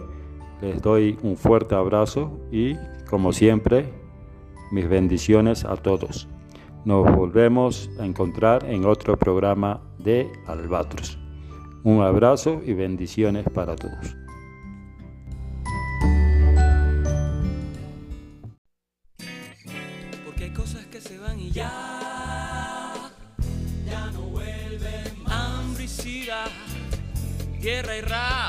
Les 0.61 0.81
doy 0.81 1.17
un 1.21 1.35
fuerte 1.35 1.75
abrazo 1.75 2.39
y 2.51 2.75
como 3.09 3.33
siempre, 3.33 3.93
mis 4.71 4.87
bendiciones 4.87 5.63
a 5.65 5.75
todos. 5.75 6.27
Nos 6.85 7.15
volvemos 7.15 7.89
a 7.99 8.05
encontrar 8.05 8.65
en 8.65 8.85
otro 8.85 9.17
programa 9.17 9.81
de 9.97 10.31
Albatros. 10.45 11.17
Un 11.83 12.01
abrazo 12.03 12.61
y 12.63 12.73
bendiciones 12.73 13.45
para 13.53 13.75
todos. 13.75 14.15
Porque 20.25 20.43
hay 20.43 20.53
cosas 20.53 20.85
que 20.85 21.01
se 21.01 21.17
van 21.17 21.39
y 21.39 21.51
ya, 21.51 21.71
ya 23.85 24.11
no 24.11 24.21
vuelven 24.29 25.23
más. 25.23 25.59
Hambricida, 25.59 26.45
tierra 27.59 27.97
y 27.97 28.01
rap, 28.01 28.44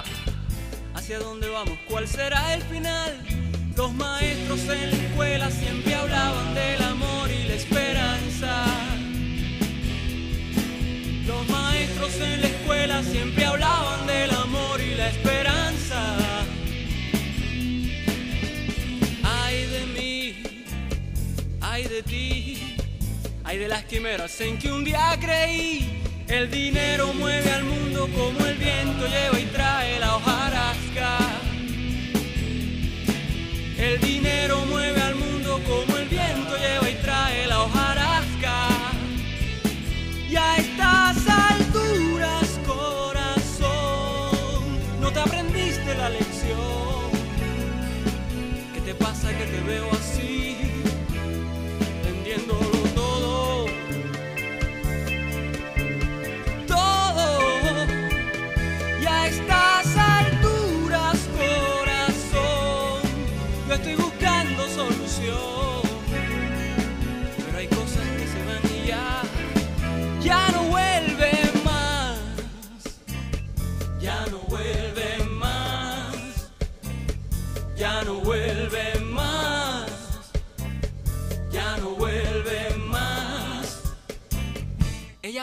¿hacia 1.07 1.21
dónde 1.21 1.49
vamos? 1.49 1.79
¿Cuál 1.89 2.09
será 2.09 2.53
el 2.55 2.63
final? 2.63 3.17
Los 3.77 3.95
maestros 3.95 4.59
en 4.63 4.91
la 4.91 4.97
escuela 4.97 5.51
siempre 5.53 5.95
hablaban 5.95 6.53
del 6.53 6.83
amor 6.83 7.31
y 7.31 7.45
la 7.47 7.55
esperanza. 7.55 8.65
Los 11.29 11.49
maestros 11.49 12.13
en 12.17 12.41
la 12.41 12.47
escuela 12.49 13.03
siempre 13.05 13.45
hablaban 13.45 14.05
del 14.09 14.31
amor 14.33 14.81
y 14.81 14.95
la 14.97 15.09
esperanza. 15.11 16.17
Ay 19.23 19.67
de 19.67 19.87
mí, 19.87 20.43
ay 21.61 21.85
de 21.85 22.03
ti, 22.03 22.77
ay 23.45 23.59
de 23.59 23.69
las 23.69 23.85
quimeras 23.85 24.41
en 24.41 24.59
que 24.59 24.73
un 24.73 24.83
día 24.83 25.17
creí. 25.21 26.03
El 26.27 26.51
dinero 26.51 27.13
mueve 27.13 27.49
al 27.53 27.63
mundo 27.63 28.09
como 28.13 28.45
el 28.45 28.57
viento 28.59 29.07
lleva 29.07 29.39
y 29.39 29.45
trae 29.45 30.01
la 30.01 30.17
hojarasca. 30.17 30.86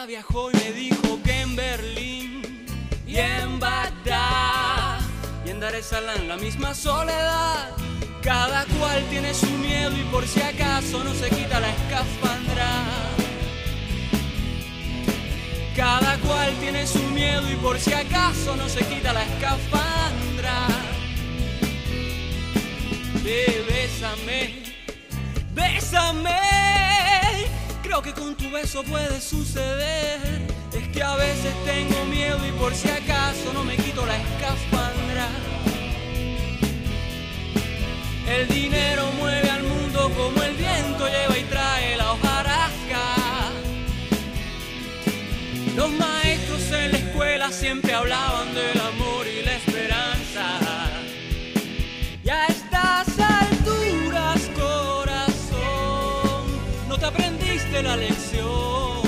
Viajó 0.07 0.51
y 0.51 0.55
me 0.55 0.71
dijo 0.73 1.19
que 1.23 1.41
en 1.41 1.55
Berlín 1.55 2.65
y 3.07 3.15
en 3.15 3.57
Bagdad 3.57 4.99
y 5.45 5.49
en 5.49 5.61
Dar 5.61 5.73
es 5.75 5.85
Salaam 5.85 6.27
la 6.27 6.35
misma 6.35 6.73
soledad. 6.73 7.69
Cada 8.21 8.65
cual 8.65 9.01
tiene 9.09 9.33
su 9.33 9.49
miedo 9.49 9.95
y 9.95 10.03
por 10.11 10.27
si 10.27 10.41
acaso 10.41 11.03
no 11.05 11.13
se 11.13 11.29
quita 11.29 11.59
la 11.61 11.69
escafandra. 11.69 12.83
Cada 15.73 16.17
cual 16.17 16.53
tiene 16.59 16.85
su 16.85 17.03
miedo 17.03 17.49
y 17.49 17.55
por 17.55 17.79
si 17.79 17.93
acaso 17.93 18.57
no 18.57 18.67
se 18.67 18.83
quita 18.85 19.13
la 19.13 19.23
escafandra. 19.23 20.67
Ve, 23.23 23.65
bésame, 23.69 24.63
Creo 27.93 28.01
que 28.01 28.19
con 28.19 28.33
tu 28.33 28.49
beso 28.49 28.81
puede 28.81 29.21
suceder. 29.21 30.19
Es 30.73 30.87
que 30.87 31.03
a 31.03 31.15
veces 31.15 31.53
tengo 31.63 32.05
miedo 32.05 32.39
y 32.43 32.51
por 32.53 32.73
si 32.73 32.89
acaso 32.89 33.53
no 33.53 33.63
me 33.63 33.77
quito 33.77 34.03
la 34.03 34.17
escafandra. 34.17 35.27
El 38.27 38.47
dinero 38.47 39.11
mueve 39.19 39.47
al 39.47 39.61
mundo 39.61 40.11
como 40.17 40.41
el 40.41 40.55
viento 40.55 41.07
lleva 41.07 41.37
y 41.37 41.43
trae 41.43 41.95
la 41.95 42.13
hojarasca. 42.13 43.05
Los 45.75 45.91
maestros 45.91 46.71
en 46.71 46.93
la 46.93 46.97
escuela 46.97 47.51
siempre 47.51 47.93
hablaban 47.93 48.55
del 48.55 48.71
amor 48.71 48.82
la 57.81 57.97
lección. 57.97 59.01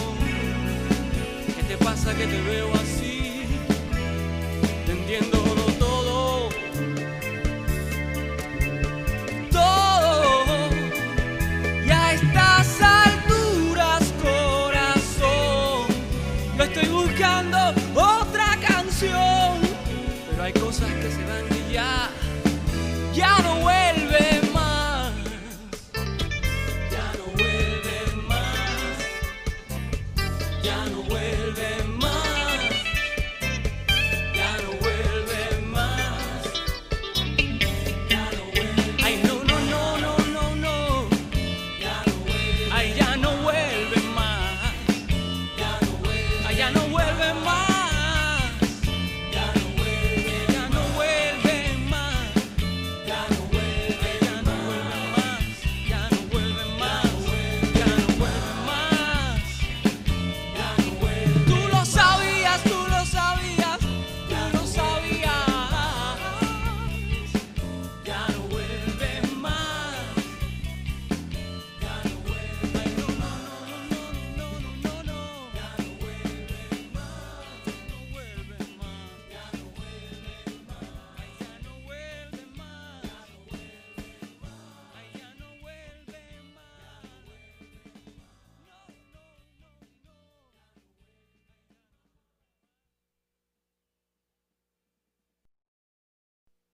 ¿Qué 1.56 1.64
te 1.68 1.78
pasa 1.78 2.16
que 2.16 2.26
te 2.26 2.42
veo 2.42 2.74
así, 2.74 3.44
vendiéndolo 4.88 5.66
todo? 5.78 6.50
Todo. 9.52 10.46
Y 11.86 11.92
a 11.92 12.14
estas 12.14 12.82
alturas, 12.82 14.04
corazón, 14.24 15.88
yo 16.58 16.64
estoy 16.64 16.88
buscando 16.88 17.58
otra 17.94 18.58
canción. 18.68 19.60
Pero 20.32 20.44
hay 20.44 20.54
cosas 20.54 20.92
que 20.92 21.12
se 21.12 21.24
van 21.24 21.46
y 21.70 21.74
ya, 21.74 22.10
ya 23.14 23.38
no. 23.44 23.55